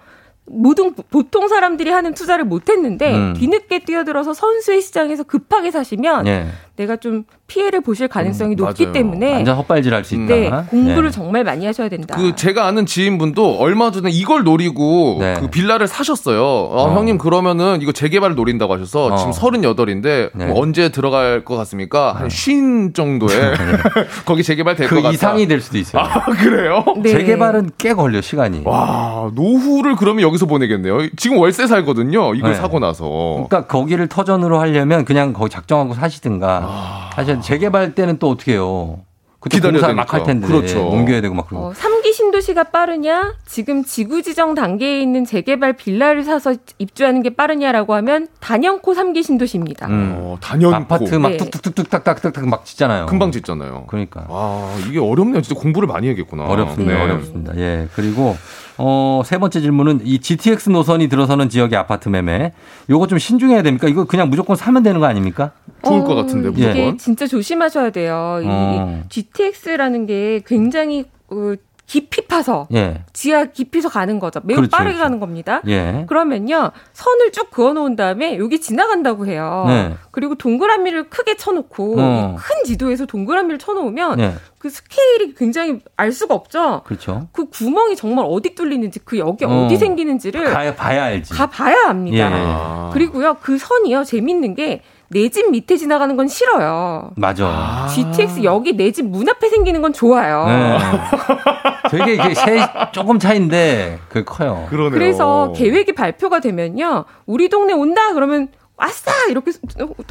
[0.51, 3.33] 모든 보통 사람들이 하는 투자를 못 했는데 음.
[3.37, 6.47] 뒤늦게 뛰어들어서 선수의 시장에서 급하게 사시면 네.
[6.79, 8.93] 내가 좀 피해를 보실 가능성이 음, 높기 맞아요.
[8.93, 10.33] 때문에 완전 헛발질할 수 있다.
[10.33, 11.11] 네, 공부를 네.
[11.11, 12.15] 정말 많이 하셔야 된다.
[12.15, 15.35] 그 제가 아는 지인분도 얼마 전에 이걸 노리고 네.
[15.41, 16.41] 그 빌라를 사셨어요.
[16.41, 16.95] 어, 어.
[16.95, 19.15] 형님 그러면은 이거 재개발을 노린다고 하셔서 어.
[19.17, 20.45] 지금 38인데 네.
[20.45, 22.17] 뭐 언제 들어갈 것 같습니까?
[22.17, 22.93] 한50 네.
[22.93, 23.57] 정도에 네.
[24.25, 25.13] 거기 재개발 될것 그 같다.
[25.13, 26.01] 이상이 될 수도 있어요.
[26.01, 26.85] 아, 그래요?
[27.03, 27.09] 네.
[27.09, 28.61] 재개발은 꽤 걸려 시간이.
[28.63, 31.09] 와 노후를 그러면 여기서 보내겠네요.
[31.17, 32.35] 지금 월세 살거든요.
[32.35, 33.45] 이걸 사고 나서.
[33.49, 36.68] 그러니까 거기를 터전으로 하려면 그냥 거기 작정하고 사시든가.
[36.69, 37.09] 아...
[37.15, 38.99] 사실 재개발 때는 또 어떻게 해요?
[39.39, 40.87] 그때 공사 막 할 텐데 그렇죠.
[40.89, 41.67] 옮겨야 되고 막 그러고.
[41.67, 41.98] 어, 3기
[42.29, 43.35] 신도시가 빠르냐?
[43.45, 49.87] 지금 지구 지정 단계에 있는 재개발 빌라를 사서 입주하는 게 빠르냐라고 하면 단연코 3기 신도시입니다.
[49.87, 50.15] 음.
[50.17, 51.37] 어, 단연코 아파트 막 네.
[51.37, 53.07] 딱딱딱딱 막 짓잖아요.
[53.07, 53.85] 금방 짓잖아요.
[53.87, 54.25] 그러니까.
[54.29, 55.41] 아, 이게 어렵네요.
[55.41, 56.45] 진짜 공부를 많이 해야겠구나.
[56.45, 56.93] 어렵습니다.
[56.93, 57.01] 네.
[57.01, 57.57] 어렵습니다.
[57.57, 57.87] 예.
[57.95, 58.35] 그리고
[58.77, 62.53] 어, 세 번째 질문은 이 GTX 노선이 들어서는 지역의 아파트 매매.
[62.89, 63.87] 요거 좀 신중해야 됩니까?
[63.87, 65.51] 이거 그냥 무조건 사면 되는 거 아닙니까?
[65.83, 66.71] 좋을 어, 것 같은데, 무조건.
[66.75, 68.39] 이게 진짜 조심하셔야 돼요.
[68.43, 69.01] 어.
[69.03, 71.53] 이 GTX라는 게 굉장히 어,
[71.89, 73.01] 깊이 파서 예.
[73.13, 74.39] 지하 깊이서 가는 거죠.
[74.43, 75.03] 매우 그렇죠, 빠르게 그렇죠.
[75.03, 75.61] 가는 겁니다.
[75.67, 76.05] 예.
[76.07, 79.65] 그러면요 선을 쭉 그어놓은 다음에 여기 지나간다고 해요.
[79.67, 79.95] 네.
[80.11, 82.35] 그리고 동그라미를 크게 쳐놓고 어.
[82.37, 84.33] 큰 지도에서 동그라미를 쳐놓으면 예.
[84.59, 86.83] 그 스케일이 굉장히 알 수가 없죠.
[86.85, 87.27] 그렇죠.
[87.31, 89.67] 그 구멍이 정말 어디 뚫리는지 그 여기 어.
[89.67, 91.33] 디 생기는지를 가 봐야 알지.
[91.33, 92.17] 가 봐야 압니다.
[92.17, 92.21] 예.
[92.31, 92.89] 아.
[92.93, 97.09] 그리고요 그 선이요 재밌는 게 내집 밑에 지나가는 건 싫어요.
[97.15, 97.87] 맞아.
[97.89, 100.45] GTX 여기 내 집 문 앞에 생기는 건 좋아요.
[100.45, 100.77] 네.
[101.89, 102.59] 되게 이게 세,
[102.91, 104.65] 조금 차인데 그 커요.
[104.69, 104.91] 그러네요.
[104.91, 107.05] 그래서 계획이 발표가 되면요.
[107.25, 108.47] 우리 동네 온다 그러면
[108.77, 109.51] 아싸 이렇게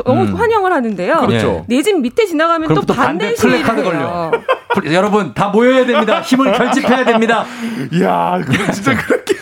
[0.04, 0.34] 너무 음.
[0.34, 1.20] 환영을 하는데요.
[1.26, 1.64] 그렇죠.
[1.68, 4.30] 내 집 밑에 지나가면 또 반대 플래카드 걸려.
[4.92, 6.20] 여러분 다 모여야 됩니다.
[6.20, 7.46] 힘을 결집해야 됩니다.
[7.92, 8.38] 이야,
[8.74, 9.38] 진짜 그렇겠네요.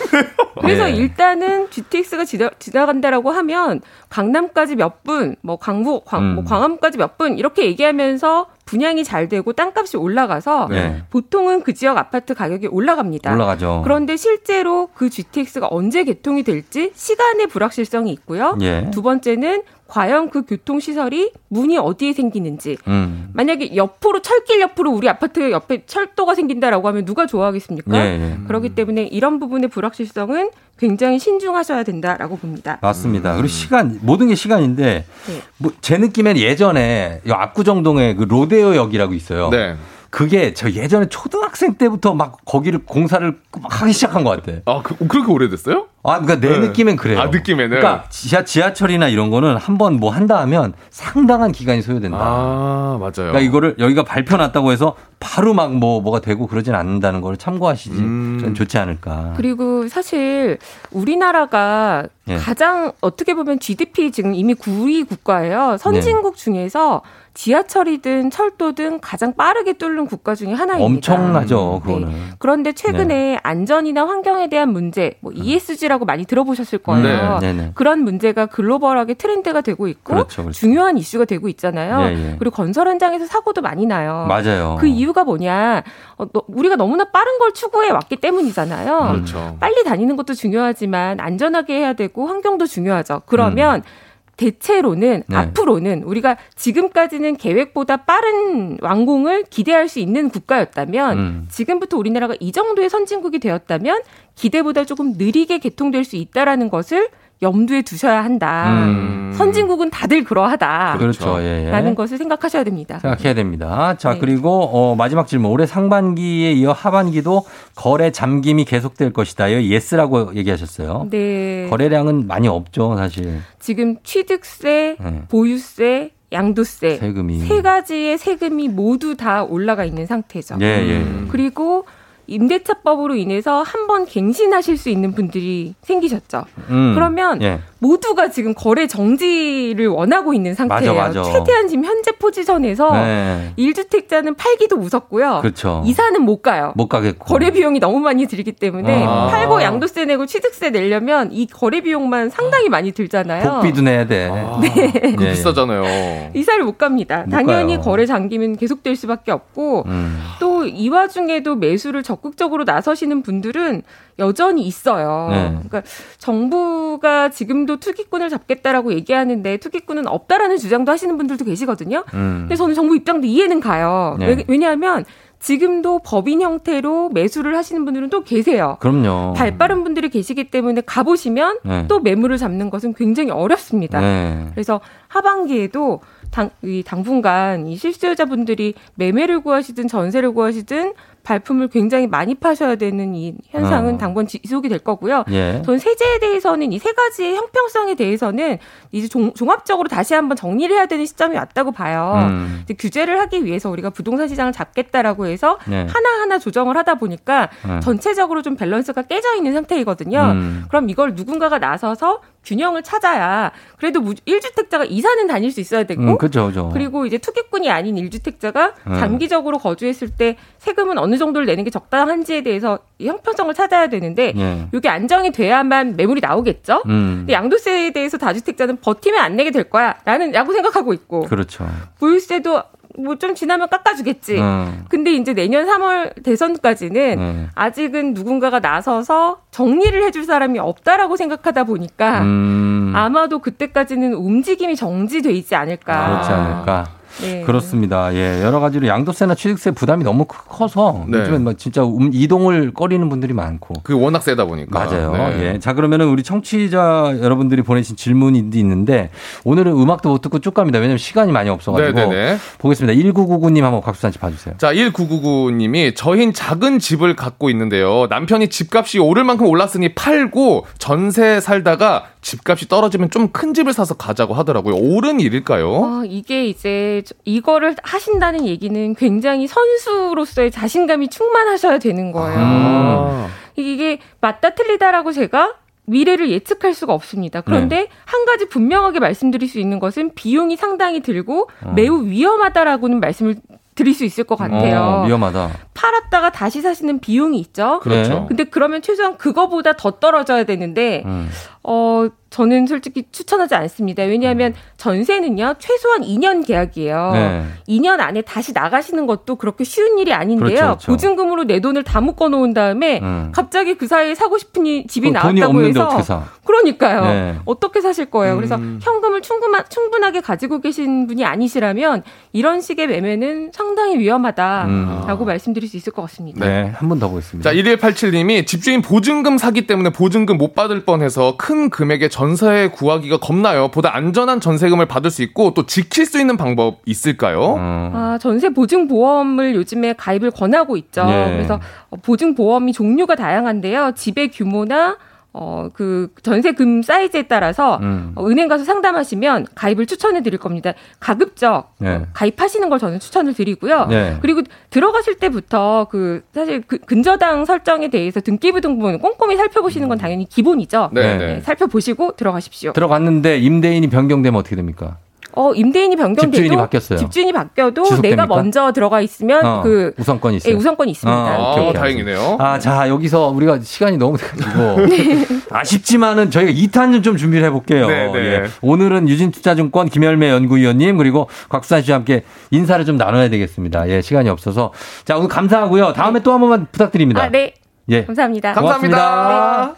[0.61, 0.93] 그래서 네.
[0.93, 6.35] 일단은 GTX가 지나, 지나간다라고 하면 강남까지 몇 분, 뭐 강북, 광, 음.
[6.37, 11.03] 뭐 광화문까지 몇 분 이렇게 얘기하면서 분양이 잘 되고 땅값이 올라가서 네.
[11.11, 13.33] 보통은 그 지역 아파트 가격이 올라갑니다.
[13.33, 13.81] 올라가죠.
[13.85, 18.59] 그런데 실제로 그 GTX가 언제 개통이 될지 시간의 불확실성이 있고요.
[18.61, 18.91] 예.
[18.93, 22.77] 두 번째는 과연 그 교통 시설이 문이 어디에 생기는지.
[22.89, 23.31] 음.
[23.35, 27.97] 만약에 옆으로, 철길 옆으로 우리 아파트 옆에 철도가 생긴다라고 하면 누가 좋아하겠습니까?
[27.97, 28.47] 예, 예.
[28.49, 32.79] 그렇기 때문에 이런 부분의 불확실성은 굉장히 신중하셔야 된다라고 봅니다.
[32.83, 33.35] 맞습니다.
[33.35, 35.43] 그리고 시간, 모든 게 시간인데, 네.
[35.59, 39.51] 뭐제 느낌엔 예전에 압구정동에 그 로데 오역이라고 있어요.
[39.51, 39.77] 네.
[40.11, 44.61] 그게 저 예전에 초등학생 때부터 막 거기를 공사를 막 하기 시작한 것 같아.
[44.65, 45.89] 아, 그, 그렇게 오래됐어요?
[46.11, 46.67] 아, 그러니까 내 네.
[46.69, 47.21] 느낌엔 그래요.
[47.21, 47.69] 아, 느낌에는.
[47.79, 52.19] 그러니까 지하 지하철이나 이런 거는 한 번 뭐 한다 하면 상당한 기간이 소요된다.
[52.21, 53.13] 아, 맞아요.
[53.33, 57.97] 그러니까 이거를 여기가 발표 났다고 해서 바로 막 뭐 뭐가 되고 그러진 않는다는 걸 참고하시지.
[57.99, 58.55] 음.
[58.57, 59.35] 좋지 않을까.
[59.37, 60.59] 그리고 사실
[60.91, 62.37] 우리나라가 예.
[62.37, 65.77] 가장 어떻게 보면 GDP 지금 이미 9위 국가예요.
[65.79, 66.43] 선진국 네.
[66.45, 67.03] 중에서
[67.35, 70.85] 지하철이든 철도든 가장 빠르게 뚫는 국가 중에 하나입니다.
[71.13, 71.87] 엄청나죠, 네.
[71.87, 72.09] 그거는.
[72.09, 72.21] 네.
[72.39, 73.39] 그런데 최근에 네.
[73.43, 77.39] 안전이나 환경에 대한 문제, 뭐 ESG라고 많이 들어보셨을 거예요.
[77.41, 77.53] 네.
[77.53, 77.71] 네.
[77.75, 80.59] 그런 문제가 글로벌하게 트렌드가 되고 있고 그렇죠, 그렇죠.
[80.59, 82.01] 중요한 이슈가 되고 있잖아요.
[82.09, 82.37] 예, 예.
[82.39, 84.27] 그리고 건설 현장에서 사고도 많이 나요.
[84.29, 84.77] 맞아요.
[84.79, 85.83] 그 이유가 뭐냐?
[86.19, 89.13] 어, 너, 우리가 너무나 빠른 걸 추구해 왔기 때문이잖아요.
[89.13, 89.57] 그렇죠.
[89.61, 93.23] 빨리 다니는 것도 중요하지만 안전하게 해야 되고 환경도 중요하죠.
[93.27, 94.07] 그러면 음.
[94.37, 95.37] 대체로는 네.
[95.37, 101.47] 앞으로는 우리가 지금까지는 계획보다 빠른 완공을 기대할 수 있는 국가였다면 음.
[101.51, 104.03] 지금부터 우리나라가 이 정도의 선진국이 되었다면
[104.37, 107.09] 기대보다 조금 느리게 개통될 수 있다라는 것을
[107.43, 108.71] 염두에 두셔야 한다.
[108.71, 109.33] 음.
[109.37, 110.97] 선진국은 다들 그러하다.
[110.99, 111.37] 그렇죠.
[111.41, 111.71] 예, 예.
[111.71, 112.99] 라는 것을 생각하셔야 됩니다.
[112.99, 113.95] 생각해야 됩니다.
[113.99, 114.19] 자, 네.
[114.19, 115.51] 그리고 어, 마지막 질문.
[115.51, 117.45] 올해 상반기에 이어 하반기도
[117.75, 119.53] 거래 잠김이 계속될 것이다.
[119.53, 121.09] 예스라고 얘기하셨어요.
[121.11, 121.67] 네.
[121.69, 123.41] 거래량은 많이 없죠, 사실.
[123.59, 125.23] 지금 취득세, 네.
[125.29, 127.41] 보유세, 양도세 세금이.
[127.41, 130.57] 세 가지의 세금이 모두 다 올라가 있는 상태죠.
[130.63, 131.05] 예, 예.
[131.29, 131.85] 그리고
[132.27, 136.45] 임대차법으로 인해서 한 번 갱신하실 수 있는 분들이 생기셨죠.
[136.71, 137.61] 음, 그러면 예.
[137.79, 140.95] 모두가 지금 거래 정지를 원하고 있는 상태예요.
[140.95, 141.33] 맞아, 맞아.
[141.33, 143.53] 최대한 지금 현재 포지션에서 네.
[143.59, 145.41] 1주택자는 팔기도 무섭고요.
[145.43, 145.83] 그렇죠.
[145.85, 146.73] 이사는 못 가요.
[146.77, 147.25] 못 가겠고.
[147.27, 149.27] 거래 비용이 너무 많이 들기 때문에 아.
[149.29, 153.53] 팔고 양도세 내고 취득세 내려면 이 거래 비용만 상당히 많이 들잖아요.
[153.53, 154.31] 복비도 내야 돼.
[154.33, 154.59] 아.
[154.61, 154.91] 네.
[155.17, 156.31] 그 비싸잖아요.
[156.35, 157.25] 이사를 못 갑니다.
[157.27, 157.85] 못 당연히 가요.
[157.85, 160.19] 거래 잠기면 계속될 수밖에 없고 음.
[160.41, 163.83] 또이 와중에도 매수를 적극적으로 나서시는 분들은
[164.19, 165.29] 여전히 있어요.
[165.31, 165.49] 네.
[165.49, 165.83] 그러니까
[166.19, 172.05] 정부가 지금도 투기꾼을 잡겠다라고 얘기하는데 투기꾼은 없다라는 주장도 하시는 분들도 계시거든요.
[172.15, 172.37] 음.
[172.43, 174.17] 근데 저는 정부 입장도 이해는 가요.
[174.19, 174.27] 네.
[174.27, 175.05] 왜, 왜냐하면
[175.39, 178.79] 지금도 법인 형태로 매수를 하시는 분들은 또 계세요.
[178.81, 179.35] 그럼요.
[179.35, 181.85] 발 빠른 분들이 계시기 때문에 가보시면 네.
[181.89, 184.01] 또 매물을 잡는 것은 굉장히 어렵습니다.
[184.01, 184.47] 네.
[184.53, 190.95] 그래서 하반기에도 당, 이 당분간 이 실수요자분들이 매매를 구하시든 전세를 구하시든
[191.31, 193.99] 발품을 굉장히 많이 파셔야 되는 이 현상은 어.
[193.99, 195.25] 당분 지속이 될 거고요.
[195.29, 195.61] 예.
[195.65, 198.59] 전 세제에 대해서는 이 세 가지의 형평성에 대해서는
[198.93, 202.29] 이제 종, 합적으로 다시 한번 정리를 해야 되는 시점이 왔다고 봐요.
[202.29, 202.65] 음.
[202.79, 205.87] 규제를 하기 위해서 우리가 부동산 시장을 잡겠다라고 해서 예.
[205.89, 207.81] 하나하나 조정을 하다 보니까 예.
[207.81, 210.21] 전체적으로 좀 밸런스가 깨져 있는 상태이거든요.
[210.21, 210.65] 음.
[210.69, 216.47] 그럼 이걸 누군가가 나서서 균형을 찾아야 그래도 1주택자가 이사는 다닐 수 있어야 되고 음, 그죠,
[216.47, 216.71] 그죠.
[216.73, 218.95] 그리고 이제 투기꾼이 아닌 1주택자가 음.
[218.95, 224.69] 장기적으로 거주했을 때 세금은 어느 정도를 내는 게 적당한지에 대해서 형평성을 찾아야 되는데 예.
[224.73, 226.83] 이게 안정이 돼야만 매물이 나오겠죠.
[226.87, 227.17] 음.
[227.19, 231.67] 근데 양도세에 대해서 다주택자는 버티면 안 내게 될 거야라는 라고 생각하고 있고 그렇죠.
[231.99, 232.63] 보유세도
[232.99, 234.39] 뭐좀 지나면 깎아주겠지.
[234.39, 234.85] 음.
[234.89, 237.49] 근데 이제 내년 3월 대선까지는 음.
[237.55, 242.93] 아직은 누군가가 나서서 정리를 해줄 사람이 없다라고 생각하다 보니까 음.
[242.95, 246.09] 아마도 그때까지는 움직임이 정지돼 있지 않을까.
[246.09, 246.87] 그렇지 않을까.
[247.21, 247.43] 네.
[247.43, 248.15] 그렇습니다.
[248.15, 251.19] 예, 여러 가지로 양도세나 취득세 부담이 너무 커서 네.
[251.19, 253.75] 요즘엔 뭐 진짜 음, 이동을 꺼리는 분들이 많고.
[253.83, 254.79] 그 워낙 세다 보니까.
[254.79, 255.13] 맞아요.
[255.13, 255.55] 네.
[255.55, 255.59] 예.
[255.59, 259.11] 자, 그러면은 우리 청취자 여러분들이 보내신 질문이 있는데
[259.45, 260.79] 오늘은 음악도 못 듣고 쭉 갑니다.
[260.79, 261.99] 왜냐면 시간이 많이 없어 가지고.
[261.99, 262.15] 네네네.
[262.17, 262.39] 네, 네.
[262.59, 262.99] 보겠습니다.
[263.01, 264.55] 1999님 한번 곽수산 씨 봐 주세요.
[264.59, 268.07] 자, 1999님이 저흰 작은 집을 갖고 있는데요.
[268.09, 274.35] 남편이 집값이 오를 만큼 올랐으니 팔고 전세 살다가 집값이 떨어지면 좀 큰 집을 사서 가자고
[274.35, 274.75] 하더라고요.
[274.77, 275.85] 옳은 일일까요?
[275.85, 282.39] 아, 이게 이제 이거를 하신다는 얘기는 굉장히 선수로서의 자신감이 충만하셔야 되는 거예요.
[282.39, 283.29] 아.
[283.57, 285.55] 이게 맞다 틀리다라고 제가
[285.87, 287.43] 미래를 예측할 수가 없습니다.
[287.43, 287.89] 그런데 네.
[288.05, 291.73] 한 가지 분명하게 말씀드릴 수 있는 것은 비용이 상당히 들고 어.
[291.77, 293.37] 매우 위험하다라고는 말씀을
[293.77, 294.81] 드릴 수 있을 것 같아요.
[294.81, 295.51] 어, 위험하다.
[295.75, 297.79] 팔았다가 다시 사시는 비용이 있죠.
[297.81, 298.25] 그렇죠.
[298.27, 301.29] 근데 그러면 최소한 그거보다 더 떨어져야 되는데 음.
[301.69, 304.03] 어 저는 솔직히 추천하지 않습니다.
[304.05, 304.55] 왜냐하면 음.
[304.77, 307.11] 전세는요 최소한 2년 계약이에요.
[307.13, 307.45] 네.
[307.69, 310.47] 2년 안에 다시 나가시는 것도 그렇게 쉬운 일이 아닌데요.
[310.49, 310.93] 그렇죠, 그렇죠.
[310.93, 313.33] 보증금으로 내 돈을 다 묶어 놓은 다음에 음.
[313.35, 317.01] 갑자기 그 사이에 사고 싶은 집이 나왔다고 해서 그러니까요.
[317.05, 317.39] 네.
[317.47, 318.35] 어떻게 사실 거예요?
[318.35, 318.37] 음.
[318.37, 322.03] 그래서 현금을 충분하, 충분하게 가지고 계신 분이 아니시라면
[322.33, 325.27] 이런 식의 매매는 상당히 위험하다라고 음.
[325.27, 326.47] 말씀드릴 수 있을 것 같습니다.
[326.47, 327.51] 네, 한 번 더 보겠습니다.
[327.51, 333.69] 자, 1187님이 집주인 보증금 사기 때문에 보증금 못 받을 뻔해서 큰 금액의 전세 구하기가 겁나요.
[333.69, 337.55] 보다 안전한 전세금을 받을 수 있고 또 지킬 수 있는 방법 있을까요?
[337.57, 337.91] 음.
[337.95, 341.05] 아, 전세 보증 보험을 요즘에 가입을 권하고 있죠.
[341.09, 341.33] 예.
[341.33, 341.61] 그래서
[342.03, 343.93] 보증 보험이 종류가 다양한데요.
[343.97, 344.97] 집의 규모나
[345.39, 348.13] 어, 그 전세금 사이즈에 따라서 음.
[348.15, 350.73] 어, 은행 가서 상담하시면 가입을 추천해 드릴 겁니다.
[350.99, 351.97] 가급적 네.
[351.97, 353.85] 어, 가입하시는 걸 저는 추천을 드리고요.
[353.87, 354.17] 네.
[354.23, 354.41] 그리고
[354.71, 360.89] 들어가실 때부터 그 사실 그 근저당 설정에 대해서 등기부 등본 꼼꼼히 살펴보시는 건 당연히 기본이죠.
[360.93, 361.19] 네.
[361.19, 361.41] 네.
[361.43, 362.73] 살펴보시고 들어가십시오.
[362.73, 364.97] 들어갔는데 임대인이 변경되면 어떻게 됩니까?
[365.37, 366.99] 어, 임대인이 변경돼도 집주인이 바뀌었어요.
[366.99, 368.23] 집주인이 바뀌어도 지속됩니까?
[368.23, 370.55] 내가 먼저 들어가 있으면 어, 그 우선권이 있어요.
[370.55, 371.17] 예, 우선권이 있습니다.
[371.17, 372.37] 아, 오케이, 오케이, 다행이네요.
[372.41, 374.51] 아, 자, 여기서 우리가 시간이 너무 돼 가지고
[374.89, 375.27] 네.
[375.51, 377.87] 아쉽지만은 저희가 2탄 좀 준비를 해 볼게요.
[377.87, 378.19] 네, 네.
[378.19, 378.45] 예.
[378.63, 383.91] 오늘은 유진투자증권 김열매 연구위원님 그리고 곽수산 씨와 함께 인사를 좀 나눠야 되겠습니다.
[383.91, 384.73] 예, 시간이 없어서.
[385.05, 385.93] 자, 오늘 감사하고요.
[385.93, 386.23] 다음에 네.
[386.23, 387.23] 또한 번만 부탁드립니다.
[387.23, 387.53] 아, 네.
[387.91, 388.07] 예.
[388.07, 388.55] 감사합니다.
[388.55, 388.97] 고맙습니다.
[388.97, 389.77] 감사합니다.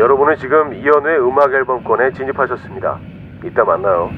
[0.00, 2.98] 여러분은 지금 이연우의 음악 앨범권에 진입하셨습니다.
[3.44, 4.10] 이따 만나요.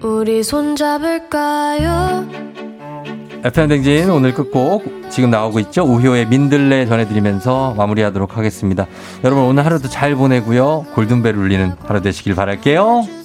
[0.00, 2.24] 우리 손잡을까요?
[3.44, 5.82] FM 댕진 오늘 끝곡 지금 나오고 있죠.
[5.82, 8.86] 우효의 민들레 전해드리면서 마무리하도록 하겠습니다.
[9.24, 10.86] 여러분 오늘 하루도 잘 보내고요.
[10.94, 13.21] 골든벨 울리는 하루 되시길 바랄게요.